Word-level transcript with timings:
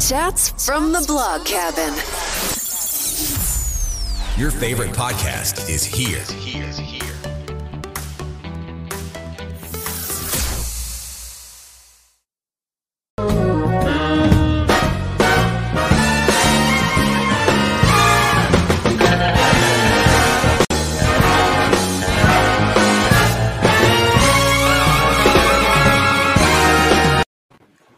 Chats 0.00 0.64
from 0.64 0.92
the 0.92 1.04
Blog 1.08 1.44
Cabin. 1.44 1.92
Your 4.38 4.52
favorite 4.52 4.92
podcast 4.92 5.68
is 5.68 5.84
here. 5.84 6.22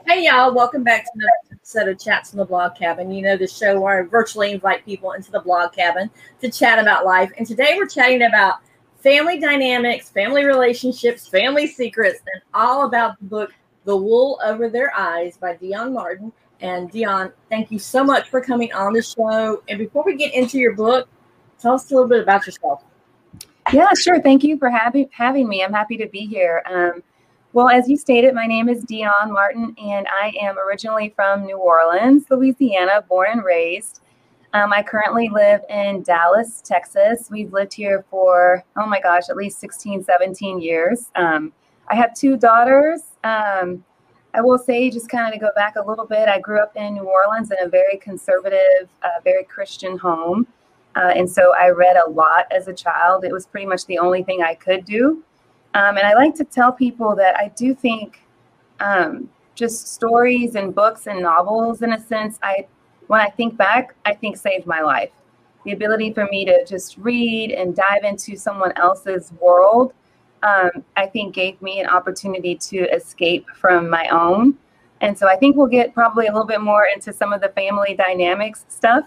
Hey 0.07 0.25
y'all, 0.25 0.55
welcome 0.55 0.83
back 0.83 1.05
to 1.05 1.11
another 1.15 1.50
episode 1.71 1.89
of 1.89 2.01
Chats 2.01 2.31
from 2.31 2.39
the 2.39 2.45
Blog 2.45 2.75
Cabin. 2.75 3.13
You 3.13 3.23
know 3.23 3.37
the 3.37 3.47
show 3.47 3.81
where 3.81 4.01
I 4.01 4.03
virtually 4.03 4.51
invite 4.51 4.85
people 4.85 5.13
into 5.13 5.31
the 5.31 5.39
blog 5.39 5.73
cabin 5.73 6.11
to 6.41 6.51
chat 6.51 6.81
about 6.81 7.07
life. 7.07 7.31
And 7.39 7.47
today 7.47 7.75
we're 7.77 7.87
chatting 7.87 8.23
about 8.23 8.57
family 8.99 9.39
dynamics, 9.39 10.11
family 10.11 10.45
relationships, 10.45 11.29
family 11.29 11.69
secrets, 11.69 12.19
and 12.35 12.43
all 12.55 12.87
about 12.87 13.21
the 13.21 13.27
book 13.27 13.53
The 13.85 13.97
Wool 13.97 14.41
Over 14.45 14.69
Their 14.69 14.93
Eyes 14.97 15.37
by 15.37 15.55
Dione 15.55 15.93
Martin. 15.93 16.33
And 16.61 16.91
Dione, 16.91 17.31
thank 17.51 17.71
you 17.71 17.79
so 17.79 18.03
much 18.03 18.29
for 18.31 18.41
coming 18.41 18.73
on 18.73 18.93
the 18.93 19.03
show. 19.03 19.63
And 19.69 19.79
before 19.79 20.03
we 20.05 20.17
get 20.17 20.35
into 20.35 20.59
your 20.59 20.75
book, 20.75 21.09
tell 21.61 21.75
us 21.75 21.89
a 21.93 21.95
little 21.95 22.09
bit 22.09 22.21
about 22.21 22.47
yourself. 22.47 22.83
Yeah, 23.73 23.91
sure. 23.97 24.21
Thank 24.21 24.43
you 24.43 24.59
for 24.59 24.71
having 24.71 25.09
having 25.13 25.49
me. 25.49 25.63
I'm 25.63 25.73
happy 25.73 25.97
to 25.99 26.09
be 26.09 26.27
here. 26.27 26.65
Um, 26.69 27.05
well, 27.53 27.69
as 27.69 27.89
you 27.89 27.97
stated, 27.97 28.33
my 28.33 28.47
name 28.47 28.69
is 28.69 28.85
Dione 28.85 29.33
Martin, 29.33 29.75
and 29.83 30.07
I 30.09 30.33
am 30.41 30.57
originally 30.57 31.13
from 31.17 31.45
New 31.45 31.59
Orleans, 31.59 32.25
Louisiana, 32.31 33.05
born 33.09 33.29
and 33.33 33.45
raised. 33.45 34.01
Um, 34.53 34.73
I 34.73 34.85
currently 34.85 35.29
live 35.29 35.63
in 35.69 36.03
Dallas, 36.03 36.63
Texas. 36.65 37.29
We've 37.29 37.53
lived 37.53 37.75
here 37.75 38.05
for, 38.09 38.65
oh 38.77 38.87
my 38.87 39.01
gosh, 39.01 39.29
at 39.31 39.37
least 39.37 39.59
16, 39.59 40.05
17 40.05 40.61
years. 40.61 41.11
Um, 41.17 41.53
I 41.89 41.97
have 41.97 42.15
two 42.15 42.37
daughters. 42.37 43.03
Um, 43.25 43.85
I 44.33 44.41
will 44.43 44.59
say, 44.59 44.89
just 44.89 45.09
kind 45.09 45.27
of 45.27 45.33
to 45.33 45.45
go 45.45 45.51
back 45.57 45.75
a 45.75 45.85
little 45.85 46.07
bit, 46.07 46.29
I 46.29 46.39
grew 46.39 46.61
up 46.61 46.77
in 46.77 46.95
New 46.95 47.11
Orleans 47.11 47.51
in 47.51 47.57
a 47.67 47.69
very 47.69 47.97
conservative, 47.97 48.89
uh, 49.03 49.21
very 49.25 49.43
Christian 49.43 49.99
home. 49.99 50.47
Uh, 50.95 51.13
and 51.17 51.29
so 51.29 51.53
I 51.57 51.71
read 51.71 51.97
a 51.97 52.09
lot 52.11 52.47
as 52.53 52.69
a 52.69 52.73
child. 52.73 53.25
It 53.25 53.33
was 53.33 53.47
pretty 53.47 53.67
much 53.67 53.87
the 53.87 53.99
only 53.99 54.23
thing 54.23 54.41
I 54.41 54.55
could 54.55 54.85
do. 54.85 55.25
Um, 55.75 55.97
and 55.97 56.07
I 56.07 56.15
like 56.15 56.35
to 56.37 56.45
tell 56.45 56.73
people 56.73 57.15
that 57.17 57.37
I 57.37 57.49
do 57.57 57.75
think 57.75 58.23
um, 58.81 59.29
just 59.55 59.89
stories 59.89 60.55
and 60.55 60.75
books 60.75 61.07
and 61.07 61.23
novels, 61.23 61.83
in 61.83 61.93
a 61.93 62.01
sense, 62.01 62.39
I 62.43 62.67
when 63.07 63.21
I 63.21 63.29
think 63.29 63.57
back, 63.57 63.95
I 64.05 64.15
think 64.15 64.37
saved 64.37 64.67
my 64.67 64.81
life. 64.81 65.11
The 65.65 65.73
ability 65.73 66.13
for 66.13 66.27
me 66.27 66.45
to 66.45 66.65
just 66.65 66.97
read 66.97 67.51
and 67.51 67.75
dive 67.75 68.05
into 68.05 68.37
someone 68.37 68.73
else's 68.77 69.33
world, 69.41 69.93
um, 70.43 70.71
I 70.97 71.07
think 71.07 71.35
gave 71.35 71.61
me 71.61 71.81
an 71.81 71.87
opportunity 71.87 72.55
to 72.55 72.79
escape 72.95 73.47
from 73.55 73.91
my 73.91 74.09
own. 74.09 74.57
And 75.01 75.19
so 75.19 75.29
I 75.29 75.37
think 75.37 75.57
we'll 75.57 75.67
get 75.67 75.93
probably 75.93 76.29
a 76.29 76.33
little 76.33 76.47
bit 76.47 76.61
more 76.61 76.87
into 76.87 77.13
some 77.13 77.33
of 77.33 77.41
the 77.41 77.49
family 77.51 77.95
dynamics 77.95 78.65
stuff 78.69 79.05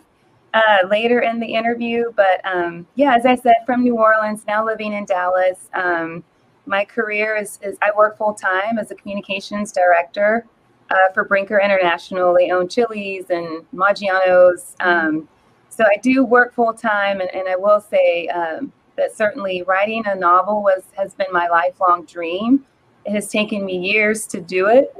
uh, 0.54 0.88
later 0.90 1.22
in 1.22 1.40
the 1.40 1.48
interview. 1.48 2.12
But 2.16 2.46
um, 2.46 2.86
yeah, 2.96 3.16
as 3.16 3.26
I 3.26 3.36
said, 3.36 3.56
from 3.66 3.84
New 3.84 3.96
Orleans, 3.96 4.44
now 4.48 4.66
living 4.66 4.94
in 4.94 5.06
Dallas. 5.06 5.70
Um, 5.74 6.24
my 6.66 6.86
career 6.86 7.36
is, 7.36 7.60
is 7.62 7.78
I 7.82 7.92
work 7.96 8.18
full 8.18 8.34
time 8.34 8.78
as 8.78 8.92
a 8.92 8.96
communications 8.96 9.72
director 9.72 10.46
uh, 10.90 11.12
for 11.14 11.26
Brinker 11.26 11.60
International. 11.60 12.34
They 12.34 12.52
own 12.52 12.68
Chili's 12.68 13.30
and 13.30 13.66
Maggiano's. 13.74 14.76
Um, 14.80 15.28
so 15.70 15.84
I 15.86 15.98
do 16.02 16.24
work 16.24 16.54
full 16.54 16.74
time, 16.74 17.20
and, 17.20 17.34
and 17.34 17.48
I 17.48 17.56
will 17.56 17.82
say 17.82 18.28
um, 18.28 18.72
that 18.96 19.16
certainly 19.16 19.64
writing 19.64 20.04
a 20.06 20.16
novel 20.16 20.62
was 20.62 20.84
has 20.96 21.14
been 21.16 21.28
my 21.32 21.48
lifelong 21.48 22.06
dream. 22.06 22.66
It 23.06 23.14
has 23.14 23.30
taken 23.30 23.66
me 23.66 23.78
years 23.78 24.28
to 24.28 24.40
do 24.40 24.68
it, 24.68 24.96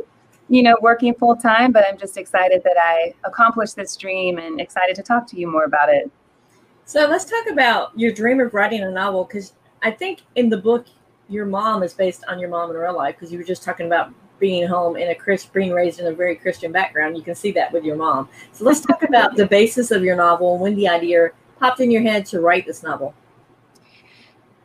you 0.50 0.64
know, 0.64 0.76
working 0.82 1.14
full 1.14 1.36
time, 1.36 1.72
but 1.72 1.86
I'm 1.88 1.98
just 1.98 2.18
excited 2.18 2.64
that 2.64 2.76
I 2.78 3.14
accomplished 3.24 3.76
this 3.76 3.96
dream 3.96 4.40
and 4.40 4.60
excited 4.60 4.96
to 4.96 5.04
talk 5.04 5.28
to 5.28 5.40
you 5.40 5.48
more 5.48 5.64
about 5.64 5.90
it. 5.90 6.12
So 6.86 7.08
let's 7.08 7.26
talk 7.26 7.48
about 7.50 7.98
your 7.98 8.12
dream 8.12 8.42
of 8.42 8.54
writing 8.54 8.82
a 8.82 8.92
novel 8.92 9.24
because 9.24 9.54
I 9.84 9.92
think 9.92 10.22
in 10.36 10.50
the 10.50 10.58
book 10.58 10.88
your 11.30 11.46
mom 11.46 11.84
is 11.84 11.94
based 11.94 12.24
on 12.28 12.40
your 12.40 12.50
mom 12.50 12.70
in 12.72 12.78
real 12.78 12.96
life 12.96 13.16
because 13.16 13.32
you 13.32 13.38
were 13.38 13.44
just 13.44 13.64
talking 13.64 13.86
about 13.86 14.14
being 14.40 14.68
home 14.68 14.98
in 14.98 15.10
a 15.10 15.16
Chris 15.16 15.46
being 15.46 15.72
raised 15.72 16.00
in 16.00 16.08
a 16.08 16.12
very 16.12 16.36
Christian 16.36 16.72
background. 16.72 17.16
You 17.16 17.24
can 17.24 17.36
see 17.36 17.52
that 17.54 17.72
with 17.72 17.84
your 17.84 17.96
mom. 17.96 18.28
So 18.52 18.66
let's 18.66 18.82
talk 18.82 19.04
about 19.08 19.36
the 19.36 19.46
basis 19.46 19.92
of 19.92 20.04
your 20.04 20.16
novel 20.16 20.54
and 20.54 20.62
when 20.62 20.76
the 20.76 20.88
idea 20.88 21.30
popped 21.60 21.80
in 21.80 21.92
your 21.92 22.02
head 22.02 22.26
to 22.28 22.42
write 22.42 22.66
this 22.66 22.84
novel. 22.84 23.14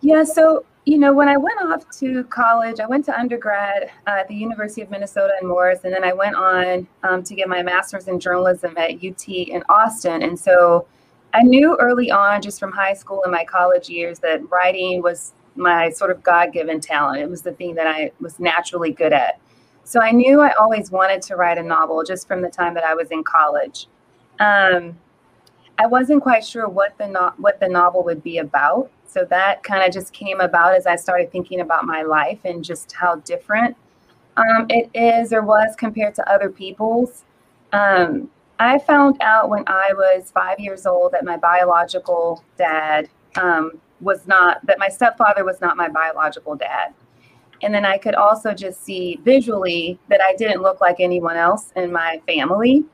Yeah, 0.00 0.24
so 0.24 0.64
you 0.84 0.96
know, 0.96 1.12
when 1.12 1.28
I 1.28 1.36
went 1.36 1.60
off 1.60 1.84
to 1.98 2.24
college, 2.24 2.80
I 2.80 2.86
went 2.86 3.04
to 3.04 3.18
undergrad 3.18 3.90
at 4.06 4.26
the 4.26 4.34
University 4.34 4.80
of 4.80 4.90
Minnesota 4.90 5.34
in 5.42 5.46
Morris, 5.46 5.80
and 5.84 5.92
then 5.92 6.02
I 6.02 6.14
went 6.14 6.34
on 6.34 6.88
um, 7.02 7.22
to 7.24 7.34
get 7.34 7.46
my 7.46 7.62
master's 7.62 8.08
in 8.08 8.18
journalism 8.18 8.74
at 8.78 9.04
UT 9.04 9.28
in 9.28 9.62
Austin. 9.68 10.22
And 10.22 10.38
so 10.38 10.86
I 11.34 11.42
knew 11.42 11.76
early 11.78 12.10
on, 12.10 12.40
just 12.40 12.58
from 12.58 12.72
high 12.72 12.94
school 12.94 13.22
and 13.24 13.32
my 13.32 13.44
college 13.44 13.90
years, 13.90 14.18
that 14.20 14.40
writing 14.50 15.02
was 15.02 15.34
my 15.58 15.90
sort 15.90 16.10
of 16.10 16.22
God 16.22 16.52
given 16.52 16.80
talent. 16.80 17.20
It 17.20 17.28
was 17.28 17.42
the 17.42 17.52
thing 17.52 17.74
that 17.74 17.86
I 17.86 18.12
was 18.20 18.38
naturally 18.38 18.92
good 18.92 19.12
at. 19.12 19.40
So 19.84 20.00
I 20.00 20.10
knew 20.10 20.40
I 20.40 20.52
always 20.60 20.90
wanted 20.90 21.22
to 21.22 21.36
write 21.36 21.58
a 21.58 21.62
novel 21.62 22.02
just 22.04 22.28
from 22.28 22.42
the 22.42 22.48
time 22.48 22.74
that 22.74 22.84
I 22.84 22.94
was 22.94 23.10
in 23.10 23.24
college. 23.24 23.86
Um, 24.38 24.98
I 25.78 25.86
wasn't 25.86 26.22
quite 26.22 26.44
sure 26.44 26.68
what 26.68 26.96
the 26.98 27.08
no- 27.08 27.32
what 27.36 27.60
the 27.60 27.68
novel 27.68 28.04
would 28.04 28.22
be 28.22 28.38
about. 28.38 28.90
So 29.06 29.24
that 29.30 29.62
kind 29.62 29.82
of 29.82 29.92
just 29.92 30.12
came 30.12 30.40
about 30.40 30.74
as 30.74 30.86
I 30.86 30.96
started 30.96 31.32
thinking 31.32 31.60
about 31.60 31.84
my 31.84 32.02
life 32.02 32.40
and 32.44 32.62
just 32.62 32.92
how 32.92 33.16
different 33.16 33.76
um, 34.36 34.66
it 34.68 34.90
is 34.94 35.32
or 35.32 35.42
was 35.42 35.74
compared 35.76 36.14
to 36.16 36.32
other 36.32 36.50
people's. 36.50 37.24
Um, 37.72 38.30
I 38.58 38.78
found 38.78 39.16
out 39.20 39.50
when 39.50 39.64
I 39.66 39.92
was 39.94 40.30
five 40.30 40.58
years 40.58 40.84
old 40.86 41.12
that 41.12 41.24
my 41.24 41.36
biological 41.36 42.44
dad 42.56 43.08
um, 43.36 43.80
was 44.00 44.26
not 44.26 44.64
that 44.66 44.78
my 44.78 44.88
stepfather 44.88 45.44
was 45.44 45.60
not 45.60 45.76
my 45.76 45.88
biological 45.88 46.54
dad. 46.54 46.94
And 47.62 47.74
then 47.74 47.84
I 47.84 47.98
could 47.98 48.14
also 48.14 48.54
just 48.54 48.84
see 48.84 49.18
visually 49.24 49.98
that 50.08 50.20
I 50.20 50.34
didn't 50.36 50.62
look 50.62 50.80
like 50.80 50.96
anyone 51.00 51.36
else 51.36 51.72
in 51.74 51.90
my 51.92 52.20
family. 52.26 52.84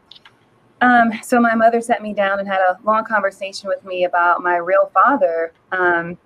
Um, 0.81 1.13
so 1.23 1.41
my 1.41 1.55
mother 1.55 1.81
sat 1.81 2.03
me 2.03 2.13
down 2.13 2.39
and 2.41 2.49
had 2.49 2.61
a 2.61 2.79
long 2.85 3.05
conversation 3.05 3.69
with 3.69 3.85
me 3.85 4.05
about 4.05 4.43
my 4.43 4.57
real 4.57 4.91
father. 4.93 5.53
Um, 5.73 6.19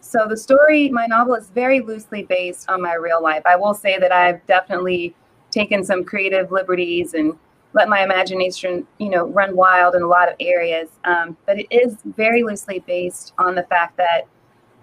so 0.00 0.26
the 0.28 0.36
story, 0.36 0.88
my 0.90 1.06
novel 1.06 1.34
is 1.34 1.50
very 1.50 1.80
loosely 1.80 2.22
based 2.22 2.68
on 2.68 2.82
my 2.82 2.94
real 2.94 3.22
life. 3.22 3.42
I 3.44 3.56
will 3.56 3.74
say 3.74 3.98
that 3.98 4.12
I've 4.12 4.44
definitely 4.46 5.14
taken 5.50 5.82
some 5.82 6.04
creative 6.04 6.52
liberties 6.52 7.14
and 7.14 7.36
let 7.76 7.90
my 7.90 8.02
imagination, 8.02 8.86
you 8.96 9.10
know, 9.10 9.26
run 9.26 9.54
wild 9.54 9.94
in 9.94 10.00
a 10.02 10.06
lot 10.06 10.30
of 10.30 10.34
areas. 10.40 10.88
Um, 11.04 11.36
but 11.44 11.58
it 11.58 11.66
is 11.70 11.98
very 12.06 12.42
loosely 12.42 12.78
based 12.86 13.34
on 13.36 13.54
the 13.54 13.64
fact 13.64 13.98
that, 13.98 14.22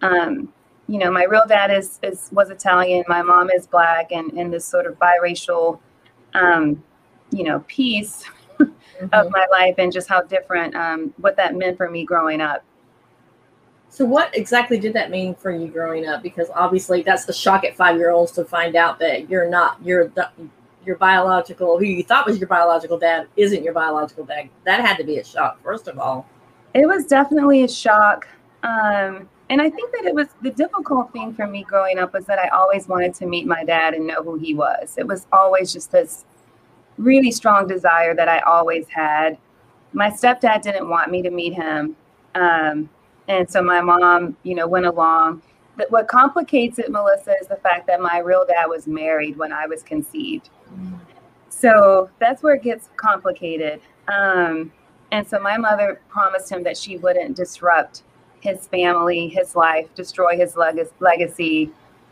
um, 0.04 0.54
you 0.88 1.00
know, 1.00 1.12
my 1.12 1.24
real 1.24 1.42
dad 1.48 1.72
is, 1.72 2.00
is 2.04 2.30
was 2.32 2.52
Italian, 2.52 3.04
my 3.08 3.24
mom 3.24 3.50
is 3.50 3.66
black, 3.66 4.12
and 4.12 4.32
in 4.34 4.52
this 4.52 4.64
sort 4.64 4.86
of 4.86 5.00
biracial, 5.00 5.80
um, 6.36 6.84
you 7.32 7.44
know, 7.44 7.62
piece 7.68 8.26
mm-hmm. 8.60 9.06
of 9.12 9.32
my 9.32 9.48
life, 9.50 9.74
and 9.80 9.92
just 9.92 10.08
how 10.08 10.22
different 10.22 10.76
um, 10.76 11.12
what 11.18 11.36
that 11.38 11.56
meant 11.56 11.78
for 11.78 11.90
me 11.90 12.06
growing 12.06 12.42
up. 12.42 12.64
So, 13.90 14.06
what 14.06 14.38
exactly 14.38 14.78
did 14.78 14.94
that 14.94 15.10
mean 15.10 15.34
for 15.34 15.50
you 15.50 15.68
growing 15.68 16.06
up? 16.06 16.22
Because 16.22 16.50
obviously, 16.54 17.02
that's 17.02 17.26
the 17.26 17.34
shock 17.34 17.64
at 17.64 17.76
five 17.76 17.98
year 17.98 18.12
olds 18.12 18.34
to 18.34 18.46
find 18.46 18.76
out 18.76 19.00
that 19.00 19.32
you're 19.32 19.50
not 19.50 19.78
you're 19.84 20.10
your 20.86 20.98
biological, 20.98 21.78
who 21.78 21.86
you 21.86 22.04
thought 22.04 22.26
was 22.26 22.40
your 22.40 22.48
biological 22.48 22.98
dad, 22.98 23.28
isn't 23.36 23.64
your 23.64 23.74
biological 23.74 24.26
dad. 24.26 24.50
That 24.66 24.82
had 24.82 24.98
to 24.98 25.04
be 25.04 25.18
a 25.18 25.24
shock, 25.24 25.62
first 25.64 25.88
of 25.88 26.00
all. 26.00 26.28
It 26.74 26.88
was 26.88 27.06
definitely 27.06 27.64
a 27.64 27.68
shock. 27.68 28.28
Um, 28.64 29.30
and 29.50 29.62
I 29.62 29.70
think 29.70 29.92
that 29.92 30.06
it 30.06 30.16
was 30.16 30.28
the 30.42 30.52
difficult 30.52 31.12
thing 31.14 31.34
for 31.34 31.46
me 31.46 31.64
growing 31.64 32.00
up 32.00 32.14
was 32.14 32.26
that 32.26 32.40
I 32.40 32.48
always 32.50 32.88
wanted 32.88 33.14
to 33.16 33.26
meet 33.26 33.46
my 33.46 33.64
dad 33.64 33.94
and 33.94 34.08
know 34.08 34.24
who 34.24 34.36
he 34.36 34.56
was. 34.56 34.98
It 34.98 35.08
was 35.08 35.28
always 35.32 35.72
just 35.74 35.92
this 35.92 36.26
really 36.98 37.32
strong 37.32 37.68
desire 37.68 38.16
that 38.16 38.28
I 38.28 38.40
always 38.40 38.88
had. 38.88 39.38
My 39.92 40.10
stepdad 40.10 40.62
didn't 40.64 40.90
want 40.90 41.12
me 41.12 41.22
to 41.22 41.30
meet 41.30 41.54
him. 41.54 41.96
Um, 42.36 42.90
and 43.28 43.50
so 43.50 43.62
my 43.62 43.82
mom, 43.82 44.36
you 44.44 44.56
know, 44.56 44.68
went 44.68 44.86
along. 44.86 45.42
What 45.90 46.08
complicates 46.08 46.80
it, 46.80 46.92
Melissa, 46.92 47.36
is 47.42 47.48
the 47.48 47.56
fact 47.58 47.88
that 47.88 48.00
my 48.00 48.20
real 48.20 48.46
dad 48.46 48.66
was 48.68 48.88
married 48.88 49.38
when 49.38 49.52
I 49.52 49.66
was 49.66 49.82
conceived. 49.84 50.50
So 51.50 52.10
that's 52.20 52.44
where 52.44 52.56
it 52.56 52.64
gets 52.64 52.90
complicated. 52.98 53.82
Um, 54.08 54.72
and 55.12 55.28
so 55.28 55.40
my 55.40 55.58
mother 55.58 56.02
promised 56.10 56.52
him 56.52 56.64
that 56.64 56.78
she 56.78 56.98
wouldn't 56.98 57.36
disrupt 57.38 58.04
his 58.42 58.68
family, 58.68 59.30
his 59.30 59.56
life, 59.56 59.88
destroy 59.96 60.36
his 60.36 60.58
leg- 60.58 60.88
legacy, 61.00 61.72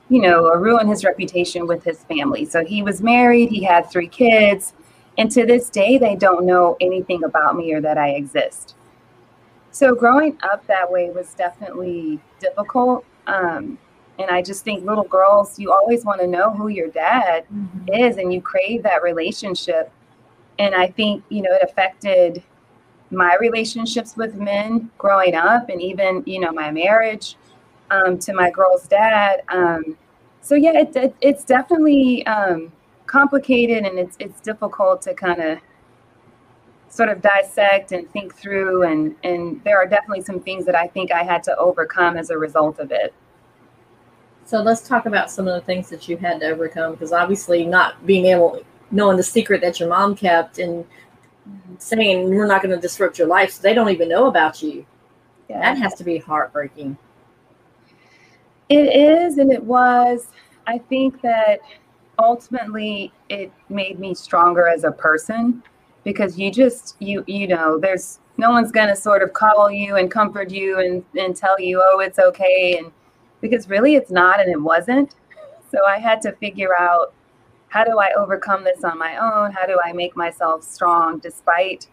you 0.09 0.21
know, 0.21 0.45
or 0.45 0.59
ruin 0.59 0.87
his 0.87 1.03
reputation 1.03 1.67
with 1.67 1.83
his 1.83 2.03
family. 2.05 2.45
So 2.45 2.63
he 2.63 2.83
was 2.83 3.01
married, 3.01 3.49
he 3.49 3.63
had 3.63 3.89
three 3.89 4.07
kids, 4.07 4.73
And 5.17 5.29
to 5.31 5.45
this 5.45 5.69
day, 5.69 5.97
they 5.97 6.15
don't 6.15 6.45
know 6.45 6.77
anything 6.79 7.23
about 7.23 7.55
me 7.55 7.73
or 7.73 7.81
that 7.81 7.97
I 7.97 8.09
exist. 8.11 8.75
So 9.71 9.95
growing 9.95 10.37
up 10.43 10.65
that 10.67 10.91
way 10.91 11.09
was 11.09 11.33
definitely 11.33 12.19
difficult. 12.39 13.05
Um, 13.27 13.77
and 14.21 14.31
I 14.31 14.41
just 14.41 14.63
think 14.63 14.85
little 14.85 15.03
girls, 15.03 15.59
you 15.59 15.71
always 15.71 16.05
want 16.05 16.21
to 16.21 16.27
know 16.27 16.51
who 16.51 16.67
your 16.67 16.89
dad 16.89 17.45
mm-hmm. 17.53 17.93
is 17.93 18.17
and 18.17 18.33
you 18.33 18.41
crave 18.41 18.83
that 18.83 19.03
relationship. 19.03 19.91
And 20.59 20.75
I 20.75 20.87
think, 20.87 21.23
you 21.29 21.41
know, 21.41 21.51
it 21.51 21.63
affected 21.63 22.43
my 23.09 23.35
relationships 23.39 24.15
with 24.15 24.35
men 24.35 24.89
growing 24.97 25.35
up 25.35 25.69
and 25.69 25.81
even, 25.81 26.23
you 26.25 26.39
know, 26.39 26.51
my 26.51 26.71
marriage 26.71 27.35
um, 27.89 28.17
to 28.19 28.33
my 28.33 28.49
girl's 28.49 28.87
dad. 28.87 29.41
Um, 29.49 29.97
so 30.41 30.55
yeah, 30.55 30.77
it, 30.77 30.95
it, 30.95 31.15
it's 31.21 31.43
definitely 31.43 32.25
um, 32.25 32.71
complicated 33.05 33.85
and 33.85 33.99
it's, 33.99 34.15
it's 34.19 34.39
difficult 34.41 35.01
to 35.03 35.13
kind 35.13 35.41
of 35.41 35.59
sort 36.91 37.09
of 37.09 37.21
dissect 37.21 37.93
and 37.93 38.09
think 38.11 38.35
through 38.35 38.83
and 38.83 39.15
and 39.23 39.63
there 39.63 39.77
are 39.77 39.87
definitely 39.87 40.21
some 40.21 40.41
things 40.41 40.65
that 40.65 40.75
I 40.75 40.87
think 40.87 41.09
I 41.11 41.23
had 41.23 41.41
to 41.43 41.55
overcome 41.57 42.17
as 42.17 42.31
a 42.31 42.37
result 42.37 42.79
of 42.79 42.91
it. 42.91 43.13
So 44.51 44.61
let's 44.61 44.85
talk 44.85 45.05
about 45.05 45.31
some 45.31 45.47
of 45.47 45.53
the 45.53 45.61
things 45.61 45.89
that 45.91 46.09
you 46.09 46.17
had 46.17 46.41
to 46.41 46.47
overcome 46.47 46.91
because 46.91 47.13
obviously 47.13 47.65
not 47.65 48.05
being 48.05 48.25
able 48.25 48.61
knowing 48.91 49.15
the 49.15 49.23
secret 49.23 49.61
that 49.61 49.79
your 49.79 49.87
mom 49.87 50.13
kept 50.13 50.59
and 50.59 50.83
saying 51.77 52.29
we're 52.29 52.47
not 52.47 52.61
going 52.61 52.75
to 52.75 52.81
disrupt 52.81 53.17
your 53.17 53.29
life 53.29 53.51
so 53.51 53.61
they 53.61 53.73
don't 53.73 53.87
even 53.87 54.09
know 54.09 54.27
about 54.27 54.61
you. 54.61 54.85
Yeah. 55.47 55.61
That 55.61 55.77
has 55.77 55.93
to 55.93 56.03
be 56.03 56.17
heartbreaking. 56.17 56.97
It 58.67 58.93
is 58.93 59.37
and 59.37 59.53
it 59.53 59.63
was. 59.63 60.27
I 60.67 60.79
think 60.79 61.21
that 61.21 61.61
ultimately 62.19 63.13
it 63.29 63.53
made 63.69 63.99
me 63.99 64.13
stronger 64.13 64.67
as 64.67 64.83
a 64.83 64.91
person 64.91 65.63
because 66.03 66.37
you 66.37 66.51
just 66.51 66.97
you 66.99 67.23
you 67.25 67.47
know 67.47 67.79
there's 67.79 68.19
no 68.35 68.51
one's 68.51 68.73
going 68.73 68.89
to 68.89 68.97
sort 68.97 69.23
of 69.23 69.31
call 69.31 69.71
you 69.71 69.95
and 69.95 70.11
comfort 70.11 70.49
you 70.49 70.79
and 70.79 71.05
and 71.17 71.37
tell 71.37 71.57
you 71.57 71.81
oh 71.81 71.99
it's 71.99 72.19
okay 72.19 72.75
and 72.77 72.91
because 73.41 73.69
really 73.69 73.95
it's 73.95 74.11
not 74.11 74.39
and 74.39 74.49
it 74.49 74.61
wasn't 74.61 75.15
so 75.71 75.85
i 75.85 75.97
had 75.97 76.21
to 76.21 76.31
figure 76.33 76.77
out 76.77 77.13
how 77.69 77.83
do 77.83 77.99
i 77.99 78.11
overcome 78.17 78.63
this 78.63 78.83
on 78.83 78.97
my 78.97 79.17
own 79.17 79.51
how 79.51 79.65
do 79.65 79.77
i 79.83 79.91
make 79.91 80.15
myself 80.15 80.63
strong 80.63 81.19
despite 81.19 81.87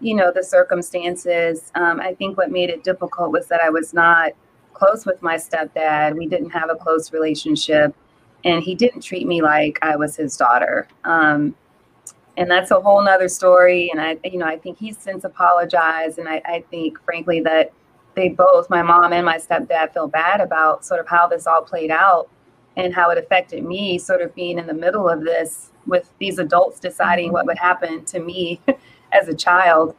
you 0.00 0.14
know 0.14 0.30
the 0.34 0.42
circumstances 0.42 1.70
um, 1.74 2.00
i 2.00 2.14
think 2.14 2.36
what 2.36 2.50
made 2.50 2.70
it 2.70 2.82
difficult 2.84 3.32
was 3.32 3.46
that 3.46 3.60
i 3.60 3.70
was 3.70 3.94
not 3.94 4.32
close 4.74 5.06
with 5.06 5.20
my 5.22 5.36
stepdad 5.36 6.16
we 6.16 6.26
didn't 6.26 6.50
have 6.50 6.70
a 6.70 6.76
close 6.76 7.12
relationship 7.12 7.94
and 8.44 8.62
he 8.62 8.74
didn't 8.74 9.00
treat 9.00 9.26
me 9.26 9.40
like 9.40 9.78
i 9.82 9.96
was 9.96 10.16
his 10.16 10.36
daughter 10.36 10.86
um, 11.04 11.54
and 12.36 12.50
that's 12.50 12.70
a 12.70 12.80
whole 12.80 13.02
nother 13.02 13.28
story. 13.28 13.90
And 13.90 14.00
I, 14.00 14.18
you 14.24 14.38
know, 14.38 14.46
I 14.46 14.58
think 14.58 14.78
he's 14.78 14.98
since 14.98 15.24
apologized. 15.24 16.18
And 16.18 16.28
I, 16.28 16.42
I 16.44 16.64
think, 16.70 17.02
frankly, 17.04 17.40
that 17.40 17.72
they 18.16 18.30
both, 18.30 18.68
my 18.70 18.82
mom 18.82 19.12
and 19.12 19.24
my 19.24 19.36
stepdad, 19.36 19.92
feel 19.92 20.08
bad 20.08 20.40
about 20.40 20.84
sort 20.84 20.98
of 20.98 21.06
how 21.06 21.28
this 21.28 21.46
all 21.46 21.62
played 21.62 21.90
out 21.90 22.28
and 22.76 22.94
how 22.94 23.10
it 23.10 23.18
affected 23.18 23.62
me, 23.62 23.98
sort 23.98 24.22
of 24.22 24.34
being 24.34 24.58
in 24.58 24.66
the 24.66 24.74
middle 24.74 25.08
of 25.08 25.22
this 25.22 25.70
with 25.86 26.10
these 26.18 26.38
adults 26.38 26.80
deciding 26.80 27.30
what 27.32 27.46
would 27.46 27.58
happen 27.58 28.04
to 28.06 28.18
me 28.18 28.60
as 29.12 29.28
a 29.28 29.34
child. 29.34 29.94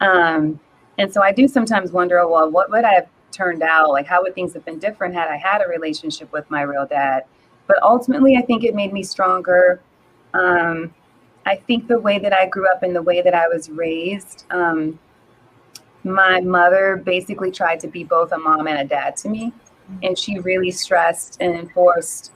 Um, 0.00 0.60
and 0.98 1.12
so 1.12 1.22
I 1.22 1.32
do 1.32 1.48
sometimes 1.48 1.92
wonder, 1.92 2.26
well, 2.28 2.50
what 2.50 2.70
would 2.70 2.84
I 2.84 2.94
have 2.94 3.08
turned 3.30 3.62
out? 3.62 3.90
Like, 3.90 4.06
how 4.06 4.22
would 4.22 4.34
things 4.34 4.52
have 4.54 4.64
been 4.64 4.78
different 4.78 5.14
had 5.14 5.28
I 5.28 5.36
had 5.36 5.62
a 5.62 5.68
relationship 5.68 6.32
with 6.32 6.50
my 6.50 6.62
real 6.62 6.86
dad? 6.86 7.24
But 7.66 7.82
ultimately, 7.82 8.36
I 8.36 8.42
think 8.42 8.64
it 8.64 8.74
made 8.74 8.92
me 8.92 9.02
stronger. 9.02 9.80
Um, 10.34 10.92
I 11.46 11.56
think 11.56 11.86
the 11.86 12.00
way 12.00 12.18
that 12.18 12.32
I 12.32 12.46
grew 12.46 12.68
up 12.70 12.82
and 12.82 12.94
the 12.94 13.02
way 13.02 13.22
that 13.22 13.34
I 13.34 13.48
was 13.48 13.70
raised, 13.70 14.44
um, 14.50 14.98
my 16.04 16.40
mother 16.40 17.02
basically 17.04 17.50
tried 17.50 17.80
to 17.80 17.88
be 17.88 18.04
both 18.04 18.32
a 18.32 18.38
mom 18.38 18.66
and 18.66 18.78
a 18.78 18.84
dad 18.84 19.16
to 19.18 19.28
me. 19.28 19.52
And 20.02 20.18
she 20.18 20.38
really 20.38 20.70
stressed 20.70 21.36
and 21.40 21.54
enforced 21.54 22.32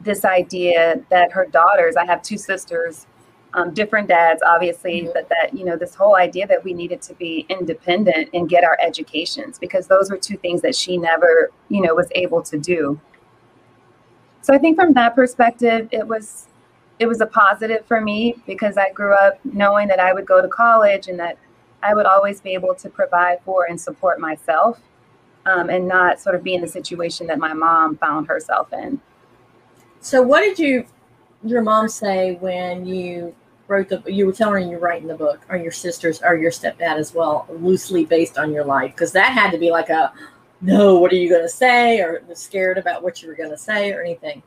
this 0.00 0.24
idea 0.24 1.02
that 1.10 1.32
her 1.32 1.46
daughters, 1.46 1.96
I 1.96 2.06
have 2.06 2.22
two 2.22 2.38
sisters, 2.38 3.06
um, 3.54 3.74
different 3.74 4.08
dads, 4.08 4.42
obviously, 4.46 5.02
mm-hmm. 5.02 5.10
but 5.12 5.28
that, 5.28 5.54
you 5.54 5.64
know, 5.64 5.76
this 5.76 5.94
whole 5.94 6.16
idea 6.16 6.46
that 6.46 6.62
we 6.62 6.72
needed 6.72 7.02
to 7.02 7.14
be 7.14 7.46
independent 7.48 8.30
and 8.32 8.48
get 8.48 8.64
our 8.64 8.78
educations 8.80 9.58
because 9.58 9.86
those 9.86 10.10
were 10.10 10.16
two 10.16 10.36
things 10.36 10.62
that 10.62 10.74
she 10.74 10.96
never, 10.96 11.50
you 11.68 11.80
know, 11.80 11.94
was 11.94 12.08
able 12.14 12.42
to 12.42 12.58
do. 12.58 12.98
So 14.42 14.54
I 14.54 14.58
think 14.58 14.76
from 14.76 14.94
that 14.94 15.14
perspective, 15.14 15.88
it 15.92 16.06
was 16.06 16.46
it 16.98 17.06
was 17.06 17.22
a 17.22 17.26
positive 17.26 17.86
for 17.86 18.00
me 18.00 18.36
because 18.46 18.76
I 18.76 18.92
grew 18.92 19.14
up 19.14 19.38
knowing 19.44 19.88
that 19.88 19.98
I 19.98 20.12
would 20.12 20.26
go 20.26 20.42
to 20.42 20.48
college 20.48 21.08
and 21.08 21.18
that 21.18 21.38
I 21.82 21.94
would 21.94 22.06
always 22.06 22.40
be 22.40 22.54
able 22.54 22.74
to 22.74 22.88
provide 22.88 23.38
for 23.44 23.64
and 23.64 23.80
support 23.80 24.20
myself 24.20 24.80
um, 25.46 25.70
and 25.70 25.88
not 25.88 26.20
sort 26.20 26.34
of 26.34 26.42
be 26.42 26.54
in 26.54 26.60
the 26.60 26.68
situation 26.68 27.26
that 27.28 27.38
my 27.38 27.52
mom 27.52 27.96
found 27.96 28.28
herself 28.28 28.72
in. 28.72 29.00
So, 30.00 30.22
what 30.22 30.40
did 30.40 30.58
you, 30.58 30.86
your 31.44 31.62
mom 31.62 31.88
say 31.88 32.36
when 32.36 32.86
you 32.86 33.34
wrote 33.68 33.88
the, 33.88 34.02
you 34.06 34.26
were 34.26 34.32
telling 34.32 34.64
her 34.64 34.70
you're 34.70 34.80
writing 34.80 35.08
the 35.08 35.14
book, 35.14 35.40
or 35.48 35.56
your 35.56 35.72
sisters, 35.72 36.20
or 36.22 36.36
your 36.36 36.50
stepdad 36.50 36.96
as 36.96 37.14
well, 37.14 37.46
loosely 37.50 38.04
based 38.04 38.38
on 38.38 38.52
your 38.52 38.64
life? 38.64 38.92
Because 38.92 39.12
that 39.12 39.32
had 39.32 39.50
to 39.50 39.58
be 39.58 39.70
like 39.70 39.90
a, 39.90 40.12
no, 40.60 40.98
what 40.98 41.12
are 41.12 41.16
you 41.16 41.28
going 41.28 41.42
to 41.42 41.48
say, 41.48 42.00
or 42.00 42.22
scared 42.34 42.78
about 42.78 43.02
what 43.02 43.22
you 43.22 43.28
were 43.28 43.34
going 43.34 43.50
to 43.50 43.58
say, 43.58 43.92
or 43.92 44.02
anything. 44.02 44.42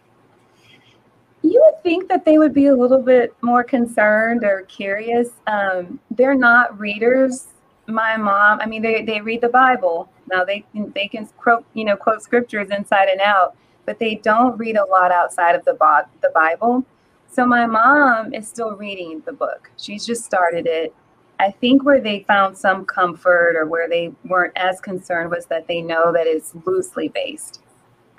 You 1.43 1.61
would 1.65 1.83
think 1.83 2.09
that 2.09 2.25
they 2.25 2.37
would 2.37 2.53
be 2.53 2.67
a 2.67 2.75
little 2.75 3.01
bit 3.01 3.35
more 3.41 3.63
concerned 3.63 4.43
or 4.43 4.61
curious. 4.63 5.29
Um, 5.45 5.99
they're 6.11 6.35
not 6.35 6.79
readers. 6.79 7.47
My 7.87 8.15
mom, 8.17 8.59
I 8.61 8.65
mean, 8.65 8.81
they, 8.81 9.03
they 9.03 9.19
read 9.21 9.41
the 9.41 9.49
Bible. 9.49 10.09
Now 10.31 10.45
they 10.45 10.65
can 10.71 10.91
they 10.95 11.07
can 11.07 11.27
quote 11.37 11.65
you 11.73 11.83
know 11.83 11.97
quote 11.97 12.23
scriptures 12.23 12.69
inside 12.71 13.09
and 13.09 13.19
out, 13.19 13.55
but 13.85 13.99
they 13.99 14.15
don't 14.15 14.57
read 14.57 14.77
a 14.77 14.85
lot 14.85 15.11
outside 15.11 15.55
of 15.55 15.65
the 15.65 15.75
the 16.21 16.31
Bible. 16.33 16.85
So 17.29 17.45
my 17.45 17.65
mom 17.65 18.33
is 18.33 18.47
still 18.47 18.75
reading 18.75 19.21
the 19.25 19.33
book. 19.33 19.71
She's 19.77 20.05
just 20.05 20.23
started 20.23 20.67
it. 20.67 20.95
I 21.39 21.49
think 21.49 21.83
where 21.83 21.99
they 21.99 22.21
found 22.27 22.57
some 22.57 22.85
comfort 22.85 23.55
or 23.57 23.65
where 23.65 23.89
they 23.89 24.13
weren't 24.25 24.53
as 24.55 24.79
concerned 24.79 25.31
was 25.31 25.47
that 25.47 25.67
they 25.67 25.81
know 25.81 26.13
that 26.13 26.27
it's 26.27 26.53
loosely 26.65 27.09
based. 27.09 27.61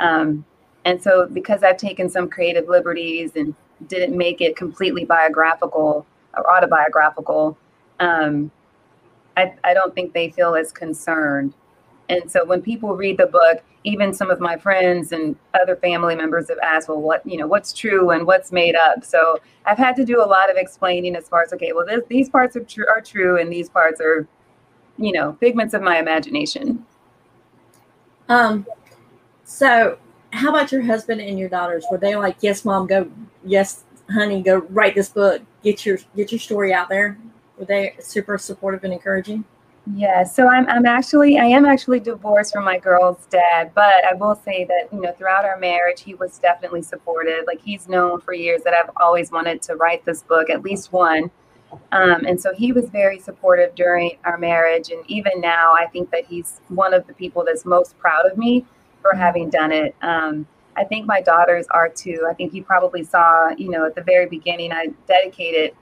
Um, 0.01 0.45
and 0.85 1.03
so, 1.03 1.27
because 1.27 1.63
I've 1.63 1.77
taken 1.77 2.09
some 2.09 2.29
creative 2.29 2.69
liberties 2.69 3.33
and 3.37 3.55
didn't 3.87 4.17
make 4.17 4.41
it 4.41 4.57
completely 4.57 5.05
biographical 5.05 6.07
or 6.37 6.51
autobiographical, 6.51 7.57
um, 8.01 8.51
I, 9.37 9.55
I 9.65 9.75
don't 9.75 9.95
think 9.95 10.13
they 10.13 10.31
feel 10.31 10.55
as 10.55 10.73
concerned. 10.73 11.55
And 12.09 12.31
so, 12.31 12.45
when 12.45 12.61
people 12.61 12.97
read 12.97 13.17
the 13.17 13.27
book, 13.27 13.63
even 13.85 14.13
some 14.13 14.31
of 14.31 14.41
my 14.41 14.57
friends 14.57 15.13
and 15.13 15.37
other 15.61 15.77
family 15.77 16.15
members 16.15 16.49
have 16.49 16.59
asked, 16.63 16.89
"Well, 16.89 17.01
what 17.01 17.27
you 17.27 17.39
know, 17.39 17.47
what's 17.47 17.73
true 17.73 18.11
and 18.11 18.27
what's 18.27 18.53
made 18.53 18.77
up?" 18.77 19.05
So 19.05 19.39
I've 19.65 19.79
had 19.79 19.97
to 19.97 20.05
do 20.05 20.23
a 20.23 20.27
lot 20.27 20.51
of 20.51 20.57
explaining 20.57 21.17
as 21.17 21.29
far 21.29 21.43
as, 21.43 21.53
okay, 21.55 21.73
well, 21.73 21.87
this, 21.87 22.03
these 22.09 22.29
parts 22.29 22.57
are 22.57 22.65
true, 22.65 22.87
are 22.87 23.01
true, 23.01 23.39
and 23.39 23.51
these 23.51 23.71
parts 23.71 24.01
are, 24.01 24.27
you 24.99 25.13
know, 25.13 25.37
figments 25.41 25.73
of 25.73 25.81
my 25.81 25.99
imagination. 25.99 26.85
Um, 28.29 28.67
so 29.45 29.99
how 30.35 30.51
about 30.51 30.73
your 30.73 30.83
husband 30.83 31.21
and 31.21 31.39
your 31.39 31.49
daughters? 31.49 31.87
Were 31.91 31.99
they 31.99 32.17
like, 32.17 32.37
yes, 32.41 32.65
mom, 32.65 32.87
go, 32.87 33.11
yes, 33.45 33.85
honey, 34.11 34.43
go 34.43 34.59
write 34.71 34.95
this 34.95 35.09
book, 35.09 35.41
get 35.63 35.87
your 35.87 35.99
get 36.17 36.33
your 36.33 36.41
story 36.41 36.73
out 36.73 36.89
there? 36.89 37.17
Were 37.57 37.65
they 37.65 37.95
super 38.01 38.37
supportive 38.37 38.83
and 38.85 38.93
encouraging? 38.93 39.45
Yeah, 39.95 40.25
so 40.25 40.49
I'm 40.49 40.67
I'm 40.69 40.87
actually 40.87 41.39
I 41.39 41.45
am 41.45 41.65
actually 41.65 42.01
divorced 42.01 42.53
from 42.53 42.65
my 42.65 42.79
girl's 42.79 43.27
dad, 43.27 43.71
but 43.75 44.05
I 44.11 44.15
will 44.15 44.35
say 44.35 44.65
that 44.65 44.89
you 44.93 45.01
know 45.01 45.13
throughout 45.13 45.45
our 45.45 45.59
marriage 45.59 46.01
he 46.01 46.15
was 46.15 46.39
definitely 46.39 46.83
supportive. 46.83 47.45
Like 47.47 47.61
he's 47.63 47.89
known 47.89 48.21
for 48.21 48.35
years 48.35 48.63
that 48.65 48.75
I've 48.75 48.91
always 48.97 49.31
wanted 49.31 49.63
to 49.63 49.77
write 49.77 50.05
this 50.05 50.23
book, 50.23 50.51
at 50.51 50.63
least 50.63 50.93
one. 50.93 51.31
Um, 51.93 52.25
and 52.25 52.41
so 52.41 52.55
he 52.55 52.73
was 52.73 52.89
very 52.91 53.19
supportive 53.19 53.75
during 53.75 54.19
our 54.25 54.39
marriage, 54.39 54.91
and 54.91 55.05
even 55.09 55.41
now 55.41 55.75
I 55.75 55.87
think 55.87 56.11
that 56.11 56.25
he's 56.25 56.61
one 56.69 56.93
of 56.93 57.07
the 57.07 57.15
people 57.15 57.45
that's 57.45 57.65
most 57.65 57.99
proud 57.99 58.27
of 58.31 58.37
me 58.39 58.65
for 59.05 59.15
having 59.15 59.51
done 59.51 59.71
it. 59.71 59.95
Um, 60.01 60.47
I 60.77 60.85
think 60.85 61.07
my 61.07 61.21
daughters 61.21 61.67
are 61.71 61.91
too. 61.91 62.27
I 62.29 62.33
think 62.33 62.55
you 62.55 62.65
probably 62.65 63.05
saw, 63.05 63.51
you 63.51 63.69
know, 63.69 63.85
at 63.85 63.95
the 63.95 64.03
very 64.03 64.27
beginning, 64.27 64.73
I 64.73 64.89
dedicated, 65.07 65.77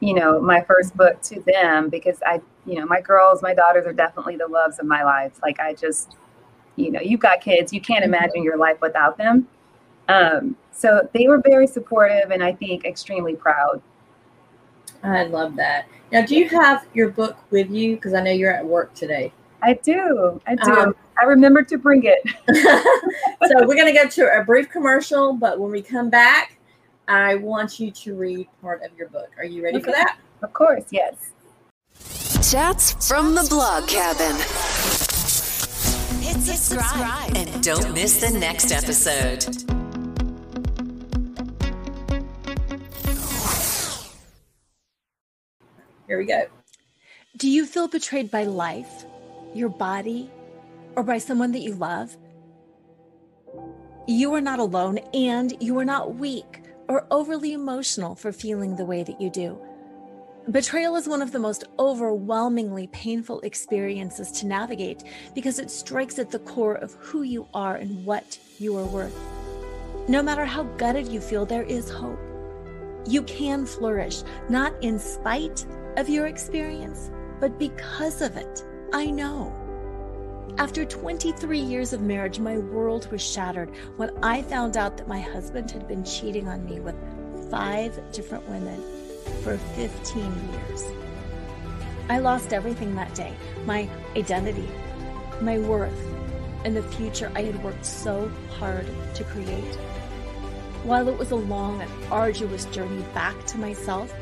you 0.00 0.14
know, 0.14 0.40
my 0.40 0.62
first 0.62 0.96
book 0.96 1.20
to 1.22 1.40
them 1.42 1.90
because 1.90 2.18
I, 2.26 2.40
you 2.64 2.76
know, 2.76 2.86
my 2.86 3.00
girls, 3.02 3.42
my 3.42 3.54
daughters 3.54 3.86
are 3.86 3.92
definitely 3.92 4.36
the 4.36 4.48
loves 4.48 4.78
of 4.78 4.86
my 4.86 5.04
life. 5.04 5.38
Like 5.42 5.60
I 5.60 5.74
just, 5.74 6.16
you 6.76 6.90
know, 6.90 7.00
you've 7.00 7.20
got 7.20 7.42
kids, 7.42 7.72
you 7.74 7.80
can't 7.80 8.04
imagine 8.04 8.42
your 8.42 8.56
life 8.56 8.80
without 8.80 9.18
them. 9.18 9.46
Um, 10.08 10.56
so 10.72 11.08
they 11.12 11.28
were 11.28 11.42
very 11.44 11.66
supportive 11.66 12.30
and 12.30 12.42
I 12.42 12.54
think 12.54 12.84
extremely 12.84 13.36
proud. 13.36 13.82
I 15.02 15.24
love 15.24 15.56
that. 15.56 15.88
Now, 16.10 16.24
do 16.24 16.36
you 16.36 16.48
have 16.48 16.86
your 16.94 17.10
book 17.10 17.36
with 17.50 17.70
you? 17.70 17.96
Because 17.96 18.14
I 18.14 18.22
know 18.22 18.30
you're 18.30 18.52
at 18.52 18.64
work 18.64 18.94
today. 18.94 19.32
I 19.62 19.74
do. 19.74 20.40
I 20.46 20.54
do. 20.54 20.70
Um, 20.70 20.96
I 21.18 21.24
remember 21.24 21.62
to 21.62 21.78
bring 21.78 22.04
it. 22.04 22.20
so 23.48 23.66
we're 23.66 23.74
going 23.74 23.92
to 23.92 23.92
go 23.92 24.08
to 24.08 24.40
a 24.40 24.44
brief 24.44 24.68
commercial, 24.68 25.32
but 25.32 25.58
when 25.58 25.70
we 25.70 25.82
come 25.82 26.10
back, 26.10 26.58
I 27.08 27.36
want 27.36 27.78
you 27.78 27.90
to 27.90 28.14
read 28.14 28.48
part 28.60 28.82
of 28.82 28.96
your 28.96 29.08
book. 29.08 29.30
Are 29.38 29.44
you 29.44 29.62
ready 29.64 29.78
okay. 29.78 29.84
for 29.84 29.92
that? 29.92 30.18
Of 30.42 30.52
course, 30.52 30.84
yes. 30.90 31.14
Chats 32.50 33.08
from 33.08 33.34
the 33.34 33.46
blog 33.48 33.88
cabin. 33.88 34.36
Hit 36.20 36.42
subscribe 36.42 37.36
and 37.36 37.62
don't 37.62 37.94
miss 37.94 38.20
the 38.20 38.36
next 38.38 38.72
episode. 38.72 39.44
Here 46.06 46.18
we 46.18 46.26
go. 46.26 46.46
Do 47.36 47.48
you 47.48 47.66
feel 47.66 47.88
betrayed 47.88 48.30
by 48.30 48.44
life, 48.44 49.04
your 49.54 49.68
body, 49.68 50.30
or 50.96 51.02
by 51.02 51.18
someone 51.18 51.52
that 51.52 51.60
you 51.60 51.74
love? 51.74 52.16
You 54.08 54.34
are 54.34 54.40
not 54.40 54.58
alone 54.58 54.98
and 55.14 55.54
you 55.60 55.78
are 55.78 55.84
not 55.84 56.16
weak 56.16 56.62
or 56.88 57.06
overly 57.10 57.52
emotional 57.52 58.14
for 58.14 58.32
feeling 58.32 58.76
the 58.76 58.84
way 58.84 59.02
that 59.02 59.20
you 59.20 59.30
do. 59.30 59.58
Betrayal 60.50 60.94
is 60.94 61.08
one 61.08 61.22
of 61.22 61.32
the 61.32 61.40
most 61.40 61.64
overwhelmingly 61.76 62.86
painful 62.88 63.40
experiences 63.40 64.30
to 64.30 64.46
navigate 64.46 65.02
because 65.34 65.58
it 65.58 65.72
strikes 65.72 66.20
at 66.20 66.30
the 66.30 66.38
core 66.38 66.76
of 66.76 66.94
who 66.94 67.22
you 67.22 67.48
are 67.52 67.74
and 67.74 68.04
what 68.06 68.38
you 68.60 68.76
are 68.76 68.84
worth. 68.84 69.18
No 70.08 70.22
matter 70.22 70.44
how 70.44 70.62
gutted 70.62 71.08
you 71.08 71.20
feel, 71.20 71.44
there 71.44 71.64
is 71.64 71.90
hope. 71.90 72.20
You 73.08 73.22
can 73.22 73.66
flourish, 73.66 74.22
not 74.48 74.72
in 74.82 75.00
spite 75.00 75.66
of 75.96 76.08
your 76.08 76.26
experience, 76.26 77.10
but 77.40 77.58
because 77.58 78.22
of 78.22 78.36
it. 78.36 78.64
I 78.92 79.06
know. 79.06 79.65
After 80.58 80.86
23 80.86 81.58
years 81.58 81.92
of 81.92 82.00
marriage, 82.00 82.38
my 82.38 82.56
world 82.56 83.10
was 83.10 83.20
shattered 83.20 83.68
when 83.96 84.10
I 84.24 84.40
found 84.40 84.78
out 84.78 84.96
that 84.96 85.06
my 85.06 85.20
husband 85.20 85.70
had 85.70 85.86
been 85.86 86.02
cheating 86.02 86.48
on 86.48 86.64
me 86.64 86.80
with 86.80 86.94
five 87.50 88.00
different 88.12 88.48
women 88.48 88.82
for 89.42 89.58
15 89.58 90.22
years. 90.52 90.84
I 92.08 92.20
lost 92.20 92.54
everything 92.54 92.94
that 92.94 93.14
day 93.14 93.34
my 93.66 93.88
identity, 94.16 94.68
my 95.42 95.58
worth, 95.58 95.92
and 96.64 96.74
the 96.74 96.82
future 96.82 97.30
I 97.34 97.42
had 97.42 97.62
worked 97.62 97.84
so 97.84 98.30
hard 98.58 98.86
to 99.14 99.24
create. 99.24 99.74
While 100.84 101.08
it 101.08 101.18
was 101.18 101.32
a 101.32 101.36
long 101.36 101.82
and 101.82 101.90
arduous 102.10 102.64
journey 102.66 103.04
back 103.12 103.44
to 103.46 103.58
myself, 103.58 104.14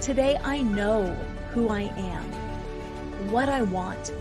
today 0.00 0.38
I 0.42 0.62
know 0.62 1.12
who 1.50 1.68
I 1.68 1.82
am, 1.82 2.24
what 3.30 3.48
I 3.50 3.62
want, 3.62 4.12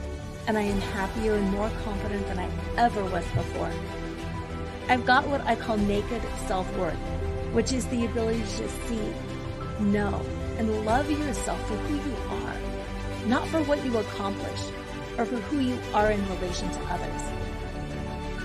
and 0.48 0.58
I 0.58 0.62
am 0.62 0.80
happier 0.80 1.36
and 1.36 1.50
more 1.52 1.70
confident 1.84 2.28
than 2.28 2.40
I 2.40 2.50
ever 2.78 3.04
was 3.06 3.26
before. 3.36 3.72
I've 4.88 5.06
got 5.06 5.28
what 5.28 5.42
I 5.42 5.56
call 5.56 5.78
naked 5.78 6.22
self 6.48 6.72
worth, 6.78 6.96
which 7.54 7.74
is 7.74 7.86
the 7.88 8.06
ability 8.06 8.42
to 8.42 8.70
see 8.70 9.14
know, 9.80 10.22
and 10.58 10.86
love 10.86 11.10
yourself 11.10 11.60
for 11.68 11.76
who 11.76 11.96
you 11.96 12.16
are, 12.30 13.28
not 13.28 13.48
for 13.48 13.62
what 13.64 13.84
you 13.84 13.98
accomplish 13.98 14.62
or 15.18 15.26
for 15.26 15.38
who 15.38 15.60
you 15.60 15.78
are 15.94 16.12
in 16.12 16.30
relation 16.30 16.70
to 16.70 16.80
others. 16.86 17.22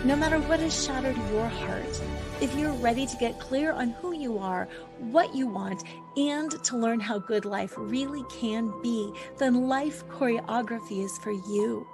No 0.04 0.16
matter 0.16 0.40
what 0.40 0.60
has 0.60 0.84
shattered 0.84 1.16
your 1.30 1.46
heart, 1.46 2.00
if 2.40 2.54
you're 2.56 2.72
ready 2.72 3.06
to 3.06 3.16
get 3.18 3.38
clear 3.38 3.72
on 3.72 3.90
who 3.90 4.14
you 4.14 4.38
are, 4.38 4.66
what 4.98 5.34
you 5.34 5.46
want, 5.46 5.84
and 6.16 6.50
to 6.64 6.76
learn 6.76 7.00
how 7.00 7.18
good 7.18 7.44
life 7.44 7.74
really 7.76 8.24
can 8.30 8.72
be, 8.80 9.12
then 9.36 9.68
life 9.68 10.06
choreography 10.08 11.04
is 11.04 11.18
for 11.18 11.32
you. 11.32 11.86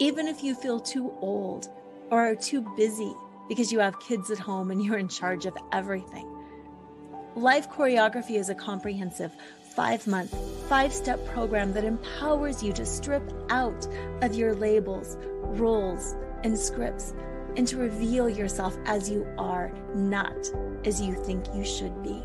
Even 0.00 0.26
if 0.26 0.42
you 0.42 0.54
feel 0.54 0.80
too 0.80 1.12
old 1.20 1.68
or 2.10 2.20
are 2.20 2.34
too 2.34 2.62
busy 2.76 3.14
because 3.48 3.70
you 3.70 3.78
have 3.78 4.00
kids 4.00 4.30
at 4.30 4.38
home 4.38 4.70
and 4.70 4.82
you're 4.82 4.98
in 4.98 5.08
charge 5.08 5.46
of 5.46 5.56
everything. 5.72 6.28
Life 7.36 7.70
Choreography 7.70 8.36
is 8.36 8.48
a 8.48 8.54
comprehensive 8.54 9.32
five 9.74 10.06
month, 10.06 10.34
five 10.68 10.92
step 10.92 11.24
program 11.26 11.72
that 11.72 11.84
empowers 11.84 12.62
you 12.62 12.72
to 12.72 12.86
strip 12.86 13.32
out 13.50 13.86
of 14.22 14.34
your 14.34 14.54
labels, 14.54 15.16
roles, 15.42 16.14
and 16.42 16.58
scripts 16.58 17.14
and 17.56 17.68
to 17.68 17.76
reveal 17.76 18.28
yourself 18.28 18.76
as 18.86 19.08
you 19.08 19.24
are, 19.38 19.70
not 19.94 20.34
as 20.84 21.00
you 21.00 21.14
think 21.14 21.44
you 21.54 21.64
should 21.64 22.02
be. 22.02 22.20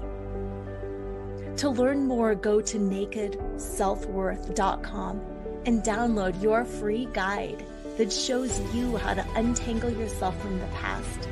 To 1.57 1.69
learn 1.69 2.07
more, 2.07 2.33
go 2.33 2.61
to 2.61 2.79
nakedselfworth.com 2.79 5.21
and 5.69 5.83
download 5.83 6.41
your 6.41 6.65
free 6.65 7.07
guide 7.13 7.63
that 7.97 8.11
shows 8.11 8.59
you 8.73 8.97
how 8.97 9.13
to 9.13 9.25
untangle 9.35 9.91
yourself 9.91 10.35
from 10.41 10.57
the 10.59 10.67
past 10.67 11.29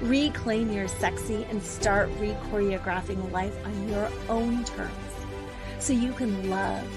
Reclaim 0.00 0.72
your 0.72 0.88
sexy 0.88 1.44
and 1.50 1.62
start 1.62 2.08
re-choreographing 2.18 3.30
life 3.32 3.54
on 3.66 3.88
your 3.88 4.08
own 4.30 4.64
terms 4.64 4.94
so 5.78 5.92
you 5.92 6.12
can 6.12 6.48
love 6.48 6.88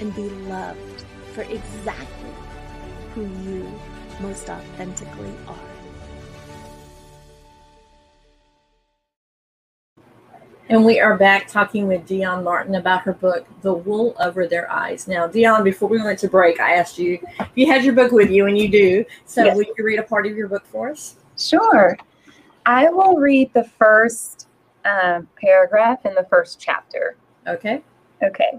and 0.00 0.14
be 0.14 0.28
loved 0.48 1.04
for 1.34 1.42
exactly 1.42 2.30
who 3.14 3.22
you 3.42 3.70
most 4.20 4.48
authentically 4.48 5.34
are. 5.48 5.65
And 10.68 10.84
we 10.84 10.98
are 10.98 11.16
back 11.16 11.46
talking 11.46 11.86
with 11.86 12.08
Dione 12.08 12.42
Martin 12.42 12.74
about 12.74 13.02
her 13.02 13.12
book, 13.12 13.46
The 13.62 13.72
Wool 13.72 14.16
Over 14.18 14.48
Their 14.48 14.70
Eyes. 14.70 15.06
Now, 15.06 15.28
Dione, 15.28 15.62
before 15.62 15.88
we 15.88 16.02
went 16.02 16.18
to 16.20 16.28
break, 16.28 16.58
I 16.58 16.74
asked 16.74 16.98
you 16.98 17.20
if 17.38 17.48
you 17.54 17.70
had 17.70 17.84
your 17.84 17.94
book 17.94 18.10
with 18.10 18.30
you, 18.30 18.46
and 18.46 18.58
you 18.58 18.68
do. 18.68 19.04
So, 19.26 19.44
yes. 19.44 19.56
would 19.56 19.68
you 19.78 19.84
read 19.84 20.00
a 20.00 20.02
part 20.02 20.26
of 20.26 20.36
your 20.36 20.48
book 20.48 20.66
for 20.66 20.90
us? 20.90 21.16
Sure. 21.38 21.96
I 22.64 22.88
will 22.90 23.16
read 23.16 23.54
the 23.54 23.62
first 23.62 24.48
um, 24.84 25.28
paragraph 25.40 26.04
in 26.04 26.16
the 26.16 26.26
first 26.28 26.58
chapter. 26.58 27.16
Okay. 27.46 27.80
Okay. 28.24 28.58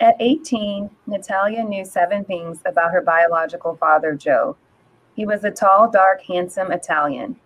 At 0.00 0.16
18, 0.20 0.90
Natalia 1.06 1.64
knew 1.64 1.86
seven 1.86 2.22
things 2.22 2.60
about 2.66 2.92
her 2.92 3.00
biological 3.00 3.76
father, 3.76 4.14
Joe. 4.14 4.58
He 5.14 5.24
was 5.24 5.42
a 5.44 5.50
tall, 5.50 5.90
dark, 5.90 6.20
handsome 6.20 6.70
Italian. 6.70 7.36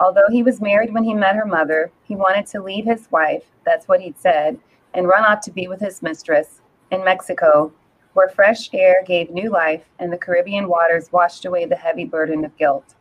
Although 0.00 0.28
he 0.30 0.42
was 0.42 0.62
married 0.62 0.94
when 0.94 1.04
he 1.04 1.12
met 1.12 1.36
her 1.36 1.44
mother, 1.44 1.92
he 2.04 2.16
wanted 2.16 2.46
to 2.46 2.62
leave 2.62 2.86
his 2.86 3.06
wife, 3.10 3.44
that's 3.66 3.86
what 3.86 4.00
he'd 4.00 4.18
said, 4.18 4.58
and 4.94 5.06
run 5.06 5.24
off 5.24 5.42
to 5.42 5.52
be 5.52 5.68
with 5.68 5.80
his 5.80 6.02
mistress 6.02 6.62
in 6.90 7.04
Mexico, 7.04 7.70
where 8.14 8.28
fresh 8.28 8.70
air 8.72 9.02
gave 9.06 9.30
new 9.30 9.50
life 9.50 9.84
and 9.98 10.10
the 10.10 10.18
Caribbean 10.18 10.68
waters 10.68 11.12
washed 11.12 11.44
away 11.44 11.66
the 11.66 11.76
heavy 11.76 12.04
burden 12.04 12.44
of 12.44 12.56
guilt. 12.56 12.94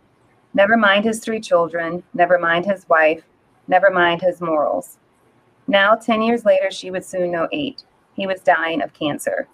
Never 0.54 0.76
mind 0.76 1.06
his 1.06 1.20
three 1.20 1.40
children, 1.40 2.04
never 2.14 2.38
mind 2.38 2.66
his 2.66 2.88
wife, 2.90 3.24
never 3.68 3.90
mind 3.90 4.22
his 4.22 4.42
morals. 4.42 4.98
Now, 5.68 5.96
10 5.96 6.22
years 6.22 6.46
later, 6.46 6.70
she 6.70 6.92
would 6.92 7.06
soon 7.06 7.32
know 7.32 7.48
eight. 7.52 7.84
He 8.16 8.28
was 8.28 8.42
dying 8.42 8.82
of 8.82 8.94
cancer. 8.94 9.48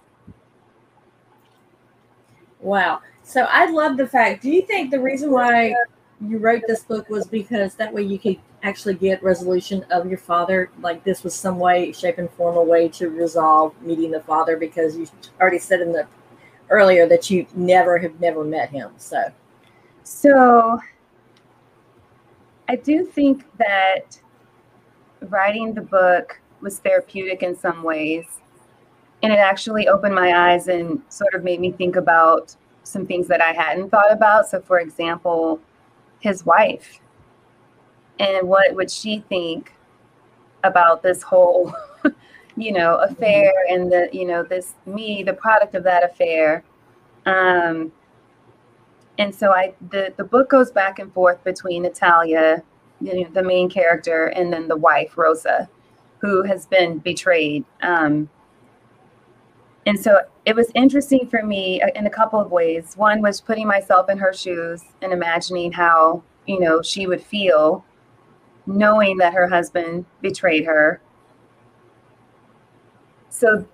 Wow. 2.60 3.02
So 3.22 3.42
I 3.44 3.70
love 3.70 3.98
the 3.98 4.08
fact. 4.08 4.42
Do 4.42 4.50
you 4.50 4.64
think 4.64 4.92
the 4.92 5.00
reason 5.00 5.32
why 5.32 5.76
you 6.22 6.38
wrote 6.38 6.64
this 6.68 6.84
book 6.84 7.10
was 7.10 7.28
because 7.28 7.76
that 7.76 7.94
way 7.94 8.04
you 8.04 8.18
could 8.18 8.38
actually 8.64 8.96
get 8.96 9.22
resolution 9.22 9.86
of 9.92 10.08
your 10.08 10.18
father? 10.18 10.70
Like 10.82 11.04
this 11.04 11.24
was 11.24 11.36
some 11.36 11.60
way, 11.60 11.92
shape, 11.92 12.18
and 12.18 12.30
form 12.32 12.58
a 12.58 12.64
way 12.64 12.88
to 12.90 13.10
resolve 13.10 13.80
meeting 13.82 14.12
the 14.12 14.22
father 14.22 14.58
because 14.58 14.98
you 14.98 15.08
already 15.40 15.60
said 15.60 15.82
in 15.82 15.92
the 15.92 16.08
earlier 16.70 17.08
that 17.08 17.30
you 17.30 17.46
never 17.54 17.98
have 17.98 18.20
never 18.20 18.44
met 18.44 18.70
him. 18.70 18.92
So 18.98 19.32
so 20.04 20.80
I 22.70 22.76
do 22.76 23.06
think 23.06 23.46
that 23.58 24.20
writing 25.22 25.74
the 25.74 25.82
book 25.82 26.40
was 26.62 26.80
therapeutic 26.80 27.44
in 27.44 27.56
some 27.56 27.84
ways. 27.84 28.26
And 29.24 29.32
it 29.34 29.40
actually 29.40 29.88
opened 29.88 30.14
my 30.14 30.52
eyes 30.52 30.68
and 30.68 31.02
sort 31.10 31.34
of 31.34 31.44
made 31.44 31.60
me 31.60 31.72
think 31.72 31.96
about 31.96 32.56
some 32.84 33.08
things 33.08 33.28
that 33.28 33.42
I 33.42 33.52
hadn't 33.54 33.90
thought 33.90 34.12
about. 34.12 34.48
So, 34.48 34.62
for 34.62 34.80
example, 34.80 35.60
his 36.26 36.44
wife 36.44 37.00
and 38.20 38.48
what 38.48 38.74
would 38.74 38.90
she 38.90 39.20
think 39.30 39.74
about 40.64 41.04
this 41.04 41.22
whole, 41.22 41.72
you 42.58 42.72
know, 42.72 42.96
affair 42.96 43.54
and 43.70 43.92
the, 43.92 44.10
you 44.12 44.26
know, 44.26 44.42
this 44.42 44.74
me, 44.88 45.22
the 45.22 45.34
product 45.34 45.76
of 45.76 45.84
that 45.84 46.04
affair. 46.04 46.64
Um, 47.28 47.92
and 49.20 49.34
so 49.34 49.52
I 49.52 49.76
the 49.92 50.14
the 50.18 50.24
book 50.24 50.50
goes 50.50 50.72
back 50.72 50.98
and 50.98 51.14
forth 51.14 51.44
between 51.44 51.84
Natalia, 51.84 52.64
you 53.02 53.22
know, 53.22 53.30
the 53.30 53.44
main 53.44 53.70
character, 53.70 54.28
and 54.28 54.52
then 54.52 54.68
the 54.68 54.76
wife 54.76 55.18
Rosa, 55.18 55.70
who 56.18 56.42
has 56.42 56.66
been 56.66 56.98
betrayed. 56.98 57.64
Um, 57.84 58.30
and 59.86 60.00
so 60.00 60.22
it 60.46 60.56
was 60.56 60.72
interesting 60.74 61.28
for 61.28 61.44
me 61.44 61.82
uh, 61.82 61.88
in 61.96 62.08
a 62.08 62.10
couple 62.10 62.40
of 62.40 62.52
ways. 62.52 62.94
One 62.96 63.22
was 63.22 63.40
putting 63.42 63.68
myself 63.68 64.10
in 64.10 64.18
her 64.18 64.34
shoes 64.34 64.84
and 65.02 65.14
imagining 65.14 65.72
how 65.72 66.24
you 66.46 66.60
know 66.60 66.82
she 66.82 67.08
would 67.08 67.24
feel, 67.24 67.86
knowing 68.66 69.18
that 69.18 69.34
her 69.34 69.48
husband 69.48 70.06
betrayed 70.22 70.66
her. 70.66 71.02
So 73.30 73.66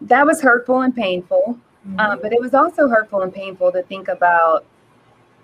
that 0.00 0.26
was 0.26 0.40
hurtful 0.40 0.80
and 0.80 0.94
painful. 0.94 1.58
Mm-hmm. 1.86 2.00
Um, 2.00 2.18
but 2.22 2.32
it 2.32 2.40
was 2.40 2.54
also 2.54 2.88
hurtful 2.88 3.20
and 3.20 3.32
painful 3.32 3.70
to 3.72 3.82
think 3.82 4.08
about, 4.08 4.64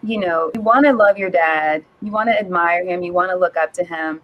you 0.02 0.18
know, 0.18 0.50
you 0.54 0.60
want 0.60 0.84
to 0.86 0.92
love 0.92 1.16
your 1.16 1.30
dad, 1.30 1.84
you 2.00 2.10
want 2.10 2.28
to 2.28 2.38
admire 2.38 2.84
him, 2.84 3.02
you 3.02 3.12
want 3.12 3.30
to 3.30 3.36
look 3.36 3.56
up 3.56 3.72
to 3.74 3.84
him, 3.84 4.20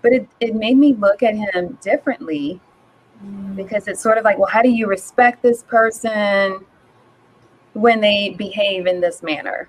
but 0.00 0.08
but 0.08 0.12
it, 0.12 0.28
it 0.40 0.54
made 0.54 0.78
me 0.78 0.94
look 0.94 1.22
at 1.22 1.34
him 1.34 1.78
differently 1.82 2.60
because 3.56 3.88
it's 3.88 4.00
sort 4.00 4.18
of 4.18 4.24
like, 4.24 4.38
well, 4.38 4.48
how 4.48 4.62
do 4.62 4.68
you 4.68 4.86
respect 4.86 5.42
this 5.42 5.62
person 5.64 6.64
when 7.74 8.00
they 8.00 8.30
behave 8.30 8.86
in 8.86 9.00
this 9.00 9.22
manner? 9.22 9.68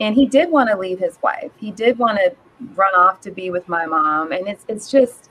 And 0.00 0.14
he 0.14 0.26
did 0.26 0.50
want 0.50 0.70
to 0.70 0.78
leave 0.78 0.98
his 0.98 1.18
wife. 1.22 1.50
He 1.58 1.70
did 1.70 1.98
want 1.98 2.18
to 2.18 2.34
run 2.74 2.94
off 2.94 3.20
to 3.22 3.30
be 3.30 3.50
with 3.50 3.68
my 3.68 3.86
mom. 3.86 4.32
And 4.32 4.48
it's 4.48 4.64
it's 4.68 4.90
just 4.90 5.30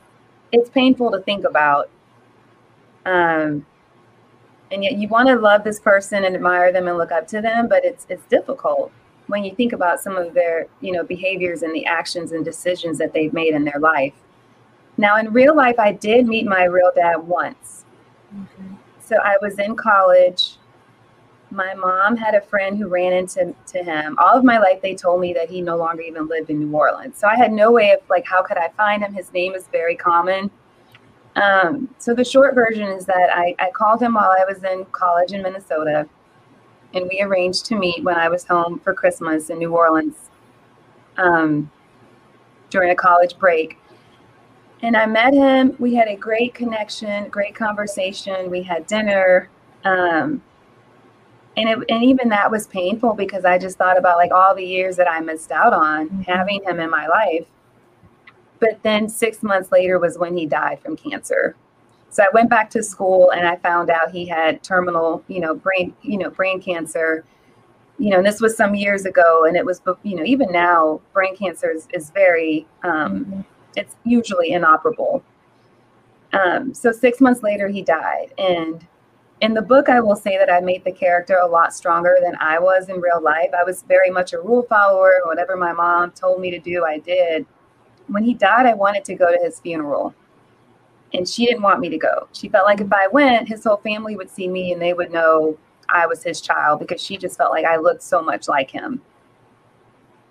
it's 0.51 0.69
painful 0.69 1.11
to 1.11 1.21
think 1.21 1.45
about. 1.45 1.89
Um 3.05 3.65
and 4.71 4.83
yet 4.83 4.97
you 4.97 5.07
want 5.07 5.27
to 5.29 5.35
love 5.35 5.63
this 5.63 5.79
person 5.79 6.25
and 6.25 6.35
admire 6.35 6.71
them 6.71 6.87
and 6.87 6.97
look 6.97 7.11
up 7.11 7.27
to 7.27 7.41
them, 7.41 7.67
but 7.67 7.83
it's 7.83 8.05
it's 8.09 8.25
difficult 8.25 8.91
when 9.27 9.43
you 9.43 9.55
think 9.55 9.73
about 9.73 9.99
some 9.99 10.17
of 10.17 10.33
their, 10.33 10.67
you 10.81 10.91
know, 10.91 11.03
behaviors 11.03 11.61
and 11.61 11.73
the 11.73 11.85
actions 11.85 12.31
and 12.31 12.43
decisions 12.43 12.97
that 12.97 13.13
they've 13.13 13.33
made 13.33 13.53
in 13.53 13.63
their 13.63 13.79
life. 13.79 14.13
Now, 14.99 15.15
in 15.15 15.31
real 15.31 15.55
life, 15.55 15.79
I 15.79 15.93
did 15.93 16.27
meet 16.27 16.45
my 16.45 16.65
real 16.65 16.91
dad 16.93 17.19
once. 17.19 17.85
Mm-hmm. 18.35 18.75
So 18.99 19.15
I 19.15 19.37
was 19.41 19.57
in 19.57 19.77
college. 19.77 20.57
My 21.51 21.73
mom 21.73 22.17
had 22.17 22.35
a 22.35 22.41
friend 22.41 22.77
who 22.77 22.89
ran 22.89 23.13
into 23.13 23.55
to 23.67 23.81
him. 23.81 24.17
All 24.19 24.37
of 24.37 24.43
my 24.43 24.59
life, 24.59 24.81
they 24.81 24.95
told 24.95 25.21
me 25.21 25.31
that 25.31 25.49
he 25.49 25.61
no 25.61 25.77
longer 25.77 26.01
even 26.01 26.27
lived 26.27 26.49
in 26.49 26.59
New 26.59 26.75
Orleans. 26.75 27.17
So 27.17 27.29
I 27.29 27.37
had 27.37 27.53
no 27.53 27.71
way 27.71 27.91
of 27.91 28.01
like, 28.09 28.25
how 28.25 28.43
could 28.43 28.57
I 28.57 28.67
find 28.75 29.01
him? 29.01 29.13
His 29.13 29.31
name 29.31 29.55
is 29.55 29.69
very 29.71 29.95
common. 29.95 30.51
Um, 31.37 31.87
so 31.97 32.13
the 32.13 32.25
short 32.25 32.53
version 32.53 32.89
is 32.89 33.05
that 33.05 33.29
I, 33.33 33.55
I 33.57 33.71
called 33.71 34.01
him 34.01 34.15
while 34.15 34.35
I 34.37 34.43
was 34.43 34.65
in 34.65 34.83
college 34.91 35.31
in 35.31 35.41
Minnesota, 35.41 36.09
and 36.93 37.07
we 37.09 37.21
arranged 37.21 37.65
to 37.67 37.75
meet 37.75 38.03
when 38.03 38.15
I 38.15 38.27
was 38.27 38.45
home 38.45 38.79
for 38.79 38.93
Christmas 38.93 39.49
in 39.49 39.59
New 39.59 39.73
Orleans 39.73 40.29
um, 41.15 41.71
during 42.69 42.91
a 42.91 42.95
college 42.95 43.37
break. 43.39 43.77
And 44.81 44.95
I 44.95 45.05
met 45.05 45.33
him. 45.33 45.75
We 45.77 45.95
had 45.95 46.07
a 46.07 46.15
great 46.15 46.53
connection, 46.53 47.27
great 47.29 47.53
conversation. 47.53 48.49
We 48.49 48.63
had 48.63 48.87
dinner. 48.87 49.49
Um, 49.83 50.41
and 51.57 51.69
it, 51.69 51.79
and 51.89 52.03
even 52.03 52.29
that 52.29 52.49
was 52.49 52.67
painful 52.67 53.13
because 53.13 53.43
I 53.43 53.57
just 53.57 53.77
thought 53.77 53.97
about 53.97 54.17
like 54.17 54.31
all 54.31 54.55
the 54.55 54.63
years 54.63 54.95
that 54.95 55.09
I 55.09 55.19
missed 55.19 55.51
out 55.51 55.73
on 55.73 56.07
mm-hmm. 56.07 56.21
having 56.21 56.63
him 56.63 56.79
in 56.79 56.89
my 56.89 57.07
life. 57.07 57.45
But 58.59 58.81
then 58.83 59.09
six 59.09 59.43
months 59.43 59.71
later 59.71 59.99
was 59.99 60.17
when 60.17 60.37
he 60.37 60.45
died 60.45 60.79
from 60.79 60.95
cancer. 60.95 61.55
So 62.09 62.23
I 62.23 62.27
went 62.33 62.49
back 62.49 62.69
to 62.71 62.83
school 62.83 63.31
and 63.31 63.47
I 63.47 63.57
found 63.57 63.89
out 63.89 64.11
he 64.11 64.25
had 64.25 64.63
terminal, 64.63 65.23
you 65.27 65.41
know, 65.41 65.53
brain, 65.53 65.93
you 66.01 66.17
know, 66.17 66.29
brain 66.29 66.61
cancer. 66.61 67.25
You 67.97 68.11
know, 68.11 68.17
and 68.17 68.25
this 68.25 68.39
was 68.39 68.55
some 68.55 68.75
years 68.75 69.05
ago, 69.05 69.43
and 69.43 69.57
it 69.57 69.65
was, 69.65 69.81
you 70.03 70.15
know, 70.15 70.23
even 70.23 70.49
now, 70.53 71.01
brain 71.11 71.35
cancer 71.35 71.69
is, 71.69 71.85
is 71.93 72.11
very 72.11 72.65
um, 72.81 73.25
mm-hmm 73.25 73.41
it's 73.79 73.95
usually 74.03 74.51
inoperable. 74.51 75.23
Um, 76.33 76.73
so 76.73 76.91
six 76.91 77.21
months 77.21 77.41
later, 77.41 77.67
he 77.67 77.81
died. 77.81 78.33
And 78.37 78.85
in 79.41 79.53
the 79.53 79.61
book, 79.61 79.89
I 79.89 80.01
will 80.01 80.15
say 80.15 80.37
that 80.37 80.51
I 80.51 80.59
made 80.59 80.83
the 80.83 80.91
character 80.91 81.37
a 81.37 81.47
lot 81.47 81.73
stronger 81.73 82.17
than 82.21 82.35
I 82.39 82.59
was 82.59 82.89
in 82.89 82.99
real 82.99 83.21
life. 83.21 83.49
I 83.57 83.63
was 83.63 83.83
very 83.83 84.09
much 84.11 84.33
a 84.33 84.41
rule 84.41 84.63
follower. 84.63 85.21
Whatever 85.25 85.55
my 85.55 85.71
mom 85.71 86.11
told 86.11 86.41
me 86.41 86.51
to 86.51 86.59
do, 86.59 86.83
I 86.85 86.99
did. 86.99 87.45
When 88.07 88.23
he 88.23 88.33
died, 88.33 88.65
I 88.65 88.73
wanted 88.73 89.05
to 89.05 89.15
go 89.15 89.31
to 89.31 89.43
his 89.43 89.59
funeral. 89.59 90.13
And 91.13 91.27
she 91.27 91.45
didn't 91.45 91.63
want 91.63 91.79
me 91.79 91.89
to 91.89 91.97
go. 91.97 92.27
She 92.33 92.49
felt 92.49 92.65
like 92.65 92.81
if 92.81 92.91
I 92.91 93.07
went, 93.07 93.47
his 93.47 93.63
whole 93.63 93.77
family 93.77 94.15
would 94.15 94.29
see 94.29 94.47
me 94.47 94.73
and 94.73 94.81
they 94.81 94.93
would 94.93 95.11
know 95.11 95.57
I 95.87 96.05
was 96.05 96.21
his 96.21 96.41
child 96.41 96.79
because 96.79 97.01
she 97.01 97.17
just 97.17 97.37
felt 97.37 97.51
like 97.51 97.65
I 97.65 97.77
looked 97.77 98.03
so 98.03 98.21
much 98.21 98.47
like 98.47 98.69
him. 98.69 99.01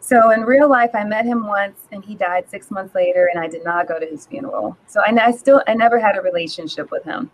So 0.00 0.30
in 0.30 0.42
real 0.42 0.68
life, 0.68 0.90
I 0.94 1.04
met 1.04 1.24
him 1.24 1.46
once 1.46 1.80
and 1.92 2.04
he 2.04 2.14
died 2.14 2.48
six 2.48 2.70
months 2.70 2.94
later, 2.94 3.30
and 3.32 3.42
I 3.42 3.48
did 3.48 3.64
not 3.64 3.88
go 3.88 3.98
to 3.98 4.06
his 4.06 4.26
funeral. 4.26 4.76
So 4.86 5.00
I, 5.00 5.10
I 5.20 5.30
still, 5.32 5.62
I 5.66 5.74
never 5.74 5.98
had 5.98 6.16
a 6.16 6.22
relationship 6.22 6.90
with 6.90 7.04
him. 7.04 7.30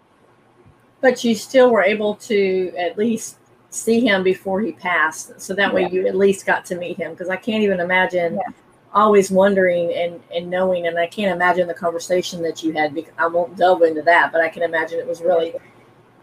But 1.00 1.23
you 1.23 1.35
still 1.35 1.71
were 1.71 1.83
able 1.83 2.14
to 2.16 2.73
at 2.78 2.97
least 2.97 3.38
see 3.70 4.00
him 4.00 4.22
before 4.22 4.61
he 4.61 4.72
passed. 4.72 5.40
So 5.40 5.55
that 5.55 5.72
way 5.72 5.88
you 5.90 6.07
at 6.07 6.16
least 6.16 6.46
got 6.46 6.64
to 6.66 6.77
meet 6.77 6.96
him. 6.96 7.12
Because 7.12 7.29
I 7.29 7.37
can't 7.37 7.62
even 7.62 7.81
imagine 7.81 8.35
yeah. 8.35 8.53
always 8.94 9.31
wondering 9.31 9.92
and, 9.92 10.20
and 10.35 10.48
knowing. 10.48 10.87
And 10.87 10.98
I 10.98 11.07
can't 11.07 11.35
imagine 11.35 11.68
the 11.68 11.74
conversation 11.74 12.42
that 12.42 12.62
you 12.62 12.72
had. 12.72 12.94
Because 12.94 13.12
I 13.18 13.27
won't 13.27 13.57
delve 13.57 13.83
into 13.83 14.03
that, 14.03 14.33
but 14.33 14.40
I 14.40 14.48
can 14.48 14.62
imagine 14.62 14.98
it 14.98 15.07
was 15.07 15.20
really 15.20 15.55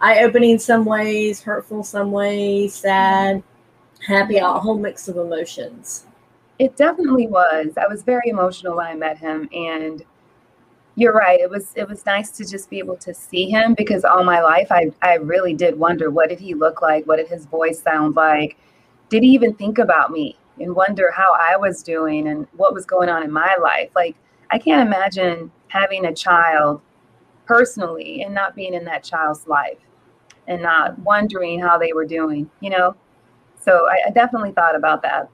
eye 0.02 0.24
opening 0.24 0.58
some 0.58 0.84
ways, 0.84 1.42
hurtful 1.42 1.84
some 1.84 2.12
ways, 2.12 2.74
sad, 2.74 3.44
happy, 4.06 4.38
a 4.38 4.48
whole 4.48 4.78
mix 4.78 5.08
of 5.08 5.18
emotions. 5.18 6.08
It 6.62 6.78
definitely 6.78 7.26
was. 7.26 7.74
I 7.76 7.88
was 7.88 8.04
very 8.04 8.30
emotional 8.30 8.78
when 8.78 8.86
I 8.86 8.94
met 8.94 9.18
him 9.18 9.50
and 9.52 10.04
you're 10.96 11.14
right. 11.14 11.40
It 11.40 11.50
was 11.50 11.74
it 11.76 11.90
was 11.90 12.06
nice 12.06 12.32
to 12.32 12.46
just 12.46 12.70
be 12.70 12.80
able 12.80 12.98
to 12.98 13.14
see 13.16 13.50
him 13.50 13.74
because 13.74 14.06
all 14.06 14.24
my 14.24 14.42
life 14.42 14.72
I 14.72 14.92
I 15.02 15.16
really 15.16 15.56
did 15.56 15.80
wonder 15.80 16.12
what 16.12 16.30
did 16.30 16.40
he 16.40 16.54
look 16.54 16.84
like? 16.84 17.08
What 17.08 17.18
did 17.18 17.30
his 17.30 17.48
voice 17.48 17.82
sound 17.82 18.16
like? 18.16 18.58
Did 19.10 19.24
he 19.24 19.30
even 19.30 19.56
think 19.56 19.80
about 19.80 20.12
me 20.12 20.38
and 20.60 20.76
wonder 20.76 21.12
how 21.12 21.34
I 21.34 21.58
was 21.58 21.82
doing 21.84 22.28
and 22.28 22.48
what 22.58 22.76
was 22.76 22.86
going 22.86 23.10
on 23.10 23.24
in 23.24 23.32
my 23.32 23.56
life? 23.62 23.90
Like 23.96 24.16
I 24.52 24.60
can't 24.60 24.88
imagine 24.88 25.52
having 25.70 26.06
a 26.06 26.14
child 26.16 26.82
personally 27.46 28.24
and 28.24 28.36
not 28.36 28.56
being 28.56 28.76
in 28.76 28.86
that 28.86 29.04
child's 29.04 29.48
life 29.48 29.80
and 30.48 30.62
not 30.62 31.00
wondering 31.00 31.60
how 31.60 31.78
they 31.80 31.94
were 31.94 32.06
doing, 32.06 32.50
you 32.60 32.70
know? 32.70 32.96
So 33.60 33.88
I, 33.90 34.10
I 34.10 34.12
definitely 34.12 34.52
thought 34.52 34.76
about 34.76 35.02
that. 35.04 35.30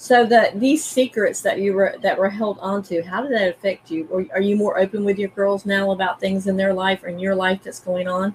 So 0.00 0.24
that 0.26 0.60
these 0.60 0.84
secrets 0.84 1.40
that 1.42 1.58
you 1.58 1.72
were 1.72 1.96
that 2.02 2.16
were 2.16 2.30
held 2.30 2.60
onto, 2.60 3.02
how 3.02 3.20
did 3.20 3.32
that 3.32 3.48
affect 3.48 3.90
you? 3.90 4.06
Or 4.12 4.24
are 4.32 4.40
you 4.40 4.54
more 4.54 4.78
open 4.78 5.04
with 5.04 5.18
your 5.18 5.30
girls 5.30 5.66
now 5.66 5.90
about 5.90 6.20
things 6.20 6.46
in 6.46 6.56
their 6.56 6.72
life 6.72 7.02
or 7.02 7.08
in 7.08 7.18
your 7.18 7.34
life 7.34 7.64
that's 7.64 7.80
going 7.80 8.06
on? 8.06 8.32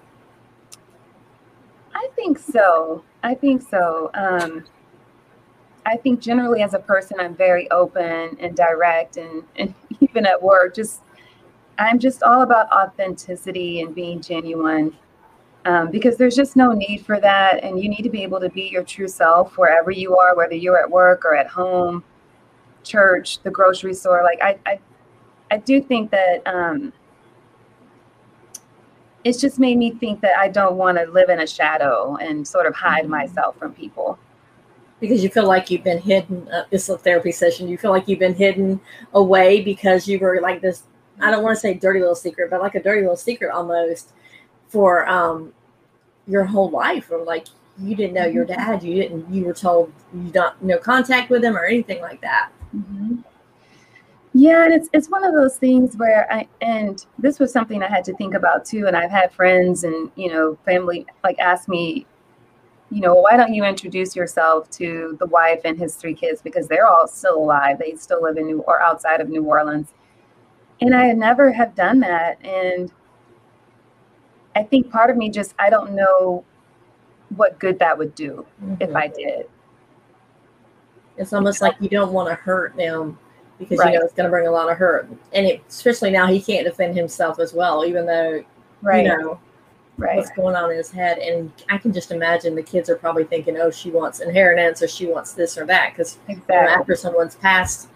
I 1.95 2.09
think 2.17 2.37
so. 2.37 3.05
I 3.23 3.33
think 3.33 3.61
so. 3.61 4.11
Um, 4.13 4.65
I 5.85 5.95
think 5.95 6.19
generally 6.19 6.61
as 6.63 6.73
a 6.73 6.79
person, 6.79 7.17
I'm 7.21 7.33
very 7.33 7.71
open 7.71 8.35
and 8.41 8.57
direct, 8.57 9.15
and, 9.15 9.43
and 9.55 9.73
even 10.01 10.25
at 10.25 10.43
work, 10.43 10.75
just 10.75 11.01
I'm 11.79 11.97
just 11.97 12.23
all 12.23 12.41
about 12.41 12.69
authenticity 12.73 13.79
and 13.79 13.95
being 13.95 14.21
genuine 14.21 14.97
um, 15.65 15.91
because 15.91 16.17
there's 16.17 16.35
just 16.35 16.55
no 16.55 16.71
need 16.71 17.05
for 17.05 17.19
that. 17.19 17.63
And 17.63 17.81
you 17.81 17.89
need 17.89 18.03
to 18.03 18.09
be 18.09 18.23
able 18.23 18.39
to 18.39 18.49
be 18.49 18.63
your 18.63 18.83
true 18.83 19.07
self 19.07 19.57
wherever 19.57 19.91
you 19.91 20.17
are, 20.17 20.35
whether 20.35 20.55
you're 20.55 20.79
at 20.79 20.89
work 20.89 21.25
or 21.25 21.35
at 21.35 21.47
home, 21.47 22.03
church, 22.83 23.39
the 23.43 23.51
grocery 23.51 23.93
store. 23.93 24.23
Like 24.23 24.41
I, 24.41 24.57
I, 24.65 24.79
I 25.51 25.57
do 25.57 25.81
think 25.81 26.11
that 26.11 26.45
um, 26.45 26.91
it's 29.23 29.39
just 29.39 29.59
made 29.59 29.77
me 29.77 29.91
think 29.91 30.21
that 30.21 30.37
I 30.37 30.49
don't 30.49 30.75
want 30.75 30.97
to 30.97 31.05
live 31.05 31.29
in 31.29 31.39
a 31.39 31.47
shadow 31.47 32.17
and 32.17 32.47
sort 32.47 32.65
of 32.65 32.75
hide 32.75 33.03
mm-hmm. 33.03 33.11
myself 33.11 33.57
from 33.57 33.73
people. 33.73 34.19
Because 34.99 35.23
you 35.23 35.29
feel 35.29 35.47
like 35.47 35.69
you've 35.69 35.83
been 35.83 35.99
hidden. 35.99 36.47
Uh, 36.49 36.63
this 36.69 36.87
a 36.87 36.97
therapy 36.97 37.31
session. 37.33 37.67
You 37.67 37.77
feel 37.77 37.91
like 37.91 38.07
you've 38.07 38.19
been 38.19 38.35
hidden 38.35 38.79
away 39.13 39.61
because 39.61 40.07
you 40.07 40.17
were 40.17 40.39
like 40.39 40.61
this. 40.61 40.83
I 41.19 41.29
don't 41.29 41.43
want 41.43 41.55
to 41.57 41.59
say 41.59 41.73
dirty 41.73 41.99
little 41.99 42.15
secret, 42.15 42.49
but 42.49 42.61
like 42.61 42.75
a 42.75 42.81
dirty 42.81 43.01
little 43.01 43.17
secret 43.17 43.51
almost 43.51 44.13
for 44.73 45.07
um, 45.07 45.53
your 46.27 46.43
whole 46.43 46.71
life, 46.71 47.11
or 47.11 47.23
like 47.23 47.45
you 47.79 47.95
didn't 47.95 48.15
know 48.15 48.25
your 48.25 48.45
mm-hmm. 48.45 48.71
dad, 48.71 48.83
you 48.83 48.95
didn't, 48.95 49.31
you 49.31 49.45
were 49.45 49.53
told 49.53 49.93
you 50.13 50.31
don't 50.31 50.61
no 50.63 50.79
contact 50.79 51.29
with 51.29 51.43
him 51.43 51.55
or 51.55 51.63
anything 51.63 52.01
like 52.01 52.19
that. 52.21 52.49
Mm-hmm. 52.75 53.17
Yeah, 54.33 54.65
and 54.65 54.73
it's 54.73 54.89
it's 54.93 55.11
one 55.11 55.23
of 55.23 55.35
those 55.35 55.57
things 55.57 55.95
where 55.95 56.31
I 56.33 56.47
and 56.61 57.05
this 57.19 57.39
was 57.39 57.53
something 57.53 57.83
I 57.83 57.87
had 57.87 58.03
to 58.05 58.15
think 58.15 58.33
about 58.33 58.65
too. 58.65 58.87
And 58.87 58.97
I've 58.97 59.11
had 59.11 59.31
friends 59.31 59.83
and 59.83 60.09
you 60.15 60.29
know 60.29 60.57
family 60.65 61.05
like 61.23 61.37
ask 61.37 61.69
me, 61.69 62.07
you 62.89 62.99
know, 62.99 63.13
why 63.13 63.37
don't 63.37 63.53
you 63.53 63.63
introduce 63.63 64.15
yourself 64.15 64.71
to 64.71 65.15
the 65.19 65.27
wife 65.27 65.61
and 65.65 65.77
his 65.77 65.95
three 65.95 66.15
kids 66.15 66.41
because 66.41 66.67
they're 66.67 66.87
all 66.87 67.07
still 67.07 67.37
alive. 67.37 67.77
They 67.77 67.93
still 67.93 68.23
live 68.23 68.37
in 68.37 68.47
New 68.47 68.61
or 68.61 68.81
outside 68.81 69.21
of 69.21 69.29
New 69.29 69.43
Orleans, 69.43 69.89
and 70.81 70.95
I 70.95 71.11
never 71.11 71.51
have 71.51 71.75
done 71.75 71.99
that. 71.99 72.43
And 72.43 72.91
I 74.55 74.63
think 74.63 74.91
part 74.91 75.09
of 75.09 75.17
me 75.17 75.29
just 75.29 75.53
I 75.59 75.69
don't 75.69 75.93
know 75.93 76.43
what 77.35 77.59
good 77.59 77.79
that 77.79 77.97
would 77.97 78.15
do 78.15 78.45
mm-hmm. 78.63 78.81
if 78.81 78.95
I 78.95 79.07
did. 79.07 79.47
It's 81.17 81.33
almost 81.33 81.61
like 81.61 81.75
you 81.79 81.89
don't 81.89 82.11
want 82.11 82.29
to 82.29 82.35
hurt 82.35 82.75
them 82.75 83.17
because 83.59 83.79
right. 83.79 83.93
you 83.93 83.99
know 83.99 84.05
it's 84.05 84.13
going 84.13 84.25
to 84.25 84.29
bring 84.29 84.47
a 84.47 84.51
lot 84.51 84.71
of 84.71 84.77
hurt, 84.77 85.09
and 85.33 85.45
it, 85.45 85.61
especially 85.69 86.11
now 86.11 86.27
he 86.27 86.41
can't 86.41 86.65
defend 86.65 86.95
himself 86.95 87.39
as 87.39 87.53
well, 87.53 87.85
even 87.85 88.05
though 88.05 88.43
right. 88.81 89.05
you 89.05 89.09
know 89.09 89.39
right. 89.97 90.17
what's 90.17 90.31
going 90.31 90.55
on 90.55 90.71
in 90.71 90.77
his 90.77 90.91
head. 90.91 91.19
And 91.19 91.51
I 91.69 91.77
can 91.77 91.93
just 91.93 92.11
imagine 92.11 92.55
the 92.55 92.63
kids 92.63 92.89
are 92.89 92.95
probably 92.95 93.25
thinking, 93.25 93.57
"Oh, 93.57 93.71
she 93.71 93.91
wants 93.91 94.19
inheritance, 94.19 94.81
or 94.81 94.87
she 94.87 95.05
wants 95.05 95.33
this 95.33 95.57
or 95.57 95.65
that," 95.67 95.91
because 95.91 96.17
exactly. 96.27 96.55
you 96.55 96.61
know, 96.61 96.67
after 96.67 96.95
someone's 96.95 97.35
passed. 97.35 97.89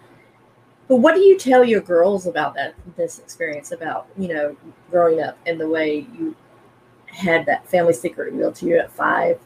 But 0.86 0.96
what 0.96 1.14
do 1.14 1.20
you 1.20 1.36
tell 1.38 1.64
your 1.64 1.82
girls 1.82 2.26
about 2.26 2.54
that 2.54 2.74
this 2.96 3.18
experience 3.18 3.72
about 3.72 4.06
you 4.16 4.28
know 4.28 4.56
growing 4.90 5.20
up 5.20 5.36
and 5.46 5.60
the 5.60 5.68
way 5.68 6.06
you 6.18 6.34
had 7.18 7.46
that 7.46 7.68
family 7.68 7.92
secret 7.92 8.32
revealed 8.32 8.54
to 8.56 8.66
you 8.66 8.78
at 8.78 8.90
five? 8.90 9.38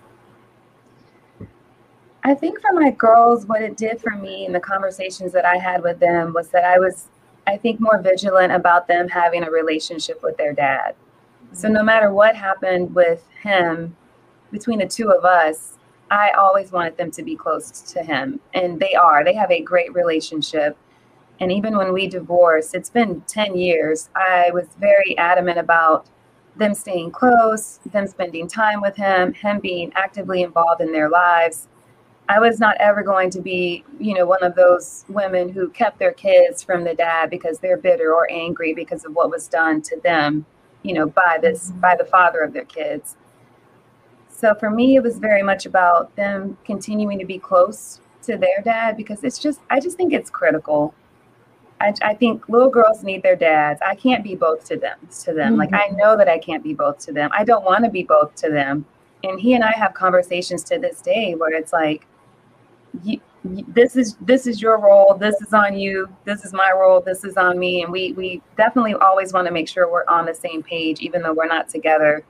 I 2.25 2.35
think 2.35 2.61
for 2.61 2.73
my 2.73 2.91
girls, 2.91 3.47
what 3.47 3.63
it 3.63 3.77
did 3.77 4.01
for 4.01 4.13
me 4.13 4.47
in 4.47 4.53
the 4.53 4.61
conversations 4.61 5.33
that 5.33 5.45
I 5.45 5.57
had 5.57 5.83
with 5.83 5.99
them 5.99 6.33
was 6.33 6.49
that 6.51 6.65
I 6.65 6.79
was 6.79 7.09
I 7.47 7.57
think, 7.57 7.81
more 7.81 8.01
vigilant 8.01 8.53
about 8.53 8.87
them 8.87 9.09
having 9.09 9.43
a 9.43 9.51
relationship 9.51 10.23
with 10.23 10.37
their 10.37 10.53
dad. 10.53 10.95
So 11.53 11.69
no 11.69 11.83
matter 11.83 12.13
what 12.13 12.37
happened 12.37 12.95
with 12.95 13.27
him, 13.43 13.97
between 14.51 14.79
the 14.79 14.87
two 14.87 15.11
of 15.11 15.25
us, 15.25 15.79
I 16.11 16.31
always 16.31 16.73
wanted 16.73 16.97
them 16.97 17.11
to 17.13 17.23
be 17.23 17.37
close 17.37 17.71
to 17.93 18.03
him. 18.03 18.41
And 18.55 18.79
they 18.79 18.95
are. 18.95 19.25
They 19.25 19.35
have 19.35 19.51
a 19.51 19.63
great 19.63 19.93
relationship. 19.95 20.77
And 21.41 21.51
even 21.51 21.77
when 21.77 21.93
we 21.93 22.07
divorced, 22.07 22.75
it's 22.75 22.91
been 22.91 23.23
10 23.23 23.57
years, 23.57 24.09
I 24.15 24.51
was 24.53 24.69
very 24.79 25.17
adamant 25.19 25.59
about 25.59 26.07
them 26.57 26.75
staying 26.75 27.11
close, 27.11 27.81
them 27.91 28.07
spending 28.07 28.47
time 28.47 28.81
with 28.81 28.97
him, 28.97 29.33
him 29.33 29.61
being 29.61 29.93
actively 29.95 30.43
involved 30.43 30.81
in 30.81 30.93
their 30.93 31.09
lives. 31.09 31.69
I 32.29 32.39
was 32.39 32.61
not 32.61 32.77
ever 32.79 33.03
going 33.03 33.31
to 33.31 33.41
be, 33.41 33.85
you 33.99 34.15
know, 34.15 34.27
one 34.27 34.43
of 34.43 34.55
those 34.55 35.05
women 35.09 35.49
who 35.49 35.69
kept 35.71 35.99
their 35.99 36.13
kids 36.13 36.63
from 36.63 36.85
the 36.85 36.95
dad 36.95 37.31
because 37.31 37.59
they're 37.59 37.77
bitter 37.77 38.15
or 38.15 38.31
angry 38.31 38.75
because 38.75 39.05
of 39.05 39.15
what 39.15 39.31
was 39.31 39.49
done 39.49 39.83
to 39.83 40.01
them, 40.01 40.47
you 40.83 40.95
know, 40.95 41.07
by 41.07 41.39
this 41.41 41.71
mm-hmm. 41.71 41.81
by 41.81 41.97
the 41.97 42.05
father 42.05 42.41
of 42.41 42.53
their 42.53 42.65
kids. 42.65 43.17
So 44.29 44.55
for 44.55 44.71
me 44.71 44.97
it 44.97 45.03
was 45.03 45.19
very 45.19 45.43
much 45.43 45.67
about 45.67 46.15
them 46.17 46.57
continuing 46.65 47.19
to 47.19 47.27
be 47.27 47.39
close 47.39 48.01
to 48.23 48.37
their 48.37 48.63
dad 48.63 48.97
because 48.97 49.25
it's 49.25 49.39
just 49.39 49.61
I 49.69 49.81
just 49.81 49.97
think 49.97 50.13
it's 50.13 50.31
critical. 50.31 50.95
I, 51.83 51.95
I 52.03 52.15
think 52.15 52.49
little 52.49 52.71
girls 52.71 53.03
need 53.03 53.23
their 53.23 53.37
dads. 53.37 53.81
I 53.85 53.95
can't 53.95 54.23
be 54.23 54.35
both 54.37 54.65
to 54.67 54.77
them 54.77 54.99
to 55.23 55.35
them. 55.35 55.53
Mm-hmm. 55.53 55.59
Like 55.59 55.75
I 55.75 55.89
know 55.89 56.17
that 56.17 56.29
I 56.29 56.39
can't 56.39 56.63
be 56.63 56.75
both 56.75 56.99
to 57.07 57.13
them. 57.13 57.31
I 57.33 57.45
don't 57.45 57.65
want 57.65 57.85
to 57.85 57.91
be 57.91 58.05
both 58.05 58.35
to 58.37 58.51
them. 58.51 58.87
And 59.25 59.41
he 59.41 59.55
and 59.55 59.65
I 59.65 59.73
have 59.73 59.95
conversations 59.95 60.63
to 60.65 60.79
this 60.79 61.01
day 61.01 61.35
where 61.35 61.53
it's 61.53 61.73
like 61.73 62.07
you, 63.03 63.21
this 63.45 63.97
is 63.97 64.17
this 64.21 64.47
is 64.47 64.63
your 64.63 64.79
role 64.79 65.15
this 65.15 65.41
is 65.41 65.53
on 65.53 65.77
you 65.77 66.09
this 66.25 66.45
is 66.45 66.53
my 66.53 66.71
role 66.71 67.01
this 67.01 67.25
is 67.25 67.37
on 67.37 67.59
me 67.59 67.83
and 67.83 67.91
we 67.91 68.13
we 68.13 68.41
definitely 68.57 68.95
always 68.95 69.33
want 69.33 69.47
to 69.47 69.53
make 69.53 69.69
sure 69.69 69.91
we're 69.91 70.07
on 70.07 70.27
the 70.27 70.35
same 70.35 70.63
page 70.63 71.01
even 71.01 71.23
though 71.23 71.33
we're 71.33 71.47
not 71.47 71.69
together 71.69 72.25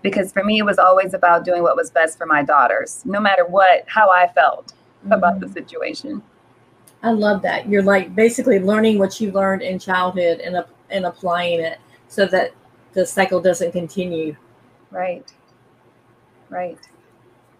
because 0.00 0.32
for 0.32 0.42
me 0.42 0.58
it 0.58 0.64
was 0.64 0.78
always 0.78 1.12
about 1.12 1.44
doing 1.44 1.62
what 1.62 1.76
was 1.76 1.90
best 1.90 2.16
for 2.16 2.24
my 2.24 2.42
daughters 2.42 3.02
no 3.04 3.20
matter 3.20 3.44
what 3.44 3.84
how 3.88 4.08
i 4.10 4.26
felt 4.28 4.68
mm-hmm. 5.02 5.12
about 5.12 5.38
the 5.38 5.48
situation 5.48 6.22
i 7.04 7.10
love 7.10 7.40
that 7.42 7.68
you're 7.68 7.82
like 7.82 8.14
basically 8.14 8.58
learning 8.58 8.98
what 8.98 9.20
you 9.20 9.30
learned 9.32 9.62
in 9.62 9.78
childhood 9.78 10.40
and, 10.40 10.62
and 10.90 11.06
applying 11.06 11.60
it 11.60 11.78
so 12.08 12.26
that 12.26 12.50
the 12.92 13.06
cycle 13.06 13.40
doesn't 13.40 13.72
continue 13.72 14.36
right 14.90 15.32
right 16.50 16.78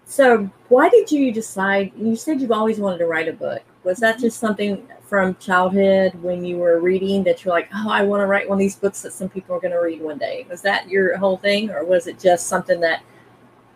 so, 0.06 0.50
why 0.68 0.88
did 0.88 1.10
you 1.10 1.32
decide? 1.32 1.92
You 1.96 2.14
said 2.16 2.40
you've 2.40 2.52
always 2.52 2.78
wanted 2.78 2.98
to 2.98 3.06
write 3.06 3.28
a 3.28 3.32
book. 3.32 3.62
Was 3.84 3.98
that 3.98 4.16
mm-hmm. 4.16 4.24
just 4.24 4.38
something 4.38 4.86
from 5.02 5.34
childhood 5.36 6.14
when 6.22 6.44
you 6.44 6.58
were 6.58 6.80
reading 6.80 7.24
that 7.24 7.44
you're 7.44 7.54
like, 7.54 7.68
oh, 7.74 7.90
I 7.90 8.02
want 8.02 8.20
to 8.20 8.26
write 8.26 8.48
one 8.48 8.56
of 8.56 8.60
these 8.60 8.76
books 8.76 9.02
that 9.02 9.12
some 9.12 9.28
people 9.28 9.56
are 9.56 9.60
going 9.60 9.72
to 9.72 9.78
read 9.78 10.00
one 10.00 10.18
day? 10.18 10.46
Was 10.50 10.62
that 10.62 10.88
your 10.88 11.16
whole 11.16 11.36
thing, 11.38 11.70
or 11.70 11.84
was 11.84 12.06
it 12.06 12.18
just 12.18 12.46
something 12.48 12.80
that 12.80 13.02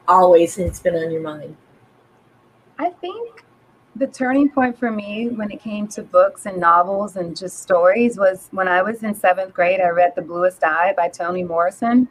always 0.06 0.56
has 0.56 0.80
been 0.80 0.96
on 0.96 1.10
your 1.10 1.22
mind? 1.22 1.56
I 2.78 2.90
think 2.90 3.44
the 3.98 4.06
turning 4.06 4.48
point 4.48 4.78
for 4.78 4.90
me 4.90 5.28
when 5.28 5.50
it 5.50 5.60
came 5.60 5.88
to 5.88 6.02
books 6.02 6.46
and 6.46 6.58
novels 6.58 7.16
and 7.16 7.36
just 7.36 7.62
stories 7.62 8.16
was 8.16 8.48
when 8.52 8.68
I 8.68 8.80
was 8.80 9.02
in 9.02 9.14
seventh 9.14 9.52
grade. 9.52 9.80
I 9.80 9.88
read 9.88 10.12
The 10.14 10.22
Bluest 10.22 10.62
Eye 10.62 10.94
by 10.96 11.08
Toni 11.08 11.42
Morrison. 11.42 12.08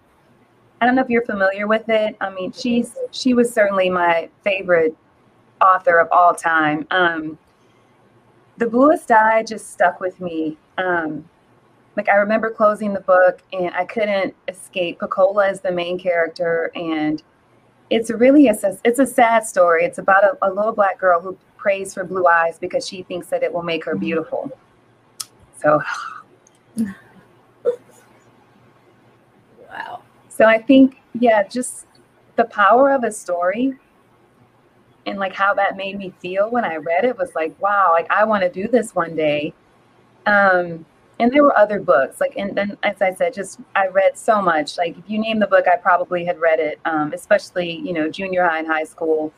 I 0.82 0.86
don't 0.86 0.95
know 0.95 1.02
if 1.02 1.10
you're 1.10 1.26
familiar 1.26 1.65
with 1.65 1.88
it. 1.89 2.17
I 2.19 2.30
mean, 2.30 2.52
she's 2.52 2.95
she 3.12 3.34
was 3.34 3.54
certainly 3.54 3.89
my 3.89 4.30
favorite 4.43 4.95
author 5.62 5.97
of 6.00 6.10
all 6.12 6.36
time. 6.36 6.86
Um, 6.91 7.38
the 8.58 8.67
Bluest 8.67 9.10
Eye 9.10 9.43
just 9.43 9.71
stuck 9.71 10.00
with 10.00 10.19
me. 10.19 10.58
Um, 10.78 11.28
like 11.95 12.10
I 12.10 12.15
remember 12.15 12.52
closing 12.52 12.93
the 12.93 13.00
book 13.00 13.41
and 13.54 13.73
I 13.73 13.86
couldn't 13.86 14.36
escape. 14.47 15.00
Pecola 15.00 15.52
is 15.52 15.62
the 15.62 15.71
main 15.71 15.97
character, 15.97 16.69
and 16.76 17.23
it's 17.89 18.12
really 18.12 18.47
a 18.47 18.56
it's 18.84 19.00
a 19.00 19.08
sad 19.08 19.45
story. 19.45 19.86
It's 19.86 19.97
about 20.00 20.23
a, 20.23 20.38
a 20.41 20.52
little 20.52 20.73
black 20.73 21.00
girl 21.00 21.21
who 21.21 21.38
prays 21.58 21.93
for 21.93 22.04
blue 22.04 22.28
eyes 22.28 22.58
because 22.60 22.88
she 22.88 23.04
thinks 23.04 23.28
that 23.28 23.43
it 23.43 23.52
will 23.52 23.63
make 23.63 23.84
her 23.86 23.96
beautiful. 23.96 24.52
So. 25.60 25.82
wow. 29.70 30.02
So 30.30 30.46
I 30.46 30.62
think, 30.62 31.02
yeah, 31.20 31.43
just 31.43 31.88
the 32.36 32.46
power 32.46 32.91
of 32.91 33.04
a 33.04 33.12
story 33.12 33.78
and 35.08 35.17
like 35.17 35.34
how 35.34 35.54
that 35.54 35.78
made 35.78 35.98
me 35.98 36.13
feel 36.20 36.52
when 36.52 36.65
I 36.65 36.76
read 36.76 37.06
it 37.06 37.17
was 37.17 37.34
like, 37.34 37.60
wow, 37.62 37.89
like 37.91 38.10
I 38.12 38.26
want 38.26 38.43
to 38.43 38.50
do 38.50 38.67
this 38.67 38.93
one 38.93 39.15
day. 39.15 39.54
Um, 40.26 40.86
and 41.20 41.32
there 41.32 41.43
were 41.43 41.58
other 41.58 41.80
books, 41.80 42.22
like, 42.22 42.34
and 42.38 42.56
then 42.56 42.78
as 42.84 43.02
I 43.02 43.12
said, 43.13 43.34
just 43.34 43.60
I 43.76 43.88
read 43.88 44.15
so 44.15 44.39
much. 44.39 44.78
Like, 44.78 44.98
if 44.98 45.04
you 45.08 45.17
name 45.17 45.39
the 45.39 45.48
book, 45.48 45.65
I 45.67 45.76
probably 45.76 46.24
had 46.24 46.38
read 46.39 46.60
it, 46.60 46.80
um, 46.86 47.12
especially 47.13 47.72
you 47.72 47.93
know 47.93 48.08
junior 48.08 48.43
high 48.46 48.60
and 48.60 48.67
high 48.67 48.84
school. 48.84 49.34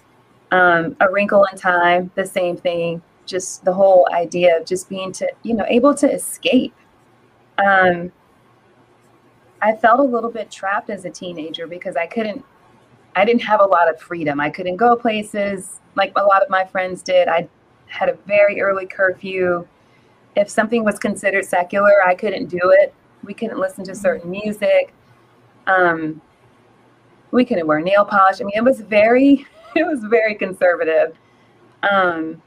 Um, 0.51 0.95
a 0.99 1.11
Wrinkle 1.11 1.45
in 1.51 1.57
Time, 1.57 2.11
the 2.15 2.25
same 2.25 2.57
thing. 2.57 3.01
Just 3.25 3.63
the 3.63 3.73
whole 3.73 4.07
idea 4.11 4.59
of 4.59 4.65
just 4.65 4.89
being 4.89 5.11
to 5.13 5.31
you 5.43 5.53
know 5.53 5.65
able 5.67 5.93
to 5.95 6.11
escape. 6.11 6.73
Um, 7.57 8.11
I 9.61 9.75
felt 9.75 9.99
a 9.99 10.03
little 10.03 10.31
bit 10.31 10.49
trapped 10.49 10.89
as 10.89 11.05
a 11.05 11.09
teenager 11.09 11.67
because 11.67 11.95
I 11.95 12.07
couldn't 12.07 12.43
I 13.15 13.25
didn't 13.25 13.41
have 13.43 13.59
a 13.59 13.65
lot 13.65 13.89
of 13.89 13.99
freedom. 13.99 14.39
I 14.39 14.49
couldn't 14.49 14.77
go 14.77 14.95
places 14.95 15.79
like 15.95 16.13
a 16.15 16.23
lot 16.23 16.41
of 16.41 16.49
my 16.49 16.65
friends 16.65 17.01
did. 17.01 17.27
I 17.27 17.47
had 17.87 18.09
a 18.09 18.13
very 18.25 18.61
early 18.61 18.85
curfew. 18.85 19.67
If 20.35 20.49
something 20.49 20.83
was 20.83 20.99
considered 20.99 21.45
secular, 21.45 21.93
I 22.05 22.15
couldn't 22.15 22.47
do 22.47 22.59
it. 22.63 22.93
We 23.23 23.33
couldn't 23.33 23.59
listen 23.59 23.83
to 23.85 23.95
certain 23.95 24.29
music. 24.29 24.93
Um, 25.67 26.21
we 27.31 27.43
couldn't 27.45 27.67
wear 27.67 27.81
nail 27.81 28.05
polish. 28.05 28.39
I 28.39 28.43
mean, 28.43 28.53
it 28.55 28.63
was 28.63 28.79
very, 28.79 29.45
it 29.75 29.85
was 29.85 30.03
very 30.03 30.35
conservative. 30.35 31.17
Um, 31.89 32.41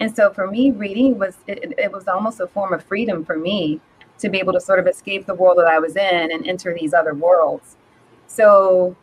and 0.00 0.14
so 0.14 0.32
for 0.32 0.46
me, 0.46 0.70
reading 0.70 1.18
was 1.18 1.38
it, 1.46 1.74
it 1.76 1.92
was 1.92 2.08
almost 2.08 2.40
a 2.40 2.46
form 2.46 2.72
of 2.72 2.84
freedom 2.84 3.24
for 3.24 3.36
me 3.36 3.80
to 4.18 4.28
be 4.28 4.38
able 4.38 4.52
to 4.52 4.60
sort 4.60 4.78
of 4.78 4.86
escape 4.86 5.26
the 5.26 5.34
world 5.34 5.58
that 5.58 5.66
I 5.66 5.78
was 5.78 5.96
in 5.96 6.32
and 6.32 6.46
enter 6.46 6.74
these 6.74 6.94
other 6.94 7.14
worlds. 7.14 7.76
So 8.26 8.96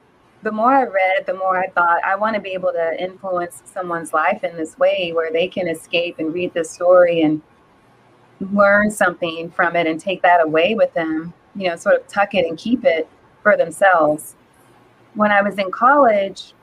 the 0.44 0.52
more 0.52 0.72
I 0.72 0.84
read, 0.84 1.26
the 1.26 1.34
more 1.34 1.58
I 1.58 1.68
thought 1.70 2.04
I 2.04 2.16
want 2.16 2.36
to 2.36 2.42
be 2.42 2.52
able 2.52 2.72
to 2.74 3.02
influence 3.02 3.64
someone's 3.66 4.14
life 4.14 4.44
in 4.44 4.56
this 4.56 4.78
way 4.78 5.12
where 5.14 5.32
they 5.32 5.48
can 5.48 5.68
escape 5.68 6.20
and 6.20 6.34
read 6.34 6.54
this 6.54 6.70
story 6.70 7.22
and 7.22 7.42
learn 8.40 8.92
something 8.92 9.50
from 9.50 9.76
it 9.76 9.88
and 9.88 10.00
take 10.00 10.22
that 10.22 10.44
away 10.44 10.76
with 10.76 10.94
them, 10.94 11.34
you 11.56 11.70
know, 11.70 11.76
sort 11.76 11.96
of 11.96 12.08
tuck 12.08 12.34
it 12.36 12.46
and 12.46 12.58
keep 12.58 12.84
it 12.84 13.08
for 13.42 13.56
themselves. 13.56 14.36
When 15.14 15.32
I 15.32 15.42
was 15.42 15.58
in 15.58 15.72
college, 15.72 16.54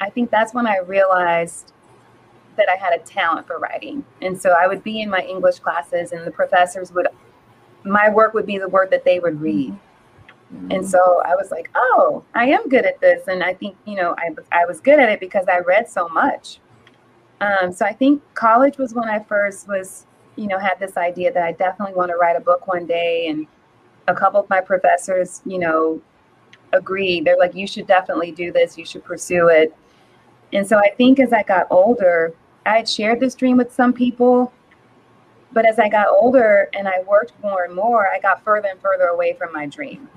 I 0.00 0.10
think 0.10 0.30
that's 0.30 0.54
when 0.54 0.66
I 0.66 0.78
realized 0.78 1.72
that 2.56 2.68
I 2.68 2.76
had 2.76 2.92
a 2.92 2.98
talent 3.04 3.46
for 3.46 3.58
writing. 3.58 4.04
And 4.20 4.40
so 4.40 4.50
I 4.50 4.66
would 4.66 4.82
be 4.82 5.00
in 5.00 5.10
my 5.10 5.20
English 5.20 5.60
classes 5.60 6.12
and 6.12 6.26
the 6.26 6.30
professors 6.30 6.92
would 6.92 7.06
my 7.84 8.10
work 8.10 8.34
would 8.34 8.46
be 8.46 8.58
the 8.58 8.68
work 8.68 8.90
that 8.90 9.04
they 9.04 9.20
would 9.20 9.40
read. 9.40 9.72
Mm-hmm. 10.52 10.72
And 10.72 10.88
so 10.88 11.22
I 11.24 11.34
was 11.36 11.50
like, 11.50 11.70
oh, 11.74 12.24
I 12.34 12.46
am 12.48 12.68
good 12.68 12.84
at 12.84 13.00
this. 13.00 13.28
And 13.28 13.42
I 13.42 13.54
think, 13.54 13.76
you 13.86 13.94
know, 13.94 14.14
I, 14.18 14.30
I 14.52 14.66
was 14.66 14.80
good 14.80 14.98
at 14.98 15.08
it 15.08 15.20
because 15.20 15.46
I 15.46 15.60
read 15.60 15.88
so 15.88 16.08
much. 16.08 16.58
Um, 17.40 17.72
so 17.72 17.86
I 17.86 17.92
think 17.92 18.22
college 18.34 18.78
was 18.78 18.94
when 18.94 19.08
I 19.08 19.20
first 19.20 19.68
was, 19.68 20.06
you 20.36 20.48
know, 20.48 20.58
had 20.58 20.78
this 20.80 20.96
idea 20.96 21.32
that 21.32 21.42
I 21.42 21.52
definitely 21.52 21.94
want 21.94 22.10
to 22.10 22.16
write 22.16 22.36
a 22.36 22.40
book 22.40 22.66
one 22.66 22.86
day. 22.86 23.28
And 23.28 23.46
a 24.08 24.14
couple 24.14 24.40
of 24.40 24.48
my 24.50 24.60
professors, 24.60 25.42
you 25.44 25.58
know, 25.58 26.00
agreed. 26.72 27.24
They're 27.24 27.38
like, 27.38 27.54
you 27.54 27.66
should 27.66 27.86
definitely 27.86 28.32
do 28.32 28.50
this. 28.50 28.76
You 28.76 28.84
should 28.84 29.04
pursue 29.04 29.48
it. 29.48 29.74
And 30.52 30.66
so 30.66 30.78
I 30.78 30.90
think 30.96 31.20
as 31.20 31.32
I 31.32 31.42
got 31.42 31.66
older, 31.70 32.34
I 32.66 32.76
had 32.76 32.88
shared 32.88 33.20
this 33.20 33.34
dream 33.34 33.56
with 33.56 33.72
some 33.72 33.92
people, 33.92 34.52
but 35.52 35.66
as 35.66 35.78
I 35.78 35.88
got 35.88 36.08
older 36.08 36.68
and 36.74 36.86
I 36.86 37.02
worked 37.06 37.32
more 37.42 37.64
and 37.64 37.74
more, 37.74 38.08
I 38.08 38.18
got 38.20 38.44
further 38.44 38.68
and 38.68 38.80
further 38.80 39.06
away 39.06 39.34
from 39.34 39.52
my 39.52 39.66
dream. 39.66 40.08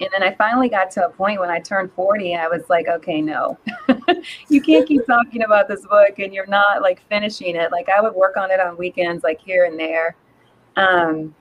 And 0.00 0.10
then 0.12 0.22
I 0.24 0.34
finally 0.34 0.68
got 0.68 0.90
to 0.92 1.06
a 1.06 1.10
point 1.10 1.38
when 1.38 1.50
I 1.50 1.60
turned 1.60 1.92
40, 1.92 2.34
I 2.34 2.48
was 2.48 2.68
like, 2.68 2.88
okay, 2.88 3.20
no, 3.20 3.56
you 4.48 4.60
can't 4.60 4.86
keep 4.86 5.06
talking 5.06 5.44
about 5.44 5.68
this 5.68 5.86
book 5.86 6.18
and 6.18 6.34
you're 6.34 6.46
not 6.46 6.82
like 6.82 7.06
finishing 7.08 7.54
it. 7.54 7.70
Like 7.70 7.88
I 7.88 8.00
would 8.00 8.14
work 8.14 8.36
on 8.36 8.50
it 8.50 8.58
on 8.58 8.76
weekends, 8.76 9.22
like 9.22 9.40
here 9.40 9.64
and 9.64 9.78
there. 9.78 10.16
Um, 10.76 11.34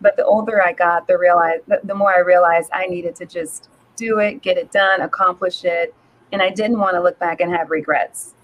but 0.00 0.16
the 0.16 0.24
older 0.24 0.62
I 0.62 0.72
got, 0.72 1.06
the 1.06 1.16
realize 1.16 1.60
the 1.84 1.94
more 1.94 2.16
I 2.16 2.20
realized 2.20 2.70
I 2.72 2.86
needed 2.86 3.14
to 3.16 3.26
just 3.26 3.68
do 3.94 4.18
it, 4.18 4.42
get 4.42 4.56
it 4.56 4.72
done, 4.72 5.02
accomplish 5.02 5.64
it, 5.64 5.94
and 6.32 6.42
I 6.42 6.50
didn't 6.50 6.78
want 6.78 6.94
to 6.94 7.02
look 7.02 7.18
back 7.18 7.40
and 7.40 7.50
have 7.52 7.70
regrets 7.70 8.34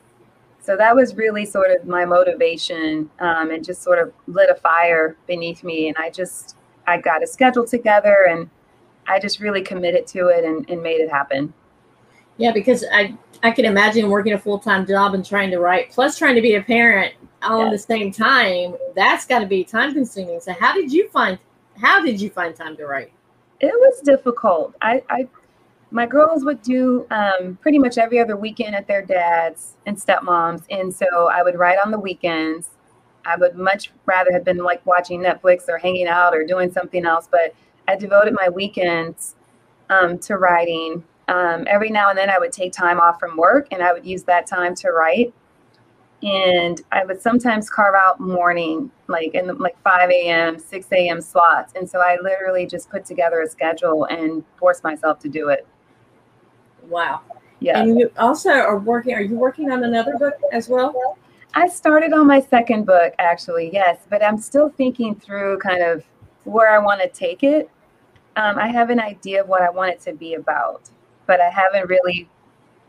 so 0.65 0.79
that 0.79 0.97
was 0.97 1.15
really 1.15 1.45
sort 1.45 1.71
of 1.71 1.87
my 1.87 2.07
motivation 2.07 3.11
um, 3.21 3.51
and 3.51 3.63
just 3.63 3.83
sort 3.83 3.99
of 3.99 4.13
lit 4.27 4.49
a 4.49 4.55
fire 4.55 5.17
beneath 5.27 5.63
me 5.63 5.89
and 5.89 5.97
i 5.99 6.09
just 6.11 6.57
i 6.87 6.99
got 6.99 7.23
a 7.23 7.27
schedule 7.27 7.67
together 7.67 8.27
and 8.31 8.49
i 9.07 9.19
just 9.19 9.41
really 9.41 9.61
committed 9.63 10.07
to 10.07 10.29
it 10.29 10.45
and, 10.45 10.69
and 10.71 10.83
made 10.83 11.01
it 11.01 11.11
happen 11.11 11.53
Yeah, 12.37 12.53
because 12.53 12.85
I 12.91 13.15
I 13.43 13.51
can 13.51 13.65
imagine 13.67 14.09
working 14.09 14.33
a 14.33 14.39
full 14.39 14.59
time 14.59 14.87
job 14.87 15.15
and 15.15 15.25
trying 15.25 15.51
to 15.51 15.59
write, 15.59 15.91
plus 15.91 16.19
trying 16.19 16.35
to 16.35 16.41
be 16.41 16.55
a 16.55 16.63
parent 16.63 17.15
all 17.43 17.67
at 17.67 17.71
the 17.71 17.79
same 17.79 18.11
time. 18.11 18.75
That's 18.97 19.27
got 19.27 19.41
to 19.41 19.47
be 19.47 19.65
time 19.65 19.93
consuming. 19.93 20.41
So 20.41 20.53
how 20.59 20.73
did 20.75 20.91
you 20.91 21.09
find 21.11 21.39
how 21.77 22.03
did 22.03 22.21
you 22.21 22.31
find 22.31 22.57
time 22.57 22.77
to 22.79 22.87
write? 22.87 23.13
It 23.61 23.73
was 23.75 24.01
difficult. 24.01 24.75
I, 24.83 25.03
I 25.11 25.29
my 25.95 26.07
girls 26.07 26.45
would 26.45 26.61
do 26.61 27.07
um, 27.13 27.57
pretty 27.63 27.79
much 27.79 27.99
every 27.99 28.19
other 28.19 28.37
weekend 28.37 28.75
at 28.75 28.89
their 28.89 29.01
dad's 29.01 29.77
and 29.87 29.97
stepmom's, 29.97 30.65
and 30.69 30.93
so 30.93 31.29
I 31.31 31.45
would 31.45 31.57
write 31.57 31.79
on 31.85 31.93
the 31.93 32.01
weekends. 32.01 32.71
I 33.25 33.37
would 33.37 33.55
much 33.55 33.93
rather 34.05 34.33
have 34.33 34.45
been 34.45 34.59
like 34.59 34.85
watching 34.85 35.23
Netflix 35.23 35.69
or 35.69 35.79
hanging 35.79 36.09
out 36.09 36.35
or 36.35 36.45
doing 36.45 36.73
something 36.73 37.07
else, 37.07 37.29
but 37.31 37.55
I 37.87 37.95
devoted 37.95 38.35
my 38.35 38.49
weekends 38.49 39.37
um, 39.89 40.19
to 40.19 40.37
writing. 40.37 41.05
Um, 41.29 41.65
every 41.69 41.91
now 41.91 42.09
and 42.09 42.19
then, 42.19 42.29
I 42.29 42.41
would 42.41 42.51
take 42.53 42.73
time 42.73 42.99
off 42.99 43.21
from 43.21 43.37
work, 43.37 43.69
and 43.71 43.81
I 43.81 43.93
would 43.93 44.05
use 44.05 44.25
that 44.25 44.49
time 44.49 44.75
to 44.77 44.91
write. 44.91 45.33
And 46.25 46.81
I 46.91 47.05
would 47.05 47.23
sometimes 47.23 47.71
carve 47.71 47.95
out 47.95 48.19
morning, 48.19 48.91
like 49.07 49.33
in 49.35 49.47
the, 49.47 49.55
like 49.55 49.81
5 49.85 50.11
a.m., 50.11 50.59
6 50.59 50.87
a.m. 50.91 51.21
slots. 51.21 51.75
And 51.77 51.89
so 51.89 52.01
I 52.01 52.19
literally 52.21 52.67
just 52.67 52.91
put 52.91 53.05
together 53.05 53.43
a 53.43 53.49
schedule 53.49 54.07
and 54.07 54.43
forced 54.57 54.83
myself 54.83 55.21
to 55.21 55.29
do 55.29 55.51
it. 55.51 55.65
Wow. 56.89 57.23
Yeah. 57.61 57.81
And 57.81 57.99
you 57.99 58.11
also 58.19 58.51
are 58.51 58.79
working. 58.79 59.15
Are 59.15 59.23
you 59.23 59.37
working 59.37 59.71
on 59.71 59.85
another 59.85 60.17
book 60.19 60.35
as 60.53 60.69
well? 60.69 61.19
I 61.55 61.69
started 61.69 62.13
on 62.13 62.27
my 62.27 62.41
second 62.41 62.85
book, 62.85 63.15
actually, 63.19 63.71
yes, 63.73 64.01
but 64.11 64.25
I'm 64.25 64.39
still 64.39 64.71
thinking 64.71 65.15
through 65.15 65.59
kind 65.59 65.83
of 65.83 66.05
where 66.43 66.69
I 66.69 66.79
want 66.79 67.01
to 67.01 67.09
take 67.09 67.45
it. 67.45 67.71
Um, 68.37 68.59
I 68.59 68.67
have 68.67 68.91
an 68.91 68.99
idea 68.99 69.43
of 69.43 69.49
what 69.49 69.63
I 69.63 69.71
want 69.71 69.93
it 69.93 70.01
to 70.03 70.13
be 70.13 70.35
about, 70.35 70.91
but 71.27 71.41
I 71.41 71.49
haven't 71.51 71.89
really 71.89 72.29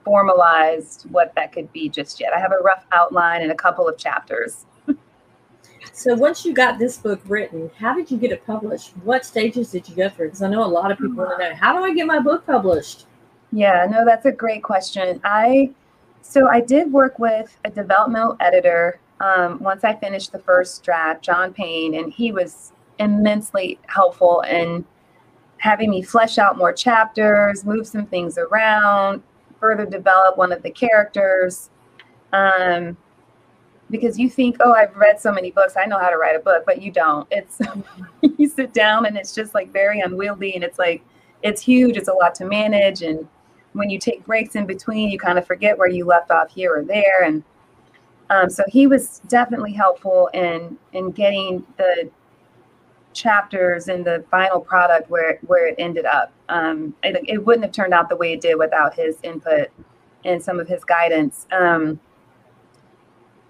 formalized 0.03 1.03
what 1.11 1.31
that 1.35 1.51
could 1.51 1.71
be 1.71 1.89
just 1.89 2.19
yet. 2.19 2.33
I 2.33 2.39
have 2.39 2.51
a 2.51 2.63
rough 2.63 2.85
outline 2.91 3.43
and 3.43 3.51
a 3.51 3.55
couple 3.55 3.87
of 3.87 3.97
chapters. 3.97 4.65
So 5.93 6.13
once 6.13 6.43
you 6.43 6.53
got 6.53 6.77
this 6.77 6.97
book 6.97 7.21
written, 7.25 7.71
how 7.79 7.93
did 7.93 8.11
you 8.11 8.17
get 8.17 8.31
it 8.31 8.45
published? 8.45 8.91
What 9.03 9.25
stages 9.25 9.71
did 9.71 9.87
you 9.87 9.95
go 9.95 10.09
through? 10.09 10.27
Because 10.27 10.41
I 10.41 10.49
know 10.49 10.61
a 10.61 10.67
lot 10.67 10.91
of 10.91 10.97
people 10.97 11.15
want 11.15 11.39
to 11.39 11.49
know 11.49 11.55
how 11.55 11.71
do 11.77 11.85
I 11.85 11.93
get 11.93 12.05
my 12.05 12.19
book 12.19 12.45
published? 12.45 13.05
Yeah, 13.51 13.87
no, 13.89 14.05
that's 14.05 14.25
a 14.25 14.31
great 14.31 14.63
question. 14.63 15.21
I 15.23 15.71
so 16.21 16.47
I 16.49 16.59
did 16.61 16.91
work 16.91 17.19
with 17.19 17.55
a 17.65 17.69
developmental 17.69 18.35
editor 18.39 18.99
um, 19.19 19.59
once 19.59 19.83
I 19.83 19.95
finished 19.95 20.31
the 20.31 20.39
first 20.39 20.83
draft, 20.83 21.23
John 21.23 21.53
Payne, 21.53 21.95
and 21.95 22.11
he 22.11 22.31
was 22.31 22.73
immensely 22.99 23.79
helpful 23.87 24.41
in 24.41 24.85
having 25.57 25.89
me 25.89 26.01
flesh 26.01 26.37
out 26.37 26.57
more 26.57 26.73
chapters, 26.73 27.63
move 27.63 27.87
some 27.87 28.05
things 28.05 28.37
around, 28.37 29.23
further 29.59 29.85
develop 29.85 30.37
one 30.37 30.51
of 30.51 30.61
the 30.63 30.71
characters. 30.71 31.69
Um, 32.33 32.97
because 33.89 34.17
you 34.17 34.29
think, 34.29 34.57
oh, 34.59 34.73
I've 34.73 34.95
read 34.95 35.21
so 35.21 35.31
many 35.31 35.51
books, 35.51 35.75
I 35.77 35.85
know 35.85 35.99
how 35.99 36.09
to 36.09 36.17
write 36.17 36.35
a 36.35 36.39
book, 36.39 36.63
but 36.65 36.81
you 36.81 36.91
don't. 36.91 37.27
It's 37.31 37.59
you 38.37 38.49
sit 38.49 38.73
down 38.73 39.05
and 39.05 39.15
it's 39.15 39.33
just 39.33 39.53
like 39.53 39.71
very 39.71 40.01
unwieldy, 40.01 40.55
and 40.55 40.63
it's 40.63 40.79
like 40.79 41.03
it's 41.43 41.61
huge. 41.61 41.95
It's 41.95 42.09
a 42.09 42.13
lot 42.13 42.35
to 42.35 42.45
manage, 42.45 43.03
and 43.03 43.27
when 43.75 43.89
you 43.89 43.99
take 43.99 44.25
breaks 44.25 44.55
in 44.55 44.65
between, 44.65 45.09
you 45.09 45.19
kind 45.19 45.37
of 45.37 45.45
forget 45.45 45.77
where 45.77 45.89
you 45.89 46.05
left 46.05 46.31
off 46.31 46.49
here 46.49 46.75
or 46.75 46.83
there. 46.83 47.23
And 47.23 47.43
um, 48.29 48.49
so 48.49 48.63
he 48.67 48.87
was 48.87 49.19
definitely 49.27 49.73
helpful 49.73 50.29
in 50.33 50.77
in 50.93 51.11
getting 51.11 51.65
the 51.77 52.09
chapters 53.13 53.87
and 53.87 54.03
the 54.03 54.25
final 54.31 54.59
product 54.59 55.09
where 55.09 55.39
where 55.45 55.67
it 55.67 55.75
ended 55.77 56.05
up. 56.05 56.31
Um, 56.49 56.95
it, 57.03 57.17
it, 57.27 57.45
wouldn't 57.45 57.65
have 57.65 57.73
turned 57.73 57.93
out 57.93 58.09
the 58.09 58.15
way 58.15 58.33
it 58.33 58.41
did 58.41 58.55
without 58.55 58.93
his 58.93 59.17
input 59.23 59.69
and 60.25 60.41
some 60.41 60.59
of 60.59 60.67
his 60.67 60.83
guidance. 60.83 61.47
Um, 61.51 61.99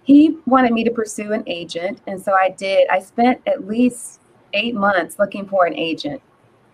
he 0.04 0.38
wanted 0.46 0.72
me 0.72 0.84
to 0.84 0.92
pursue 0.92 1.34
an 1.34 1.44
agent, 1.48 2.02
and 2.08 2.22
so 2.22 2.34
I 2.34 2.50
did. 2.50 2.88
I 2.90 3.00
spent 3.00 3.42
at 3.48 3.68
least 3.68 4.22
eight 4.54 4.76
months 4.76 5.20
looking 5.20 5.48
for 5.48 5.66
an 5.66 5.76
agent 5.76 6.22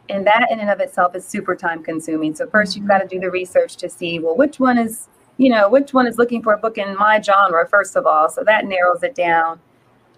and 0.09 0.25
that 0.25 0.47
in 0.51 0.59
and 0.59 0.69
of 0.69 0.79
itself 0.79 1.15
is 1.15 1.25
super 1.25 1.55
time 1.55 1.83
consuming. 1.83 2.35
So 2.35 2.45
1st 2.45 2.75
you've 2.75 2.87
got 2.87 2.99
to 2.99 3.07
do 3.07 3.19
the 3.19 3.31
research 3.31 3.75
to 3.77 3.89
see 3.89 4.19
well 4.19 4.35
which 4.35 4.59
one 4.59 4.77
is 4.77 5.07
you 5.37 5.49
know 5.49 5.69
which 5.69 5.93
one 5.93 6.07
is 6.07 6.17
looking 6.17 6.41
for 6.41 6.53
a 6.53 6.57
book 6.57 6.77
in 6.77 6.95
my 6.95 7.21
genre 7.21 7.67
first 7.67 7.95
of 7.95 8.05
all. 8.05 8.29
So 8.29 8.43
that 8.43 8.65
narrows 8.65 9.03
it 9.03 9.15
down. 9.15 9.59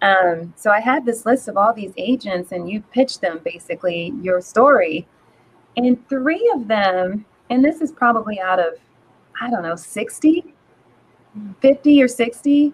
Um, 0.01 0.53
so 0.57 0.69
i 0.69 0.81
had 0.81 1.05
this 1.05 1.25
list 1.25 1.47
of 1.47 1.55
all 1.55 1.73
these 1.73 1.93
agents 1.95 2.51
and 2.51 2.69
you 2.69 2.81
pitch 2.81 3.19
them 3.19 3.39
basically 3.43 4.13
your 4.21 4.41
story. 4.41 5.07
And 5.77 6.07
three 6.09 6.51
of 6.55 6.67
them 6.67 7.25
and 7.49 7.63
this 7.63 7.81
is 7.81 7.91
probably 7.91 8.39
out 8.39 8.59
of 8.59 8.73
i 9.41 9.49
don't 9.49 9.63
know 9.63 9.75
60 9.75 10.53
50 11.61 12.03
or 12.03 12.07
60 12.07 12.73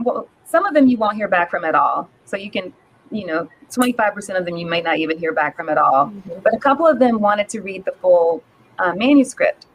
well, 0.00 0.28
some 0.50 0.66
of 0.66 0.74
them 0.74 0.86
you 0.88 0.98
won't 0.98 1.16
hear 1.16 1.28
back 1.28 1.50
from 1.50 1.64
at 1.64 1.74
all. 1.74 2.10
So 2.24 2.36
you 2.36 2.50
can 2.50 2.72
you 3.10 3.26
know 3.26 3.48
25% 3.70 4.38
of 4.38 4.44
them 4.44 4.56
you 4.56 4.66
might 4.66 4.84
not 4.84 4.98
even 4.98 5.18
hear 5.18 5.32
back 5.32 5.56
from 5.56 5.68
at 5.68 5.78
all. 5.78 6.06
Mm-hmm. 6.06 6.40
But 6.42 6.54
a 6.54 6.58
couple 6.58 6.86
of 6.86 6.98
them 6.98 7.20
wanted 7.20 7.48
to 7.50 7.60
read 7.60 7.84
the 7.84 7.92
full 8.00 8.42
uh, 8.78 8.92
manuscript. 8.94 9.66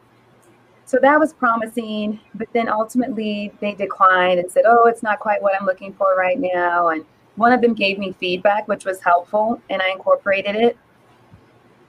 So 0.84 0.98
that 1.02 1.18
was 1.18 1.32
promising. 1.32 2.20
But 2.34 2.48
then 2.52 2.68
ultimately 2.68 3.52
they 3.60 3.74
declined 3.74 4.38
and 4.38 4.50
said, 4.50 4.64
oh, 4.66 4.86
it's 4.86 5.02
not 5.02 5.18
quite 5.18 5.42
what 5.42 5.54
I'm 5.58 5.66
looking 5.66 5.92
for 5.94 6.14
right 6.16 6.38
now. 6.38 6.88
And 6.88 7.04
one 7.36 7.52
of 7.52 7.60
them 7.60 7.74
gave 7.74 7.98
me 7.98 8.12
feedback, 8.12 8.66
which 8.68 8.84
was 8.84 9.00
helpful, 9.00 9.60
and 9.68 9.82
I 9.82 9.90
incorporated 9.90 10.56
it. 10.56 10.78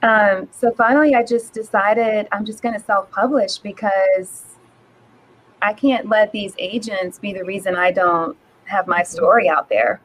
Um, 0.03 0.47
so 0.51 0.71
finally, 0.71 1.15
I 1.15 1.23
just 1.23 1.53
decided 1.53 2.27
I'm 2.31 2.45
just 2.45 2.61
going 2.61 2.75
to 2.75 2.83
self 2.83 3.09
publish 3.11 3.57
because 3.57 4.43
I 5.61 5.73
can't 5.73 6.07
let 6.07 6.31
these 6.31 6.53
agents 6.59 7.17
be 7.17 7.33
the 7.33 7.43
reason 7.43 7.75
I 7.75 7.91
don't 7.91 8.37
have 8.65 8.87
my 8.87 9.03
story 9.03 9.49
out 9.49 9.69
there. 9.69 10.01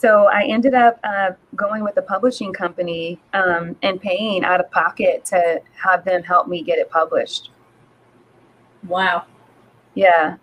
So 0.00 0.28
I 0.28 0.44
ended 0.44 0.72
up 0.72 0.98
uh, 1.04 1.32
going 1.54 1.84
with 1.84 1.98
a 1.98 2.02
publishing 2.02 2.54
company 2.54 3.20
um, 3.34 3.76
and 3.82 4.00
paying 4.00 4.44
out 4.44 4.58
of 4.58 4.70
pocket 4.70 5.26
to 5.26 5.60
have 5.74 6.06
them 6.06 6.22
help 6.22 6.48
me 6.48 6.62
get 6.62 6.78
it 6.78 6.88
published. 6.88 7.50
Wow. 8.88 9.26
Yeah. 9.94 10.36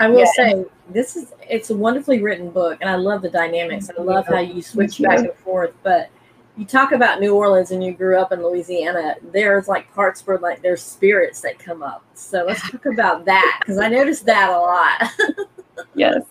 I 0.00 0.08
will 0.08 0.18
yeah. 0.18 0.26
say 0.34 0.64
this 0.90 1.14
is 1.14 1.32
it's 1.48 1.70
a 1.70 1.76
wonderfully 1.76 2.22
written 2.22 2.50
book 2.50 2.78
and 2.80 2.90
I 2.90 2.96
love 2.96 3.22
the 3.22 3.30
dynamics. 3.30 3.88
I 3.96 4.02
love 4.02 4.26
how 4.26 4.40
you 4.40 4.60
switch 4.60 5.00
back 5.00 5.20
and 5.20 5.34
forth. 5.34 5.74
But 5.84 6.10
you 6.56 6.64
talk 6.64 6.90
about 6.90 7.20
New 7.20 7.36
Orleans 7.36 7.70
and 7.70 7.84
you 7.84 7.92
grew 7.92 8.18
up 8.18 8.32
in 8.32 8.42
Louisiana. 8.42 9.14
There's 9.32 9.68
like 9.68 9.94
parts 9.94 10.26
where 10.26 10.38
like 10.38 10.60
there's 10.60 10.82
spirits 10.82 11.40
that 11.42 11.60
come 11.60 11.84
up. 11.84 12.04
So 12.14 12.44
let's 12.44 12.68
talk 12.68 12.86
about 12.86 13.26
that 13.26 13.60
because 13.60 13.78
I 13.78 13.86
noticed 13.86 14.26
that 14.26 14.50
a 14.50 14.58
lot. 14.58 15.48
yes. 15.94 16.24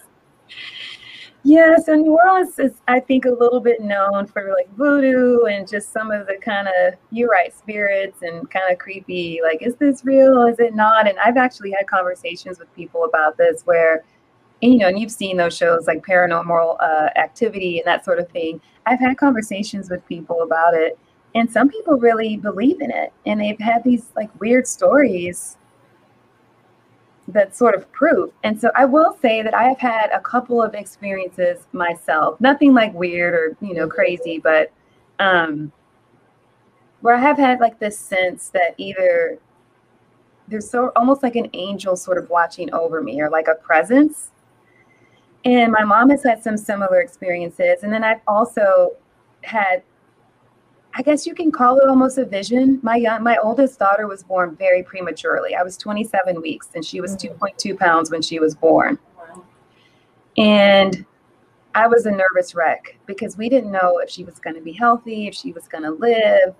Yeah, 1.45 1.75
so 1.77 1.93
New 1.95 2.17
Orleans 2.25 2.57
is, 2.57 2.71
I 2.87 3.01
think, 3.01 3.25
a 3.25 3.31
little 3.31 3.59
bit 3.59 3.81
known 3.81 4.27
for 4.27 4.53
like 4.57 4.73
voodoo 4.77 5.43
and 5.43 5.67
just 5.67 5.91
some 5.91 6.09
of 6.09 6.25
the 6.25 6.37
kind 6.37 6.69
of, 6.69 6.93
you're 7.11 7.29
right, 7.29 7.53
spirits 7.53 8.21
and 8.21 8.49
kind 8.49 8.71
of 8.71 8.77
creepy. 8.77 9.41
Like, 9.43 9.61
is 9.61 9.75
this 9.75 10.05
real? 10.05 10.43
Is 10.43 10.59
it 10.59 10.73
not? 10.73 11.05
And 11.05 11.19
I've 11.19 11.35
actually 11.35 11.71
had 11.71 11.85
conversations 11.87 12.59
with 12.59 12.73
people 12.75 13.03
about 13.03 13.35
this 13.37 13.63
where, 13.63 14.05
you 14.61 14.77
know, 14.77 14.87
and 14.87 14.97
you've 14.97 15.11
seen 15.11 15.35
those 15.35 15.55
shows 15.55 15.85
like 15.85 16.05
paranormal 16.05 16.77
uh, 16.79 17.09
activity 17.17 17.79
and 17.79 17.87
that 17.87 18.05
sort 18.05 18.19
of 18.19 18.29
thing. 18.29 18.61
I've 18.85 18.99
had 18.99 19.17
conversations 19.17 19.89
with 19.89 20.05
people 20.07 20.43
about 20.43 20.73
it, 20.73 20.97
and 21.35 21.51
some 21.51 21.67
people 21.67 21.97
really 21.97 22.37
believe 22.37 22.79
in 22.79 22.89
it, 22.89 23.11
and 23.25 23.41
they've 23.41 23.59
had 23.59 23.83
these 23.83 24.11
like 24.15 24.29
weird 24.39 24.65
stories 24.65 25.57
that 27.29 27.55
sort 27.55 27.73
of 27.73 27.89
proof. 27.91 28.31
And 28.43 28.59
so 28.59 28.69
I 28.75 28.85
will 28.85 29.17
say 29.21 29.41
that 29.41 29.53
I 29.53 29.63
have 29.63 29.79
had 29.79 30.09
a 30.11 30.19
couple 30.19 30.61
of 30.61 30.75
experiences 30.75 31.67
myself, 31.71 32.39
nothing 32.41 32.73
like 32.73 32.93
weird 32.93 33.33
or, 33.33 33.57
you 33.65 33.73
know, 33.73 33.87
crazy, 33.87 34.39
but 34.39 34.71
um 35.19 35.71
where 37.01 37.15
I 37.15 37.19
have 37.19 37.37
had 37.37 37.59
like 37.59 37.79
this 37.79 37.99
sense 37.99 38.49
that 38.49 38.75
either 38.77 39.37
there's 40.47 40.69
so 40.69 40.91
almost 40.95 41.21
like 41.21 41.35
an 41.35 41.49
angel 41.53 41.95
sort 41.95 42.17
of 42.17 42.29
watching 42.29 42.73
over 42.73 43.01
me 43.01 43.21
or 43.21 43.29
like 43.29 43.47
a 43.47 43.55
presence. 43.55 44.31
And 45.45 45.71
my 45.71 45.83
mom 45.83 46.09
has 46.09 46.23
had 46.23 46.41
some 46.41 46.55
similar 46.55 47.01
experiences. 47.01 47.83
And 47.83 47.91
then 47.91 48.03
I've 48.03 48.21
also 48.27 48.91
had 49.43 49.83
I 50.95 51.01
guess 51.01 51.25
you 51.25 51.33
can 51.33 51.51
call 51.51 51.79
it 51.79 51.89
almost 51.89 52.17
a 52.19 52.25
vision. 52.25 52.79
My 52.83 52.97
young, 52.97 53.23
my 53.23 53.37
oldest 53.37 53.79
daughter 53.79 54.07
was 54.07 54.23
born 54.23 54.55
very 54.55 54.83
prematurely. 54.83 55.55
I 55.55 55.63
was 55.63 55.75
27 55.77 56.39
weeks, 56.41 56.69
and 56.75 56.85
she 56.85 57.01
was 57.01 57.15
mm. 57.15 57.35
2.2 57.35 57.79
pounds 57.79 58.11
when 58.11 58.21
she 58.21 58.39
was 58.39 58.53
born. 58.55 58.99
And 60.37 61.05
I 61.75 61.87
was 61.87 62.05
a 62.05 62.11
nervous 62.11 62.53
wreck 62.53 62.97
because 63.05 63.37
we 63.37 63.49
didn't 63.49 63.71
know 63.71 63.99
if 63.99 64.09
she 64.09 64.23
was 64.23 64.39
going 64.39 64.55
to 64.55 64.61
be 64.61 64.71
healthy, 64.71 65.27
if 65.27 65.33
she 65.33 65.51
was 65.51 65.67
going 65.67 65.83
to 65.83 65.91
live. 65.91 66.55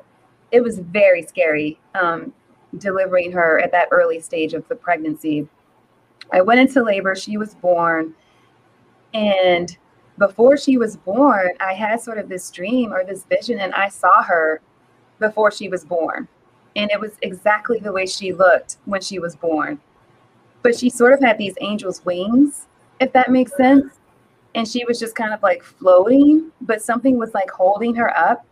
It 0.51 0.61
was 0.61 0.79
very 0.79 1.23
scary 1.23 1.79
um, 1.93 2.33
delivering 2.77 3.31
her 3.31 3.59
at 3.59 3.71
that 3.71 3.89
early 3.91 4.19
stage 4.19 4.53
of 4.53 4.67
the 4.67 4.75
pregnancy. 4.75 5.47
I 6.31 6.41
went 6.41 6.59
into 6.59 6.83
labor. 6.83 7.15
She 7.15 7.37
was 7.37 7.53
born, 7.55 8.15
and 9.13 9.75
before 10.17 10.57
she 10.57 10.77
was 10.77 10.97
born, 10.97 11.49
I 11.59 11.73
had 11.73 12.01
sort 12.01 12.17
of 12.17 12.29
this 12.29 12.51
dream 12.51 12.93
or 12.93 13.03
this 13.03 13.23
vision, 13.25 13.59
and 13.59 13.73
I 13.73 13.89
saw 13.89 14.23
her 14.23 14.61
before 15.19 15.51
she 15.51 15.69
was 15.69 15.83
born. 15.85 16.27
and 16.75 16.89
it 16.91 16.99
was 16.99 17.11
exactly 17.21 17.79
the 17.79 17.91
way 17.91 18.05
she 18.05 18.33
looked 18.33 18.77
when 18.85 19.01
she 19.01 19.19
was 19.19 19.35
born. 19.35 19.79
But 20.61 20.77
she 20.77 20.89
sort 20.89 21.13
of 21.13 21.19
had 21.19 21.37
these 21.37 21.55
angel's 21.61 22.03
wings, 22.05 22.67
if 22.99 23.11
that 23.13 23.31
makes 23.31 23.55
sense. 23.55 23.99
And 24.55 24.67
she 24.67 24.85
was 24.85 24.99
just 24.99 25.15
kind 25.15 25.33
of 25.33 25.41
like 25.41 25.63
floating, 25.63 26.51
but 26.61 26.81
something 26.81 27.17
was 27.17 27.33
like 27.33 27.49
holding 27.49 27.95
her 27.95 28.15
up. 28.17 28.45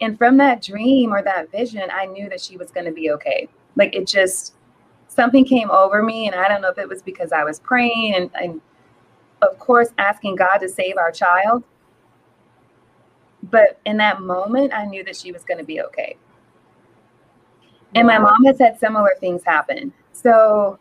And 0.00 0.18
from 0.18 0.36
that 0.38 0.62
dream 0.62 1.12
or 1.12 1.22
that 1.22 1.50
vision, 1.50 1.84
I 1.92 2.06
knew 2.06 2.28
that 2.28 2.40
she 2.40 2.56
was 2.56 2.70
going 2.70 2.86
to 2.86 2.92
be 2.92 3.10
okay. 3.12 3.48
Like 3.74 3.94
it 3.94 4.06
just, 4.06 4.54
something 5.08 5.44
came 5.44 5.70
over 5.70 6.02
me. 6.02 6.26
And 6.26 6.34
I 6.34 6.48
don't 6.48 6.60
know 6.60 6.70
if 6.70 6.78
it 6.78 6.88
was 6.88 7.02
because 7.02 7.32
I 7.32 7.44
was 7.44 7.60
praying 7.60 8.14
and, 8.14 8.30
and 8.34 8.60
of 9.42 9.58
course, 9.58 9.88
asking 9.98 10.36
God 10.36 10.58
to 10.58 10.68
save 10.68 10.96
our 10.96 11.10
child. 11.10 11.64
But 13.42 13.78
in 13.84 13.96
that 13.98 14.20
moment, 14.20 14.72
I 14.72 14.86
knew 14.86 15.04
that 15.04 15.16
she 15.16 15.32
was 15.32 15.44
going 15.44 15.58
to 15.58 15.64
be 15.64 15.80
okay. 15.82 16.16
And 17.94 18.06
my 18.06 18.18
mom 18.18 18.44
has 18.44 18.58
had 18.58 18.78
similar 18.78 19.10
things 19.20 19.42
happen. 19.44 19.92
So 20.12 20.78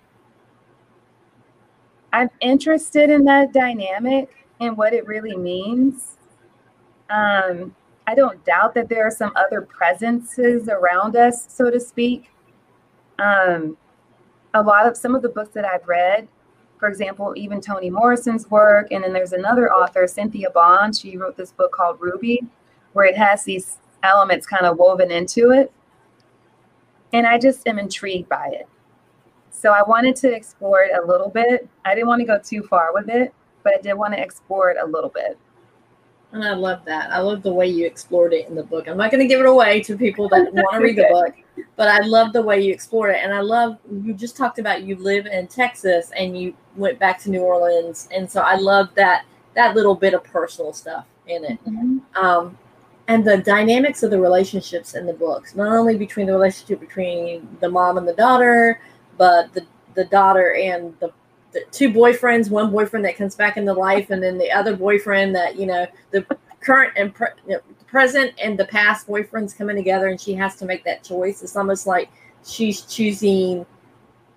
I'm 2.11 2.29
interested 2.41 3.09
in 3.09 3.23
that 3.25 3.53
dynamic 3.53 4.29
and 4.59 4.75
what 4.75 4.93
it 4.93 5.05
really 5.05 5.35
means. 5.35 6.17
Um, 7.09 7.75
I 8.07 8.15
don't 8.15 8.43
doubt 8.45 8.73
that 8.75 8.89
there 8.89 9.05
are 9.05 9.11
some 9.11 9.31
other 9.35 9.61
presences 9.61 10.69
around 10.69 11.15
us, 11.15 11.45
so 11.47 11.69
to 11.69 11.79
speak. 11.79 12.31
Um, 13.19 13.77
a 14.53 14.61
lot 14.61 14.87
of 14.87 14.95
some 14.97 15.15
of 15.15 15.21
the 15.21 15.29
books 15.29 15.53
that 15.53 15.65
I've 15.65 15.87
read, 15.87 16.27
for 16.85 16.89
example, 16.89 17.33
even 17.35 17.59
Toni 17.59 17.89
Morrison's 17.89 18.47
work, 18.51 18.91
and 18.91 19.03
then 19.03 19.11
there's 19.11 19.33
another 19.33 19.73
author, 19.73 20.05
Cynthia 20.05 20.51
Bond. 20.51 20.95
She 20.95 21.17
wrote 21.17 21.35
this 21.35 21.51
book 21.51 21.71
called 21.71 21.99
Ruby, 21.99 22.43
where 22.93 23.05
it 23.05 23.17
has 23.17 23.43
these 23.43 23.79
elements 24.03 24.45
kind 24.45 24.67
of 24.67 24.77
woven 24.77 25.09
into 25.09 25.49
it. 25.49 25.71
And 27.11 27.25
I 27.25 27.39
just 27.39 27.67
am 27.67 27.79
intrigued 27.79 28.29
by 28.29 28.51
it. 28.53 28.67
So 29.49 29.71
I 29.71 29.81
wanted 29.81 30.15
to 30.17 30.31
explore 30.31 30.81
it 30.81 30.91
a 30.95 31.07
little 31.07 31.29
bit. 31.29 31.67
I 31.85 31.95
didn't 31.95 32.05
want 32.05 32.19
to 32.19 32.27
go 32.27 32.37
too 32.37 32.61
far 32.61 32.93
with 32.93 33.09
it, 33.09 33.33
but 33.63 33.73
I 33.73 33.81
did 33.81 33.95
want 33.95 34.13
to 34.13 34.21
explore 34.21 34.69
it 34.69 34.77
a 34.79 34.85
little 34.85 35.09
bit. 35.09 35.39
And 36.33 36.43
I 36.43 36.53
love 36.53 36.85
that. 36.85 37.11
I 37.11 37.17
love 37.17 37.41
the 37.41 37.51
way 37.51 37.65
you 37.65 37.87
explored 37.87 38.31
it 38.31 38.47
in 38.47 38.53
the 38.53 38.63
book. 38.63 38.87
I'm 38.87 38.97
not 38.97 39.09
going 39.09 39.21
to 39.21 39.27
give 39.27 39.39
it 39.39 39.47
away 39.47 39.81
to 39.81 39.97
people 39.97 40.29
that 40.29 40.49
want 40.53 40.73
to 40.73 40.79
read 40.81 40.97
the 40.97 41.07
book, 41.09 41.65
but 41.77 41.87
I 41.87 42.01
love 42.01 42.31
the 42.31 42.43
way 42.43 42.61
you 42.61 42.71
explored 42.71 43.15
it. 43.15 43.23
And 43.23 43.33
I 43.33 43.41
love 43.41 43.79
you 44.03 44.13
just 44.13 44.37
talked 44.37 44.59
about 44.59 44.83
you 44.83 44.97
live 44.97 45.25
in 45.25 45.47
Texas 45.47 46.11
and 46.15 46.39
you 46.39 46.53
went 46.75 46.99
back 46.99 47.19
to 47.23 47.29
New 47.29 47.41
Orleans, 47.41 48.07
and 48.13 48.29
so 48.29 48.41
I 48.41 48.55
love 48.55 48.89
that 48.95 49.25
that 49.55 49.75
little 49.75 49.95
bit 49.95 50.13
of 50.13 50.23
personal 50.23 50.73
stuff 50.73 51.05
in 51.27 51.45
it. 51.45 51.63
Mm-hmm. 51.65 51.97
Um, 52.15 52.57
and 53.07 53.25
the 53.25 53.37
dynamics 53.37 54.03
of 54.03 54.11
the 54.11 54.19
relationships 54.19 54.95
in 54.95 55.05
the 55.05 55.13
books, 55.13 55.55
not 55.55 55.75
only 55.75 55.95
between 55.97 56.27
the 56.27 56.33
relationship 56.33 56.79
between 56.79 57.47
the 57.61 57.69
mom 57.69 57.97
and 57.97 58.07
the 58.07 58.13
daughter, 58.13 58.81
but 59.17 59.53
the 59.53 59.65
the 59.93 60.05
daughter 60.05 60.55
and 60.55 60.93
the 60.99 61.11
the 61.51 61.63
two 61.71 61.89
boyfriends, 61.89 62.49
one 62.49 62.69
boyfriend 62.69 63.05
that 63.05 63.15
comes 63.15 63.35
back 63.35 63.55
into 63.57 63.71
life, 63.73 64.09
and 64.09 64.21
then 64.21 64.37
the 64.37 64.51
other 64.51 64.75
boyfriend 64.75 65.33
that 65.35 65.55
you 65.57 65.65
know 65.65 65.87
the 66.11 66.25
current 66.59 66.93
and 66.97 67.13
pre- 67.13 67.27
present 67.87 68.33
and 68.43 68.59
the 68.59 68.65
past 68.65 69.07
boyfriends 69.07 69.57
coming 69.57 69.75
together, 69.75 70.07
and 70.07 70.19
she 70.19 70.33
has 70.33 70.55
to 70.57 70.65
make 70.65 70.83
that 70.83 71.03
choice. 71.03 71.41
It's 71.41 71.55
almost 71.55 71.87
like 71.87 72.09
she's 72.43 72.81
choosing, 72.81 73.65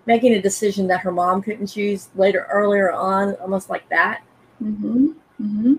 making 0.05 0.33
a 0.33 0.41
decision 0.41 0.87
that 0.87 1.01
her 1.01 1.11
mom 1.11 1.41
couldn't 1.41 1.67
choose 1.67 2.09
later, 2.15 2.47
earlier 2.51 2.91
on, 2.91 3.35
almost 3.35 3.69
like 3.69 3.87
that. 3.89 4.21
Mm-hmm. 4.61 5.07
Mm-hmm. 5.41 5.73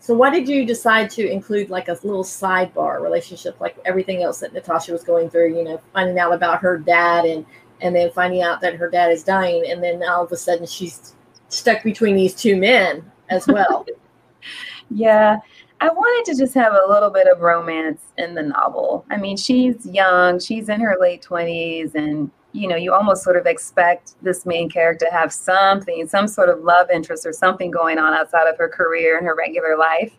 So, 0.00 0.14
why 0.14 0.30
did 0.30 0.48
you 0.48 0.66
decide 0.66 1.10
to 1.10 1.30
include 1.30 1.70
like 1.70 1.88
a 1.88 1.92
little 2.02 2.24
sidebar 2.24 3.00
relationship, 3.00 3.60
like 3.60 3.76
everything 3.84 4.22
else 4.22 4.40
that 4.40 4.52
Natasha 4.52 4.92
was 4.92 5.04
going 5.04 5.30
through? 5.30 5.56
You 5.56 5.64
know, 5.64 5.80
finding 5.92 6.18
out 6.18 6.32
about 6.32 6.60
her 6.60 6.78
dad 6.78 7.24
and 7.24 7.46
and 7.80 7.94
then 7.94 8.10
finding 8.10 8.42
out 8.42 8.60
that 8.62 8.74
her 8.74 8.90
dad 8.90 9.12
is 9.12 9.22
dying, 9.22 9.64
and 9.70 9.82
then 9.82 10.02
all 10.02 10.24
of 10.24 10.32
a 10.32 10.36
sudden 10.36 10.66
she's 10.66 11.14
stuck 11.48 11.84
between 11.84 12.16
these 12.16 12.34
two 12.34 12.56
men 12.56 13.04
as 13.30 13.46
well. 13.46 13.86
yeah, 14.90 15.38
I 15.80 15.88
wanted 15.88 16.32
to 16.32 16.38
just 16.38 16.54
have 16.54 16.72
a 16.72 16.90
little 16.90 17.10
bit 17.10 17.26
of 17.26 17.40
romance 17.40 18.02
in 18.18 18.34
the 18.34 18.42
novel. 18.42 19.04
I 19.10 19.16
mean, 19.16 19.36
she's 19.36 19.84
young, 19.86 20.38
she's 20.38 20.68
in 20.68 20.80
her 20.80 20.96
late 21.00 21.26
20s, 21.28 21.94
and 21.94 22.30
you 22.52 22.68
know, 22.68 22.76
you 22.76 22.92
almost 22.92 23.22
sort 23.24 23.36
of 23.36 23.46
expect 23.46 24.14
this 24.22 24.44
main 24.44 24.68
character 24.68 25.06
to 25.06 25.12
have 25.12 25.32
something, 25.32 26.06
some 26.06 26.28
sort 26.28 26.48
of 26.48 26.60
love 26.60 26.90
interest 26.90 27.26
or 27.26 27.32
something 27.32 27.70
going 27.70 27.98
on 27.98 28.12
outside 28.12 28.46
of 28.46 28.58
her 28.58 28.68
career 28.68 29.16
and 29.16 29.26
her 29.26 29.34
regular 29.34 29.76
life. 29.76 30.12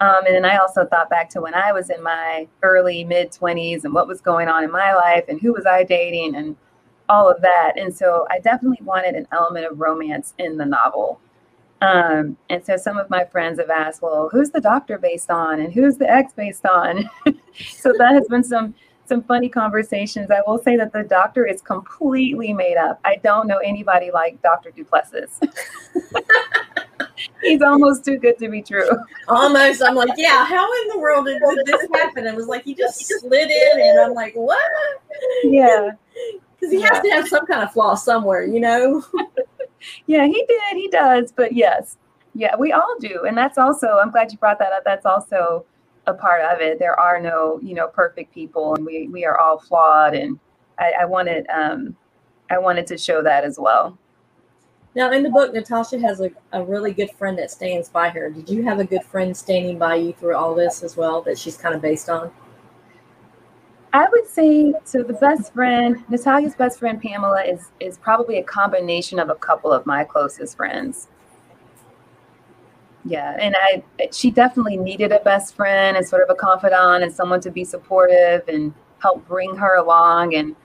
Um, 0.00 0.26
and 0.26 0.34
then 0.34 0.44
I 0.44 0.58
also 0.58 0.84
thought 0.84 1.08
back 1.08 1.30
to 1.30 1.40
when 1.40 1.54
I 1.54 1.72
was 1.72 1.90
in 1.90 2.02
my 2.02 2.46
early 2.62 3.02
mid 3.02 3.32
20s 3.32 3.84
and 3.84 3.94
what 3.94 4.06
was 4.06 4.20
going 4.20 4.48
on 4.48 4.62
in 4.62 4.70
my 4.70 4.94
life 4.94 5.24
and 5.28 5.40
who 5.40 5.52
was 5.52 5.66
I 5.66 5.84
dating 5.84 6.36
and 6.36 6.54
all 7.08 7.28
of 7.28 7.40
that. 7.40 7.72
And 7.76 7.96
so 7.96 8.26
I 8.30 8.38
definitely 8.38 8.84
wanted 8.84 9.14
an 9.14 9.26
element 9.32 9.66
of 9.66 9.80
romance 9.80 10.34
in 10.38 10.56
the 10.58 10.66
novel. 10.66 11.20
Um, 11.82 12.36
and 12.48 12.64
so 12.64 12.76
some 12.76 12.96
of 12.98 13.10
my 13.10 13.24
friends 13.24 13.58
have 13.58 13.70
asked, 13.70 14.02
well, 14.02 14.28
who's 14.30 14.50
the 14.50 14.60
doctor 14.60 14.98
based 14.98 15.30
on 15.30 15.60
and 15.60 15.72
who's 15.72 15.96
the 15.96 16.10
ex 16.10 16.32
based 16.32 16.66
on? 16.66 17.08
so 17.56 17.92
that 17.98 18.14
has 18.14 18.28
been 18.28 18.44
some 18.44 18.74
some 19.06 19.22
funny 19.22 19.48
conversations. 19.48 20.30
I 20.30 20.42
will 20.46 20.58
say 20.58 20.76
that 20.76 20.92
the 20.92 21.02
doctor 21.04 21.46
is 21.46 21.60
completely 21.62 22.52
made 22.52 22.76
up. 22.76 23.00
I 23.04 23.16
don't 23.16 23.46
know 23.46 23.58
anybody 23.58 24.10
like 24.12 24.40
Dr. 24.42 24.70
Duplessis. 24.70 25.40
He's 27.42 27.62
almost 27.62 28.04
too 28.04 28.18
good 28.18 28.38
to 28.38 28.48
be 28.48 28.62
true. 28.62 28.90
Almost. 29.28 29.82
I'm 29.82 29.94
like, 29.94 30.10
yeah, 30.16 30.44
how 30.44 30.70
in 30.82 30.88
the 30.88 30.98
world 30.98 31.26
did, 31.26 31.40
did 31.40 31.66
this 31.66 31.88
happen? 31.94 32.26
It 32.26 32.34
was 32.34 32.46
like 32.46 32.64
he 32.64 32.74
just 32.74 33.06
slid 33.06 33.50
in 33.50 33.80
and 33.80 34.00
I'm 34.00 34.14
like, 34.14 34.34
what? 34.34 34.60
Yeah 35.44 35.90
because 36.58 36.72
he 36.72 36.80
yeah. 36.80 36.88
has 36.92 37.02
to 37.02 37.10
have 37.10 37.28
some 37.28 37.46
kind 37.46 37.62
of 37.62 37.72
flaw 37.72 37.94
somewhere, 37.94 38.44
you 38.44 38.60
know. 38.60 39.04
yeah, 40.06 40.26
he 40.26 40.44
did. 40.46 40.76
He 40.76 40.88
does. 40.88 41.32
But 41.32 41.52
yes, 41.52 41.96
yeah, 42.34 42.56
we 42.56 42.72
all 42.72 42.96
do, 43.00 43.24
and 43.26 43.36
that's 43.36 43.58
also. 43.58 43.98
I'm 43.98 44.10
glad 44.10 44.32
you 44.32 44.38
brought 44.38 44.58
that 44.58 44.72
up. 44.72 44.84
That's 44.84 45.06
also 45.06 45.64
a 46.06 46.14
part 46.14 46.42
of 46.42 46.60
it. 46.60 46.78
There 46.78 46.98
are 46.98 47.20
no, 47.20 47.60
you 47.62 47.74
know, 47.74 47.88
perfect 47.88 48.32
people, 48.32 48.74
and 48.74 48.84
we 48.84 49.08
we 49.08 49.24
are 49.24 49.38
all 49.38 49.58
flawed. 49.58 50.14
And 50.14 50.38
I, 50.78 50.92
I 51.00 51.04
wanted, 51.04 51.46
um, 51.48 51.96
I 52.50 52.58
wanted 52.58 52.86
to 52.88 52.98
show 52.98 53.22
that 53.22 53.44
as 53.44 53.58
well. 53.58 53.98
Now, 54.94 55.10
in 55.10 55.22
the 55.22 55.30
book, 55.30 55.52
Natasha 55.52 55.98
has 55.98 56.20
a, 56.20 56.30
a 56.52 56.64
really 56.64 56.92
good 56.92 57.10
friend 57.10 57.38
that 57.38 57.50
stands 57.50 57.90
by 57.90 58.08
her. 58.08 58.30
Did 58.30 58.48
you 58.48 58.62
have 58.64 58.78
a 58.78 58.84
good 58.84 59.04
friend 59.04 59.36
standing 59.36 59.78
by 59.78 59.96
you 59.96 60.14
through 60.14 60.36
all 60.36 60.54
this 60.54 60.82
as 60.82 60.96
well 60.96 61.20
that 61.22 61.38
she's 61.38 61.56
kind 61.56 61.74
of 61.74 61.82
based 61.82 62.08
on? 62.08 62.30
I 63.92 64.06
would 64.10 64.26
say 64.26 64.74
so. 64.84 65.02
The 65.02 65.14
best 65.14 65.52
friend, 65.52 66.04
Natalia's 66.08 66.54
best 66.54 66.78
friend 66.78 67.00
Pamela, 67.00 67.44
is 67.44 67.70
is 67.80 67.98
probably 67.98 68.38
a 68.38 68.42
combination 68.42 69.18
of 69.18 69.30
a 69.30 69.34
couple 69.34 69.72
of 69.72 69.84
my 69.86 70.04
closest 70.04 70.56
friends. 70.56 71.08
Yeah, 73.06 73.36
and 73.38 73.54
I 73.56 73.82
she 74.12 74.30
definitely 74.30 74.76
needed 74.76 75.12
a 75.12 75.20
best 75.20 75.54
friend 75.54 75.96
and 75.96 76.06
sort 76.06 76.22
of 76.22 76.30
a 76.30 76.34
confidant 76.34 77.04
and 77.04 77.12
someone 77.12 77.40
to 77.42 77.50
be 77.50 77.64
supportive 77.64 78.48
and 78.48 78.74
help 78.98 79.26
bring 79.28 79.54
her 79.56 79.76
along 79.76 80.34
and 80.34 80.56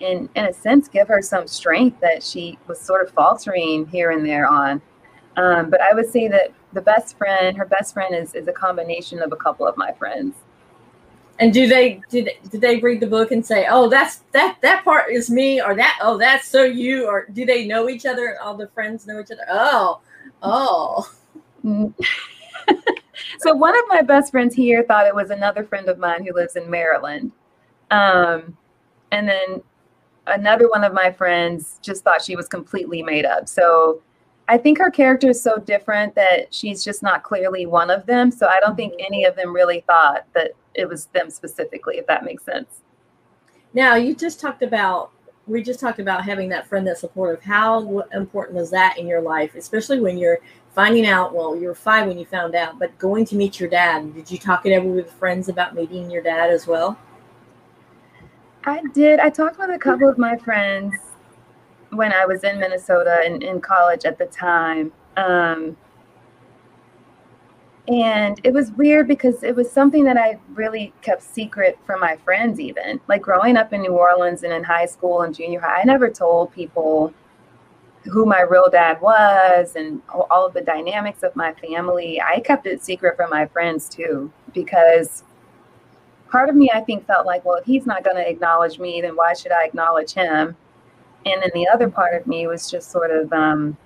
in 0.00 0.28
in 0.36 0.44
a 0.44 0.52
sense 0.52 0.86
give 0.86 1.08
her 1.08 1.20
some 1.20 1.48
strength 1.48 2.00
that 2.00 2.22
she 2.22 2.56
was 2.68 2.80
sort 2.80 3.02
of 3.02 3.12
faltering 3.12 3.86
here 3.88 4.12
and 4.12 4.24
there 4.24 4.46
on. 4.46 4.80
Um, 5.36 5.70
but 5.70 5.80
I 5.80 5.92
would 5.92 6.10
say 6.10 6.28
that 6.28 6.52
the 6.72 6.80
best 6.82 7.16
friend, 7.18 7.56
her 7.56 7.64
best 7.64 7.94
friend, 7.94 8.14
is 8.14 8.34
is 8.34 8.46
a 8.48 8.52
combination 8.52 9.20
of 9.20 9.32
a 9.32 9.36
couple 9.36 9.66
of 9.66 9.76
my 9.76 9.92
friends. 9.92 10.36
And 11.40 11.52
do 11.52 11.66
they 11.66 12.00
did 12.10 12.30
did 12.50 12.60
they 12.60 12.78
read 12.78 13.00
the 13.00 13.06
book 13.08 13.32
and 13.32 13.44
say, 13.44 13.66
"Oh, 13.68 13.88
that's 13.88 14.18
that 14.32 14.58
that 14.62 14.84
part 14.84 15.10
is 15.10 15.30
me," 15.30 15.60
or 15.60 15.74
that 15.74 15.98
"Oh, 16.02 16.16
that's 16.18 16.46
so 16.48 16.62
you," 16.64 17.06
or 17.06 17.26
do 17.32 17.44
they 17.44 17.66
know 17.66 17.88
each 17.88 18.06
other? 18.06 18.38
All 18.42 18.54
the 18.56 18.68
friends 18.68 19.06
know 19.06 19.20
each 19.20 19.30
other. 19.32 19.46
Oh, 19.50 20.00
oh. 20.42 21.10
so 23.38 23.54
one 23.54 23.76
of 23.78 23.84
my 23.88 24.02
best 24.02 24.30
friends 24.30 24.54
here 24.54 24.82
thought 24.84 25.06
it 25.06 25.14
was 25.14 25.30
another 25.30 25.64
friend 25.64 25.88
of 25.88 25.98
mine 25.98 26.24
who 26.26 26.34
lives 26.34 26.56
in 26.56 26.68
Maryland, 26.70 27.32
um, 27.90 28.56
and 29.12 29.28
then 29.28 29.62
another 30.26 30.68
one 30.68 30.84
of 30.84 30.92
my 30.92 31.10
friends 31.10 31.78
just 31.82 32.04
thought 32.04 32.22
she 32.22 32.36
was 32.36 32.48
completely 32.48 33.02
made 33.02 33.24
up. 33.24 33.48
So 33.48 34.02
I 34.48 34.56
think 34.56 34.78
her 34.78 34.90
character 34.90 35.30
is 35.30 35.42
so 35.42 35.58
different 35.58 36.14
that 36.14 36.52
she's 36.52 36.82
just 36.82 37.02
not 37.02 37.22
clearly 37.22 37.66
one 37.66 37.90
of 37.90 38.06
them. 38.06 38.30
So 38.30 38.46
I 38.46 38.60
don't 38.60 38.76
think 38.76 38.94
mm-hmm. 38.94 39.06
any 39.06 39.24
of 39.24 39.36
them 39.36 39.54
really 39.54 39.84
thought 39.86 40.26
that 40.34 40.52
it 40.74 40.88
was 40.88 41.06
them 41.06 41.30
specifically, 41.30 41.98
if 41.98 42.06
that 42.06 42.24
makes 42.24 42.44
sense. 42.44 42.82
Now, 43.74 43.96
you 43.96 44.14
just 44.14 44.40
talked 44.40 44.62
about, 44.62 45.10
we 45.46 45.62
just 45.62 45.80
talked 45.80 45.98
about 45.98 46.24
having 46.24 46.48
that 46.50 46.66
friend 46.66 46.86
that's 46.86 47.00
supportive. 47.00 47.42
How 47.42 48.00
important 48.14 48.56
was 48.56 48.70
that 48.70 48.98
in 48.98 49.06
your 49.06 49.20
life, 49.20 49.54
especially 49.54 50.00
when 50.00 50.16
you're 50.16 50.38
finding 50.78 51.06
out? 51.06 51.34
Well, 51.34 51.56
you 51.56 51.66
were 51.66 51.74
five 51.74 52.06
when 52.06 52.20
you 52.20 52.24
found 52.24 52.54
out, 52.54 52.78
but 52.78 52.96
going 52.98 53.24
to 53.24 53.34
meet 53.34 53.58
your 53.58 53.68
dad, 53.68 54.14
did 54.14 54.30
you 54.30 54.38
talk 54.38 54.64
it 54.64 54.72
over 54.72 54.88
with 54.88 55.10
friends 55.10 55.48
about 55.48 55.74
meeting 55.74 56.08
your 56.08 56.22
dad 56.22 56.50
as 56.50 56.68
well? 56.68 56.96
I 58.62 58.82
did. 58.94 59.18
I 59.18 59.28
talked 59.28 59.58
with 59.58 59.70
a 59.70 59.78
couple 59.78 60.08
of 60.08 60.18
my 60.18 60.36
friends 60.36 60.94
when 61.90 62.12
I 62.12 62.24
was 62.26 62.44
in 62.44 62.60
Minnesota 62.60 63.22
and 63.24 63.42
in 63.42 63.60
college 63.60 64.04
at 64.04 64.18
the 64.18 64.26
time. 64.26 64.92
Um, 65.16 65.76
And 67.88 68.40
it 68.44 68.52
was 68.52 68.70
weird 68.72 69.08
because 69.08 69.42
it 69.42 69.56
was 69.56 69.68
something 69.72 70.04
that 70.04 70.16
I 70.16 70.38
really 70.52 70.92
kept 71.00 71.22
secret 71.22 71.76
from 71.86 71.98
my 72.00 72.16
friends, 72.16 72.60
even. 72.60 73.00
Like 73.08 73.22
growing 73.22 73.56
up 73.56 73.72
in 73.72 73.80
New 73.80 73.96
Orleans 73.96 74.44
and 74.44 74.52
in 74.52 74.62
high 74.62 74.86
school 74.86 75.22
and 75.22 75.34
junior 75.34 75.58
high, 75.58 75.80
I 75.80 75.84
never 75.84 76.08
told 76.08 76.52
people 76.52 77.12
who 78.10 78.26
my 78.26 78.40
real 78.40 78.68
dad 78.70 79.00
was 79.00 79.76
and 79.76 80.02
all 80.08 80.46
of 80.46 80.54
the 80.54 80.60
dynamics 80.60 81.22
of 81.22 81.34
my 81.36 81.52
family. 81.54 82.20
I 82.20 82.40
kept 82.40 82.66
it 82.66 82.82
secret 82.82 83.16
from 83.16 83.30
my 83.30 83.46
friends 83.46 83.88
too, 83.88 84.32
because 84.54 85.24
part 86.30 86.48
of 86.48 86.54
me, 86.54 86.70
I 86.72 86.80
think, 86.80 87.06
felt 87.06 87.26
like, 87.26 87.44
well, 87.44 87.56
if 87.56 87.64
he's 87.64 87.86
not 87.86 88.04
going 88.04 88.16
to 88.16 88.28
acknowledge 88.28 88.78
me, 88.78 89.00
then 89.00 89.16
why 89.16 89.34
should 89.34 89.52
I 89.52 89.64
acknowledge 89.64 90.12
him? 90.12 90.56
And 91.26 91.42
then 91.42 91.50
the 91.54 91.68
other 91.68 91.90
part 91.90 92.14
of 92.14 92.26
me 92.26 92.46
was 92.46 92.70
just 92.70 92.90
sort 92.90 93.10
of, 93.10 93.32
um, 93.32 93.76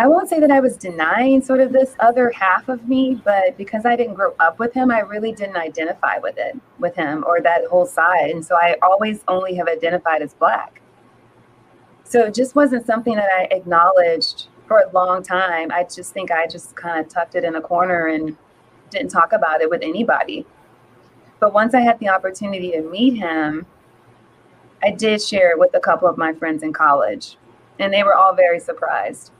I 0.00 0.06
won't 0.06 0.28
say 0.28 0.38
that 0.38 0.50
I 0.50 0.60
was 0.60 0.76
denying 0.76 1.42
sort 1.42 1.60
of 1.60 1.72
this 1.72 1.96
other 1.98 2.30
half 2.30 2.68
of 2.68 2.88
me, 2.88 3.20
but 3.24 3.56
because 3.56 3.84
I 3.84 3.96
didn't 3.96 4.14
grow 4.14 4.32
up 4.38 4.60
with 4.60 4.72
him, 4.72 4.92
I 4.92 5.00
really 5.00 5.32
didn't 5.32 5.56
identify 5.56 6.18
with 6.18 6.36
it, 6.38 6.56
with 6.78 6.94
him 6.94 7.24
or 7.26 7.40
that 7.40 7.64
whole 7.66 7.86
side. 7.86 8.30
And 8.30 8.44
so 8.44 8.54
I 8.54 8.76
always 8.80 9.24
only 9.26 9.54
have 9.56 9.66
identified 9.66 10.22
as 10.22 10.34
Black. 10.34 10.80
So 12.08 12.24
it 12.24 12.34
just 12.34 12.54
wasn't 12.54 12.86
something 12.86 13.16
that 13.16 13.28
I 13.30 13.54
acknowledged 13.54 14.46
for 14.66 14.78
a 14.78 14.90
long 14.92 15.22
time. 15.22 15.70
I 15.70 15.84
just 15.84 16.14
think 16.14 16.30
I 16.30 16.46
just 16.46 16.74
kind 16.74 17.04
of 17.04 17.12
tucked 17.12 17.34
it 17.34 17.44
in 17.44 17.56
a 17.56 17.60
corner 17.60 18.06
and 18.06 18.34
didn't 18.88 19.10
talk 19.10 19.34
about 19.34 19.60
it 19.60 19.68
with 19.68 19.82
anybody. 19.82 20.46
But 21.38 21.52
once 21.52 21.74
I 21.74 21.80
had 21.80 21.98
the 21.98 22.08
opportunity 22.08 22.70
to 22.72 22.80
meet 22.80 23.18
him, 23.18 23.66
I 24.82 24.90
did 24.90 25.20
share 25.20 25.50
it 25.50 25.58
with 25.58 25.74
a 25.74 25.80
couple 25.80 26.08
of 26.08 26.16
my 26.16 26.32
friends 26.32 26.62
in 26.62 26.72
college, 26.72 27.36
and 27.78 27.92
they 27.92 28.02
were 28.02 28.14
all 28.14 28.34
very 28.34 28.58
surprised. 28.58 29.30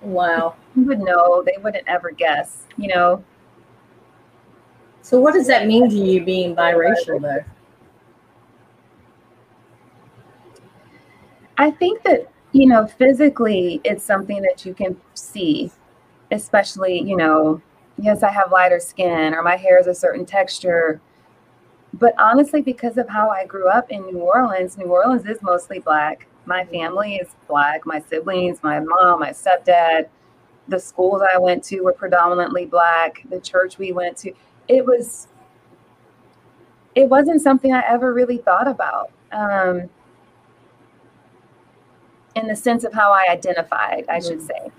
Wow. 0.00 0.56
You 0.74 0.84
would 0.86 1.00
know, 1.00 1.42
they 1.44 1.60
wouldn't 1.62 1.86
ever 1.86 2.10
guess, 2.10 2.62
you 2.78 2.88
know. 2.88 3.22
So, 5.02 5.20
what 5.20 5.34
does 5.34 5.46
that 5.48 5.66
mean 5.66 5.90
to 5.90 5.96
you 5.96 6.24
being 6.24 6.56
biracial, 6.56 7.20
though? 7.20 7.44
I 11.60 11.70
think 11.70 12.02
that, 12.04 12.26
you 12.52 12.66
know, 12.66 12.86
physically, 12.86 13.82
it's 13.84 14.02
something 14.02 14.40
that 14.40 14.64
you 14.64 14.72
can 14.72 14.96
see, 15.12 15.70
especially, 16.32 17.02
you 17.02 17.18
know, 17.18 17.60
yes, 17.98 18.22
I 18.22 18.30
have 18.30 18.50
lighter 18.50 18.80
skin 18.80 19.34
or 19.34 19.42
my 19.42 19.56
hair 19.56 19.78
is 19.78 19.86
a 19.86 19.94
certain 19.94 20.24
texture. 20.24 21.02
But 21.92 22.14
honestly, 22.18 22.62
because 22.62 22.96
of 22.96 23.10
how 23.10 23.28
I 23.28 23.44
grew 23.44 23.68
up 23.68 23.90
in 23.90 24.06
New 24.06 24.20
Orleans, 24.20 24.78
New 24.78 24.86
Orleans 24.86 25.26
is 25.26 25.42
mostly 25.42 25.80
black. 25.80 26.26
My 26.46 26.64
family 26.64 27.16
is 27.16 27.28
black. 27.46 27.84
My 27.84 28.00
siblings, 28.00 28.62
my 28.62 28.80
mom, 28.80 29.20
my 29.20 29.30
stepdad, 29.30 30.08
the 30.68 30.80
schools 30.80 31.20
I 31.30 31.36
went 31.36 31.62
to 31.64 31.82
were 31.82 31.92
predominantly 31.92 32.64
black. 32.64 33.22
The 33.28 33.38
church 33.38 33.76
we 33.76 33.92
went 33.92 34.16
to, 34.18 34.32
it 34.68 34.86
was, 34.86 35.28
it 36.94 37.06
wasn't 37.06 37.42
something 37.42 37.74
I 37.74 37.84
ever 37.86 38.14
really 38.14 38.38
thought 38.38 38.66
about. 38.66 39.10
Um, 39.30 39.90
in 42.40 42.48
the 42.48 42.56
sense 42.56 42.84
of 42.84 42.92
how 42.92 43.12
I 43.12 43.26
identified, 43.30 44.04
I 44.08 44.18
should 44.18 44.40
mm. 44.40 44.46
say. 44.46 44.72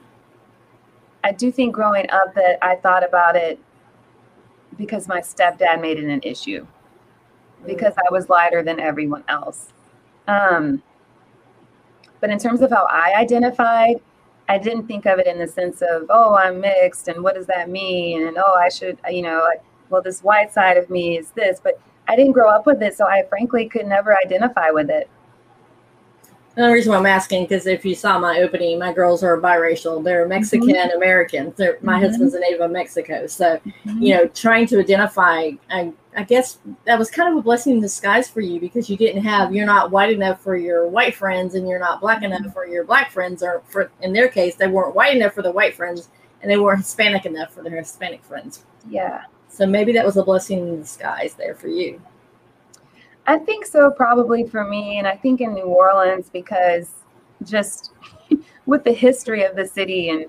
I 1.24 1.32
do 1.32 1.52
think 1.52 1.74
growing 1.74 2.10
up 2.10 2.34
that 2.36 2.58
I 2.62 2.76
thought 2.76 3.08
about 3.08 3.36
it 3.36 3.60
because 4.78 5.08
my 5.08 5.22
stepdad 5.22 5.80
made 5.80 5.98
it 6.00 6.06
an 6.06 6.22
issue 6.24 6.66
because 7.66 7.94
I 7.98 8.12
was 8.12 8.28
lighter 8.30 8.64
than 8.64 8.80
everyone 8.80 9.24
else. 9.28 9.70
Um, 10.28 10.82
but 12.20 12.30
in 12.30 12.40
terms 12.40 12.62
of 12.62 12.72
how 12.72 12.88
I 12.90 13.14
identified, 13.18 14.02
I 14.50 14.58
didn't 14.58 14.88
think 14.88 15.06
of 15.06 15.20
it 15.20 15.28
in 15.28 15.38
the 15.38 15.48
sense 15.48 15.82
of, 15.82 16.08
oh, 16.10 16.36
I'm 16.36 16.60
mixed 16.60 17.08
and 17.08 17.24
what 17.24 17.36
does 17.36 17.46
that 17.48 17.70
mean? 17.70 18.28
And 18.28 18.38
oh, 18.38 18.54
I 18.54 18.70
should, 18.70 18.98
you 19.10 19.22
know, 19.22 19.48
well, 19.90 20.02
this 20.02 20.24
white 20.24 20.52
side 20.52 20.78
of 20.78 20.90
me 20.90 21.18
is 21.18 21.32
this, 21.32 21.60
but 21.64 21.80
I 22.08 22.16
didn't 22.16 22.32
grow 22.32 22.50
up 22.50 22.66
with 22.66 22.82
it. 22.82 22.98
So 22.98 23.06
I 23.06 23.24
frankly 23.30 23.68
could 23.70 23.86
never 23.86 24.18
identify 24.18 24.72
with 24.72 24.90
it. 24.90 25.10
The 26.56 26.64
only 26.64 26.74
reason 26.74 26.92
why 26.92 26.98
I'm 26.98 27.06
asking 27.06 27.44
because 27.44 27.66
if 27.66 27.86
you 27.86 27.96
saw 27.96 28.20
my 28.20 28.42
opening, 28.42 28.78
my 28.78 28.92
girls 28.92 29.24
are 29.24 29.40
biracial. 29.40 30.04
They're 30.04 30.28
Mexican 30.28 30.70
mm-hmm. 30.70 30.98
American. 30.98 31.54
my 31.58 31.64
mm-hmm. 31.64 31.92
husband's 31.92 32.34
a 32.34 32.40
native 32.40 32.60
of 32.60 32.72
Mexico. 32.72 33.26
So, 33.28 33.58
mm-hmm. 33.58 34.02
you 34.02 34.16
know, 34.16 34.28
trying 34.28 34.68
to 34.68 34.80
identify, 34.80 35.52
I, 35.70 35.94
I 36.16 36.24
guess 36.24 36.60
that 36.86 37.00
was 37.00 37.10
kind 37.10 37.32
of 37.32 37.38
a 37.38 37.42
blessing 37.42 37.74
in 37.74 37.82
disguise 37.82 38.30
for 38.30 38.42
you 38.42 38.60
because 38.60 38.90
you 38.90 38.98
didn't 38.98 39.24
have, 39.24 39.56
you're 39.56 39.66
not 39.66 39.92
white 39.92 40.12
enough 40.12 40.42
for 40.42 40.58
your 40.58 40.88
white 40.88 41.16
friends 41.16 41.56
and 41.56 41.70
you're 41.70 41.80
not 41.80 42.02
black 42.02 42.22
enough 42.22 42.42
mm-hmm. 42.42 42.52
for 42.52 42.66
your 42.66 42.84
black 42.84 43.12
friends. 43.12 43.42
Or 43.42 43.64
for, 43.70 43.90
in 44.02 44.12
their 44.12 44.28
case, 44.28 44.56
they 44.56 44.68
weren't 44.68 44.94
white 44.94 45.16
enough 45.16 45.34
for 45.34 45.42
the 45.42 45.52
white 45.52 45.74
friends 45.74 46.10
and 46.42 46.52
they 46.52 46.58
weren't 46.58 46.80
Hispanic 46.80 47.26
enough 47.26 47.54
for 47.54 47.64
their 47.64 47.78
Hispanic 47.78 48.26
friends. 48.26 48.66
Yeah. 48.90 49.24
So 49.48 49.66
maybe 49.66 49.94
that 49.94 50.06
was 50.06 50.18
a 50.18 50.24
blessing 50.24 50.68
in 50.68 50.82
disguise 50.82 51.34
there 51.36 51.56
for 51.56 51.70
you. 51.70 52.02
I 53.28 53.38
think 53.38 53.66
so, 53.66 53.92
probably 53.92 54.46
for 54.46 54.64
me. 54.64 54.98
And 54.98 55.08
I 55.08 55.16
think 55.16 55.42
in 55.42 55.54
New 55.54 55.66
Orleans, 55.66 56.30
because 56.32 56.90
just 57.44 57.92
with 58.66 58.84
the 58.84 58.94
history 58.94 59.44
of 59.44 59.56
the 59.56 59.66
city 59.66 60.10
and, 60.10 60.26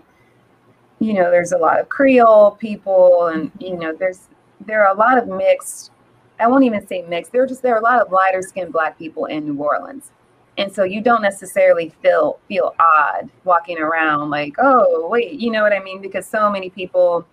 you 0.99 1.15
know, 1.15 1.31
there's 1.31 1.53
a 1.53 1.59
lot 1.59 1.81
of 1.81 1.89
Creole 1.89 2.53
people 2.53 3.27
and, 3.29 3.51
you 3.59 3.77
know, 3.77 3.95
there's, 3.95 4.29
there 4.67 4.87
are 4.87 4.95
a 4.95 4.99
lot 4.99 5.19
of 5.19 5.27
mixed, 5.27 5.91
I 6.39 6.47
won't 6.47 6.65
even 6.65 6.87
say 6.87 7.03
mixed, 7.03 7.33
there 7.33 7.43
are 7.43 7.47
just, 7.47 7.63
there 7.63 7.75
are 7.75 7.81
a 7.81 7.83
lot 7.83 8.01
of 8.01 8.13
lighter 8.13 8.43
skinned 8.43 8.73
black 8.73 8.99
people 8.99 9.27
in 9.27 9.47
New 9.47 9.63
Orleans. 9.63 10.11
And 10.59 10.71
so 10.71 10.85
you 10.85 11.01
don't 11.01 11.23
necessarily 11.23 11.95
feel, 12.03 12.39
feel 12.47 12.75
odd 12.79 13.31
walking 13.45 13.79
around 13.79 14.29
like, 14.29 14.55
oh, 14.59 15.09
wait, 15.09 15.41
you 15.41 15.51
know 15.51 15.63
what 15.63 15.73
I 15.73 15.83
mean? 15.83 16.03
Because 16.03 16.27
so 16.27 16.51
many 16.51 16.69
people, 16.69 17.27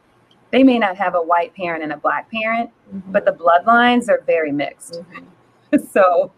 they 0.52 0.64
may 0.64 0.80
not 0.80 0.96
have 0.96 1.16
a 1.16 1.22
white 1.22 1.54
parent 1.54 1.84
and 1.84 1.92
a 1.92 1.98
black 1.98 2.32
parent, 2.32 2.70
mm-hmm. 2.88 3.12
but 3.12 3.26
the 3.26 3.34
bloodlines 3.34 4.08
are 4.08 4.24
very 4.26 4.54
mixed. 4.54 4.94
Mm-hmm. 4.94 5.26
so 5.92 6.32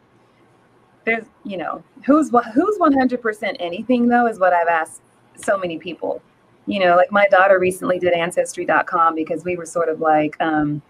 there's, 1.05 1.25
you 1.43 1.57
know, 1.57 1.83
who's 2.05 2.29
who's 2.53 2.77
100% 2.77 3.55
anything 3.59 4.07
though 4.07 4.27
is 4.27 4.39
what 4.39 4.53
I've 4.53 4.67
asked 4.67 5.01
so 5.35 5.57
many 5.57 5.77
people. 5.77 6.21
You 6.67 6.79
know, 6.79 6.95
like 6.95 7.11
my 7.11 7.27
daughter 7.27 7.59
recently 7.59 7.99
did 7.99 8.13
ancestry.com 8.13 9.15
because 9.15 9.43
we 9.43 9.55
were 9.55 9.65
sort 9.65 9.89
of 9.89 9.99
like, 9.99 10.39
um, 10.39 10.81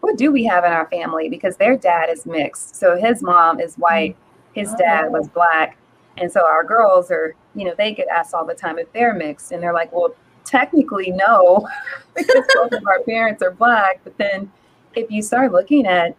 what 0.00 0.16
do 0.16 0.32
we 0.32 0.44
have 0.44 0.64
in 0.64 0.72
our 0.72 0.88
family? 0.88 1.28
Because 1.28 1.56
their 1.56 1.76
dad 1.76 2.08
is 2.08 2.24
mixed. 2.24 2.74
So 2.76 2.96
his 2.96 3.22
mom 3.22 3.60
is 3.60 3.76
white, 3.76 4.16
his 4.54 4.72
dad 4.74 5.12
was 5.12 5.28
black. 5.28 5.76
And 6.16 6.32
so 6.32 6.44
our 6.46 6.64
girls 6.64 7.10
are, 7.10 7.34
you 7.54 7.64
know, 7.64 7.74
they 7.76 7.94
get 7.94 8.08
asked 8.08 8.34
all 8.34 8.44
the 8.44 8.54
time 8.54 8.78
if 8.78 8.90
they're 8.92 9.14
mixed. 9.14 9.52
And 9.52 9.62
they're 9.62 9.74
like, 9.74 9.92
well, 9.92 10.14
technically, 10.44 11.10
no, 11.10 11.68
because 12.16 12.44
both 12.54 12.72
of 12.72 12.86
our 12.86 13.02
parents 13.02 13.42
are 13.42 13.50
black. 13.50 14.00
But 14.02 14.16
then 14.18 14.50
if 14.94 15.10
you 15.10 15.22
start 15.22 15.52
looking 15.52 15.86
at 15.86 16.16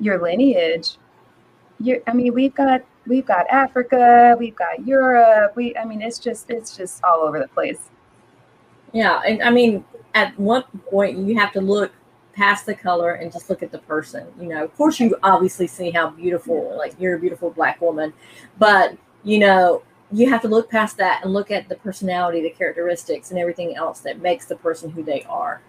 your 0.00 0.20
lineage, 0.20 0.96
you 1.78 2.02
I 2.06 2.12
mean, 2.12 2.34
we've 2.34 2.54
got 2.54 2.82
we've 3.06 3.26
got 3.26 3.46
Africa, 3.48 4.36
we've 4.38 4.56
got 4.56 4.86
Europe. 4.86 5.54
We 5.56 5.76
I 5.76 5.84
mean, 5.84 6.02
it's 6.02 6.18
just 6.18 6.50
it's 6.50 6.76
just 6.76 7.02
all 7.04 7.20
over 7.20 7.38
the 7.38 7.48
place. 7.48 7.90
Yeah, 8.92 9.20
and 9.26 9.42
I 9.42 9.50
mean, 9.50 9.84
at 10.14 10.38
one 10.38 10.64
point 10.90 11.18
you 11.18 11.38
have 11.38 11.52
to 11.52 11.60
look 11.60 11.92
past 12.32 12.66
the 12.66 12.74
color 12.74 13.12
and 13.14 13.32
just 13.32 13.50
look 13.50 13.62
at 13.62 13.70
the 13.70 13.78
person. 13.78 14.26
You 14.40 14.48
know, 14.48 14.64
of 14.64 14.76
course, 14.76 15.00
you 15.00 15.16
obviously 15.22 15.66
see 15.66 15.90
how 15.90 16.10
beautiful, 16.10 16.76
like 16.76 16.94
you're 16.98 17.16
a 17.16 17.18
beautiful 17.18 17.50
black 17.50 17.80
woman, 17.80 18.12
but 18.58 18.96
you 19.22 19.38
know, 19.38 19.82
you 20.12 20.28
have 20.28 20.42
to 20.42 20.48
look 20.48 20.70
past 20.70 20.96
that 20.96 21.22
and 21.22 21.32
look 21.32 21.50
at 21.50 21.68
the 21.68 21.76
personality, 21.76 22.42
the 22.42 22.50
characteristics, 22.50 23.30
and 23.30 23.38
everything 23.38 23.76
else 23.76 24.00
that 24.00 24.20
makes 24.20 24.46
the 24.46 24.56
person 24.56 24.90
who 24.90 25.02
they 25.02 25.22
are. 25.24 25.60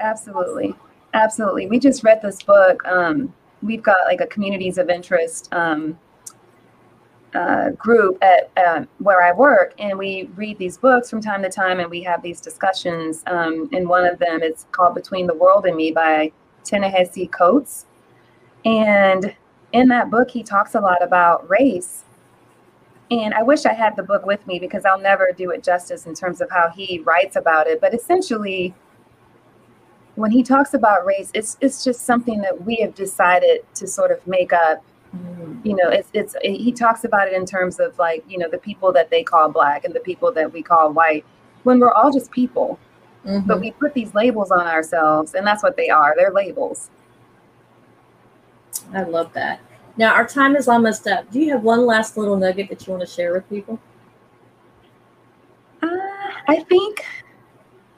Absolutely, 0.00 0.74
absolutely. 1.14 1.66
We 1.66 1.78
just 1.78 2.02
read 2.02 2.20
this 2.22 2.42
book. 2.42 2.84
Um, 2.86 3.32
we've 3.66 3.82
got 3.82 3.98
like 4.06 4.20
a 4.20 4.26
communities 4.26 4.78
of 4.78 4.88
interest 4.88 5.52
um, 5.52 5.98
uh, 7.34 7.70
group 7.70 8.22
at 8.22 8.50
uh, 8.56 8.84
where 8.98 9.22
I 9.22 9.32
work, 9.32 9.74
and 9.78 9.98
we 9.98 10.30
read 10.36 10.58
these 10.58 10.78
books 10.78 11.10
from 11.10 11.20
time 11.20 11.42
to 11.42 11.50
time, 11.50 11.80
and 11.80 11.90
we 11.90 12.02
have 12.02 12.22
these 12.22 12.40
discussions. 12.40 13.22
Um, 13.26 13.68
and 13.72 13.88
one 13.88 14.06
of 14.06 14.18
them 14.18 14.42
is 14.42 14.66
called 14.72 14.94
"Between 14.94 15.26
the 15.26 15.34
World 15.34 15.66
and 15.66 15.76
Me" 15.76 15.90
by 15.90 16.32
Ta-Nehisi 16.64 17.30
Coates, 17.30 17.86
and 18.64 19.34
in 19.72 19.88
that 19.88 20.10
book, 20.10 20.30
he 20.30 20.42
talks 20.42 20.74
a 20.74 20.80
lot 20.80 21.02
about 21.02 21.48
race. 21.50 22.04
And 23.10 23.34
I 23.34 23.42
wish 23.42 23.66
I 23.66 23.72
had 23.72 23.94
the 23.94 24.02
book 24.02 24.26
with 24.26 24.44
me 24.46 24.58
because 24.58 24.84
I'll 24.84 24.98
never 24.98 25.30
do 25.36 25.50
it 25.50 25.62
justice 25.62 26.06
in 26.06 26.14
terms 26.14 26.40
of 26.40 26.50
how 26.50 26.70
he 26.70 27.00
writes 27.00 27.36
about 27.36 27.68
it. 27.68 27.80
But 27.80 27.94
essentially, 27.94 28.74
when 30.16 30.30
he 30.30 30.42
talks 30.42 30.74
about 30.74 31.06
race, 31.06 31.30
it's 31.34 31.56
it's 31.60 31.84
just 31.84 32.00
something 32.00 32.40
that 32.40 32.64
we 32.64 32.76
have 32.76 32.94
decided 32.94 33.60
to 33.74 33.86
sort 33.86 34.10
of 34.10 34.26
make 34.26 34.52
up. 34.52 34.82
Mm-hmm. 35.14 35.60
You 35.66 35.76
know, 35.76 35.88
it's 35.88 36.08
it's 36.12 36.34
he 36.42 36.72
talks 36.72 37.04
about 37.04 37.28
it 37.28 37.34
in 37.34 37.46
terms 37.46 37.78
of 37.78 37.96
like 37.98 38.24
you 38.28 38.38
know 38.38 38.48
the 38.48 38.58
people 38.58 38.92
that 38.92 39.10
they 39.10 39.22
call 39.22 39.48
black 39.50 39.84
and 39.84 39.94
the 39.94 40.00
people 40.00 40.32
that 40.32 40.52
we 40.52 40.62
call 40.62 40.92
white, 40.92 41.24
when 41.62 41.78
we're 41.78 41.92
all 41.92 42.10
just 42.10 42.30
people, 42.30 42.78
mm-hmm. 43.24 43.46
but 43.46 43.60
we 43.60 43.70
put 43.72 43.94
these 43.94 44.14
labels 44.14 44.50
on 44.50 44.66
ourselves, 44.66 45.34
and 45.34 45.46
that's 45.46 45.62
what 45.62 45.76
they 45.76 45.90
are. 45.90 46.14
They're 46.16 46.32
labels. 46.32 46.90
I 48.92 49.02
love 49.02 49.32
that. 49.34 49.60
Now 49.98 50.14
our 50.14 50.26
time 50.26 50.56
is 50.56 50.66
almost 50.66 51.06
up. 51.06 51.30
Do 51.30 51.40
you 51.40 51.52
have 51.52 51.62
one 51.62 51.84
last 51.84 52.16
little 52.16 52.36
nugget 52.36 52.70
that 52.70 52.86
you 52.86 52.92
want 52.92 53.06
to 53.06 53.14
share 53.14 53.32
with 53.34 53.48
people? 53.50 53.78
Uh, 55.82 55.88
I 56.48 56.64
think 56.68 57.04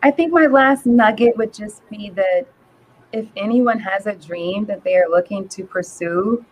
I 0.03 0.11
think 0.11 0.33
my 0.33 0.47
last 0.47 0.87
nugget 0.87 1.37
would 1.37 1.53
just 1.53 1.89
be 1.89 2.11
that 2.11 2.47
if 3.13 3.27
anyone 3.37 3.81
has 3.81 4.07
a 4.07 4.15
dream 4.15 4.65
that 4.67 4.85
they 4.85 4.97
are 4.97 5.09
looking 5.09 5.49
to 5.49 5.65
pursue, 5.65 6.45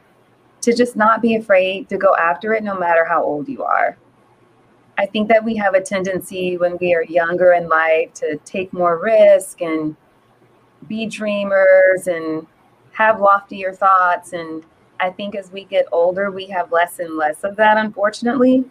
to 0.62 0.74
just 0.74 0.96
not 0.96 1.22
be 1.22 1.36
afraid 1.36 1.88
to 1.88 1.96
go 1.96 2.16
after 2.16 2.52
it 2.54 2.64
no 2.64 2.76
matter 2.76 3.04
how 3.04 3.22
old 3.22 3.48
you 3.48 3.62
are. 3.62 3.96
I 4.98 5.06
think 5.06 5.28
that 5.28 5.44
we 5.44 5.54
have 5.56 5.74
a 5.74 5.80
tendency 5.80 6.56
when 6.56 6.76
we 6.80 6.94
are 6.94 7.04
younger 7.04 7.52
in 7.52 7.68
life 7.68 8.12
to 8.14 8.36
take 8.38 8.72
more 8.72 8.98
risk 8.98 9.60
and 9.60 9.94
be 10.88 11.06
dreamers 11.06 12.06
and 12.06 12.46
have 12.92 13.20
loftier 13.20 13.72
thoughts. 13.74 14.32
And 14.32 14.64
I 14.98 15.10
think 15.10 15.36
as 15.36 15.52
we 15.52 15.64
get 15.64 15.86
older, 15.92 16.30
we 16.30 16.46
have 16.46 16.72
less 16.72 16.98
and 16.98 17.16
less 17.16 17.44
of 17.44 17.56
that, 17.56 17.76
unfortunately. 17.76 18.64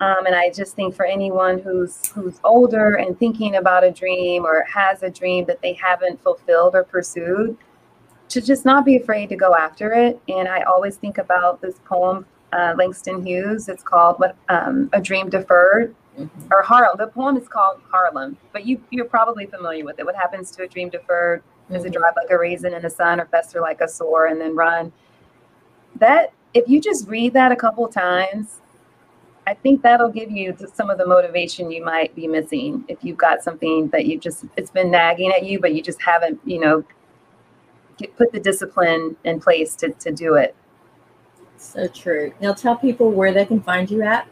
Um, 0.00 0.26
and 0.26 0.34
I 0.34 0.50
just 0.50 0.76
think 0.76 0.94
for 0.94 1.06
anyone 1.06 1.58
who's 1.58 2.08
who's 2.08 2.38
older 2.44 2.96
and 2.96 3.18
thinking 3.18 3.56
about 3.56 3.82
a 3.82 3.90
dream 3.90 4.44
or 4.44 4.64
has 4.64 5.02
a 5.02 5.10
dream 5.10 5.46
that 5.46 5.62
they 5.62 5.72
haven't 5.72 6.22
fulfilled 6.22 6.74
or 6.74 6.84
pursued, 6.84 7.56
to 8.28 8.40
just 8.42 8.66
not 8.66 8.84
be 8.84 8.96
afraid 8.96 9.28
to 9.30 9.36
go 9.36 9.54
after 9.54 9.92
it. 9.92 10.20
And 10.28 10.48
I 10.48 10.62
always 10.62 10.96
think 10.96 11.16
about 11.16 11.62
this 11.62 11.80
poem, 11.86 12.26
uh, 12.52 12.74
Langston 12.76 13.24
Hughes. 13.24 13.70
It's 13.70 13.82
called 13.82 14.18
"What 14.18 14.36
um, 14.50 14.90
A 14.92 15.00
Dream 15.00 15.30
Deferred," 15.30 15.94
mm-hmm. 16.18 16.48
or 16.52 16.62
Harlem. 16.62 16.98
The 16.98 17.06
poem 17.06 17.38
is 17.38 17.48
called 17.48 17.80
Harlem, 17.90 18.36
but 18.52 18.66
you 18.66 18.78
you're 18.90 19.06
probably 19.06 19.46
familiar 19.46 19.84
with 19.84 19.98
it. 19.98 20.04
What 20.04 20.16
happens 20.16 20.50
to 20.52 20.64
a 20.64 20.68
dream 20.68 20.90
deferred? 20.90 21.42
Does 21.70 21.78
mm-hmm. 21.78 21.86
it 21.86 21.92
drive 21.94 22.12
like 22.16 22.30
a 22.30 22.38
raisin 22.38 22.74
in 22.74 22.82
the 22.82 22.90
sun, 22.90 23.18
or 23.18 23.26
fester 23.26 23.62
like 23.62 23.80
a 23.80 23.88
sore 23.88 24.26
and 24.26 24.38
then 24.38 24.54
run? 24.54 24.92
That 25.94 26.34
if 26.52 26.68
you 26.68 26.82
just 26.82 27.08
read 27.08 27.32
that 27.32 27.50
a 27.50 27.56
couple 27.56 27.88
times 27.88 28.60
I 29.46 29.54
think 29.54 29.82
that'll 29.82 30.10
give 30.10 30.30
you 30.30 30.56
some 30.74 30.90
of 30.90 30.98
the 30.98 31.06
motivation 31.06 31.70
you 31.70 31.84
might 31.84 32.14
be 32.16 32.26
missing 32.26 32.84
if 32.88 33.04
you've 33.04 33.16
got 33.16 33.42
something 33.42 33.88
that 33.88 34.06
you 34.06 34.18
just 34.18 34.44
it's 34.56 34.70
been 34.70 34.90
nagging 34.90 35.32
at 35.32 35.44
you, 35.44 35.60
but 35.60 35.74
you 35.74 35.82
just 35.82 36.02
haven't, 36.02 36.40
you 36.44 36.58
know, 36.58 36.84
get, 37.96 38.16
put 38.16 38.32
the 38.32 38.40
discipline 38.40 39.16
in 39.24 39.40
place 39.40 39.76
to 39.76 39.90
to 39.90 40.10
do 40.10 40.34
it. 40.34 40.54
So 41.56 41.86
true. 41.86 42.32
Now 42.40 42.52
tell 42.54 42.76
people 42.76 43.10
where 43.10 43.32
they 43.32 43.44
can 43.44 43.62
find 43.62 43.90
you 43.90 44.02
at. 44.02 44.26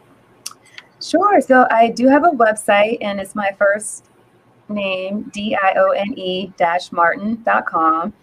Sure. 1.01 1.39
So 1.41 1.67
I 1.71 1.89
do 1.89 2.07
have 2.07 2.23
a 2.23 2.31
website, 2.31 2.97
and 3.01 3.19
it's 3.19 3.35
my 3.35 3.51
first 3.57 4.05
name, 4.69 5.29
D 5.33 5.55
I 5.55 5.73
O 5.77 5.91
N 5.91 6.17
E 6.17 6.47
dash 6.57 6.91
Martin 6.91 7.41
Martin.com. 7.45 8.13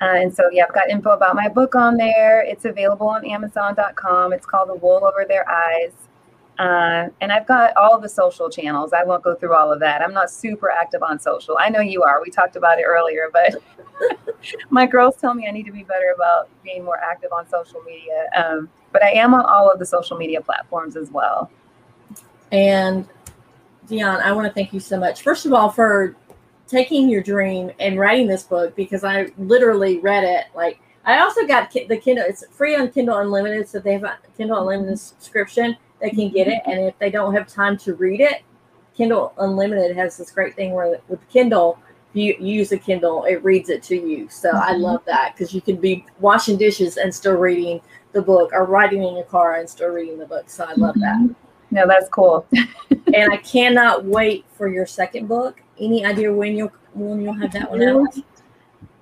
Uh, 0.00 0.04
and 0.14 0.32
so, 0.32 0.48
yeah, 0.52 0.64
I've 0.64 0.74
got 0.74 0.88
info 0.88 1.10
about 1.10 1.34
my 1.34 1.48
book 1.48 1.74
on 1.74 1.96
there. 1.96 2.42
It's 2.42 2.64
available 2.64 3.08
on 3.08 3.26
Amazon.com. 3.26 4.32
It's 4.32 4.46
called 4.46 4.68
The 4.68 4.76
Wool 4.76 5.04
Over 5.04 5.24
Their 5.26 5.48
Eyes. 5.50 5.92
Uh, 6.58 7.08
and 7.20 7.30
I've 7.30 7.46
got 7.46 7.76
all 7.76 8.00
the 8.00 8.08
social 8.08 8.50
channels. 8.50 8.92
I 8.92 9.04
won't 9.04 9.22
go 9.22 9.36
through 9.36 9.54
all 9.54 9.72
of 9.72 9.78
that. 9.80 10.02
I'm 10.02 10.12
not 10.12 10.28
super 10.28 10.70
active 10.70 11.02
on 11.04 11.20
social. 11.20 11.56
I 11.60 11.68
know 11.68 11.80
you 11.80 12.02
are. 12.02 12.20
We 12.20 12.30
talked 12.30 12.56
about 12.56 12.80
it 12.80 12.84
earlier, 12.84 13.28
but 13.32 13.62
my 14.70 14.84
girls 14.84 15.16
tell 15.16 15.34
me 15.34 15.46
I 15.46 15.52
need 15.52 15.66
to 15.66 15.72
be 15.72 15.84
better 15.84 16.12
about 16.16 16.48
being 16.64 16.84
more 16.84 16.98
active 16.98 17.30
on 17.32 17.48
social 17.48 17.80
media. 17.82 18.28
Um, 18.36 18.68
but 18.90 19.04
I 19.04 19.10
am 19.10 19.34
on 19.34 19.44
all 19.44 19.70
of 19.70 19.78
the 19.78 19.86
social 19.86 20.16
media 20.16 20.40
platforms 20.40 20.96
as 20.96 21.10
well. 21.10 21.48
And 22.50 23.06
Dione, 23.86 24.20
I 24.20 24.32
want 24.32 24.48
to 24.48 24.52
thank 24.52 24.72
you 24.72 24.80
so 24.80 24.98
much. 24.98 25.22
First 25.22 25.46
of 25.46 25.52
all, 25.52 25.70
for 25.70 26.16
taking 26.66 27.08
your 27.08 27.22
dream 27.22 27.70
and 27.78 27.98
writing 27.98 28.26
this 28.26 28.42
book 28.42 28.74
because 28.74 29.04
I 29.04 29.28
literally 29.38 30.00
read 30.00 30.24
it. 30.24 30.46
Like 30.56 30.80
I 31.04 31.20
also 31.20 31.46
got 31.46 31.70
the 31.70 31.96
Kindle. 31.96 32.24
It's 32.26 32.44
free 32.50 32.74
on 32.74 32.90
Kindle 32.90 33.18
Unlimited, 33.18 33.68
so 33.68 33.78
they 33.78 33.92
have 33.92 34.04
a 34.04 34.18
Kindle 34.36 34.58
Unlimited 34.58 34.98
subscription 34.98 35.76
they 36.00 36.10
can 36.10 36.30
get 36.30 36.48
it. 36.48 36.62
And 36.66 36.80
if 36.80 36.98
they 36.98 37.10
don't 37.10 37.34
have 37.34 37.46
time 37.46 37.76
to 37.78 37.94
read 37.94 38.20
it, 38.20 38.42
Kindle 38.94 39.32
Unlimited 39.38 39.96
has 39.96 40.16
this 40.16 40.30
great 40.30 40.54
thing 40.54 40.72
where 40.72 41.00
with 41.08 41.26
Kindle, 41.28 41.78
if 42.10 42.16
you 42.16 42.36
use 42.40 42.72
a 42.72 42.78
Kindle, 42.78 43.24
it 43.24 43.42
reads 43.44 43.68
it 43.68 43.82
to 43.84 43.96
you. 43.96 44.28
So 44.28 44.50
mm-hmm. 44.50 44.58
I 44.58 44.72
love 44.72 45.02
that 45.06 45.34
because 45.34 45.54
you 45.54 45.60
can 45.60 45.76
be 45.76 46.04
washing 46.18 46.56
dishes 46.56 46.96
and 46.96 47.14
still 47.14 47.34
reading 47.34 47.80
the 48.12 48.22
book 48.22 48.50
or 48.52 48.64
riding 48.64 49.02
in 49.04 49.14
your 49.14 49.24
car 49.24 49.56
and 49.56 49.68
still 49.68 49.88
reading 49.88 50.18
the 50.18 50.26
book. 50.26 50.50
So 50.50 50.64
I 50.64 50.74
love 50.74 50.96
mm-hmm. 50.96 51.28
that. 51.28 51.36
No, 51.70 51.86
that's 51.86 52.08
cool. 52.08 52.46
and 52.90 53.32
I 53.32 53.36
cannot 53.38 54.04
wait 54.04 54.46
for 54.54 54.68
your 54.68 54.86
second 54.86 55.28
book. 55.28 55.60
Any 55.78 56.04
idea 56.04 56.32
when 56.32 56.56
you'll 56.56 56.72
when 56.94 57.20
you'll 57.20 57.34
have 57.34 57.52
that 57.52 57.70
one 57.70 57.82
out? 57.82 58.14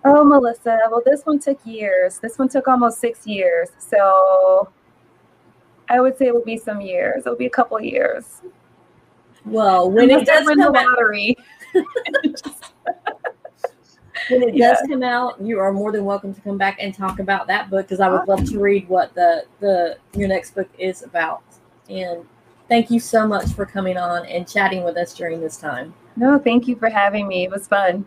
Oh, 0.04 0.24
Melissa. 0.24 0.78
Well, 0.90 1.02
this 1.04 1.22
one 1.22 1.38
took 1.38 1.58
years. 1.64 2.18
This 2.18 2.38
one 2.38 2.48
took 2.48 2.68
almost 2.68 3.00
six 3.00 3.26
years. 3.26 3.70
So 3.78 4.70
I 5.88 6.00
would 6.00 6.16
say 6.18 6.26
it 6.26 6.34
would 6.34 6.44
be 6.44 6.56
some 6.56 6.80
years. 6.80 7.22
It'll 7.26 7.36
be 7.36 7.46
a 7.46 7.50
couple 7.50 7.80
years. 7.80 8.42
Well, 9.44 9.90
when 9.90 10.10
it 10.10 10.26
does 10.26 10.46
win 10.46 10.58
the 10.58 10.70
lottery. 10.70 11.36
when 11.72 11.84
it 14.42 14.54
yeah. 14.54 14.72
does 14.72 14.86
come 14.88 15.04
out, 15.04 15.40
you 15.40 15.60
are 15.60 15.72
more 15.72 15.92
than 15.92 16.04
welcome 16.04 16.34
to 16.34 16.40
come 16.40 16.58
back 16.58 16.78
and 16.80 16.92
talk 16.92 17.20
about 17.20 17.46
that 17.46 17.70
book 17.70 17.86
because 17.86 18.00
I 18.00 18.08
would 18.08 18.26
love 18.26 18.44
to 18.50 18.58
read 18.58 18.88
what 18.88 19.14
the 19.14 19.44
the 19.60 19.98
your 20.14 20.28
next 20.28 20.54
book 20.54 20.68
is 20.78 21.02
about. 21.02 21.44
And 21.88 22.26
thank 22.68 22.90
you 22.90 22.98
so 22.98 23.26
much 23.26 23.52
for 23.52 23.64
coming 23.64 23.96
on 23.96 24.26
and 24.26 24.48
chatting 24.48 24.82
with 24.82 24.96
us 24.96 25.14
during 25.14 25.40
this 25.40 25.56
time. 25.56 25.94
No, 26.16 26.38
thank 26.38 26.66
you 26.66 26.74
for 26.74 26.88
having 26.88 27.28
me. 27.28 27.44
It 27.44 27.50
was 27.50 27.68
fun. 27.68 28.04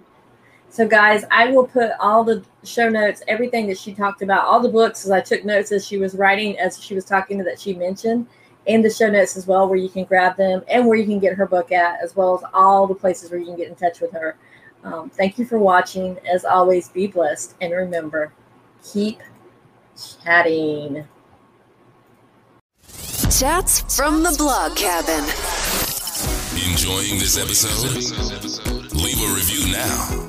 So, 0.72 0.88
guys, 0.88 1.26
I 1.32 1.52
will 1.52 1.66
put 1.66 1.92
all 2.00 2.24
the 2.24 2.44
show 2.64 2.90
notes, 2.90 3.24
everything 3.28 3.66
that 3.68 3.78
she 3.78 3.94
talked 3.94 4.22
about, 4.22 4.46
all 4.46 4.60
the 4.60 4.70
books, 4.70 5.04
as 5.04 5.12
I 5.12 5.20
took 5.20 5.44
notes 5.44 5.72
as 5.72 5.86
she 5.86 5.98
was 5.98 6.14
writing, 6.14 6.60
as 6.60 6.82
she 6.82 6.94
was 6.94 7.06
talking 7.06 7.40
to 7.40 7.44
that 7.46 7.60
she 7.60 7.74
mentioned, 7.74 8.28
in 8.68 8.84
the 8.84 8.90
show 8.90 9.10
notes 9.10 9.36
as 9.36 9.48
well, 9.48 9.68
where 9.68 9.80
you 9.80 9.90
can 9.90 10.04
grab 10.04 10.38
them 10.38 10.64
and 10.68 10.86
where 10.86 10.96
you 10.96 11.06
can 11.06 11.18
get 11.18 11.34
her 11.34 11.48
book 11.48 11.72
at, 11.72 12.00
as 12.04 12.16
well 12.16 12.36
as 12.38 12.44
all 12.54 12.86
the 12.86 12.94
places 12.94 13.32
where 13.32 13.40
you 13.40 13.48
can 13.48 13.56
get 13.56 13.68
in 13.68 13.76
touch 13.76 14.00
with 14.00 14.12
her. 14.12 14.38
Um, 14.84 15.10
thank 15.10 15.40
you 15.40 15.46
for 15.46 15.58
watching. 15.58 16.20
As 16.32 16.46
always, 16.46 16.88
be 16.90 17.08
blessed 17.08 17.56
and 17.62 17.74
remember, 17.74 18.32
keep 18.84 19.22
chatting. 20.24 21.04
Chats 23.38 23.96
from 23.96 24.22
the 24.22 24.36
blog 24.38 24.78
cabin. 24.78 25.26
Enjoying 26.70 27.18
this 27.20 27.38
episode? 27.38 27.96
Leave 28.94 29.22
a 29.22 29.34
review 29.34 29.72
now 29.72 30.29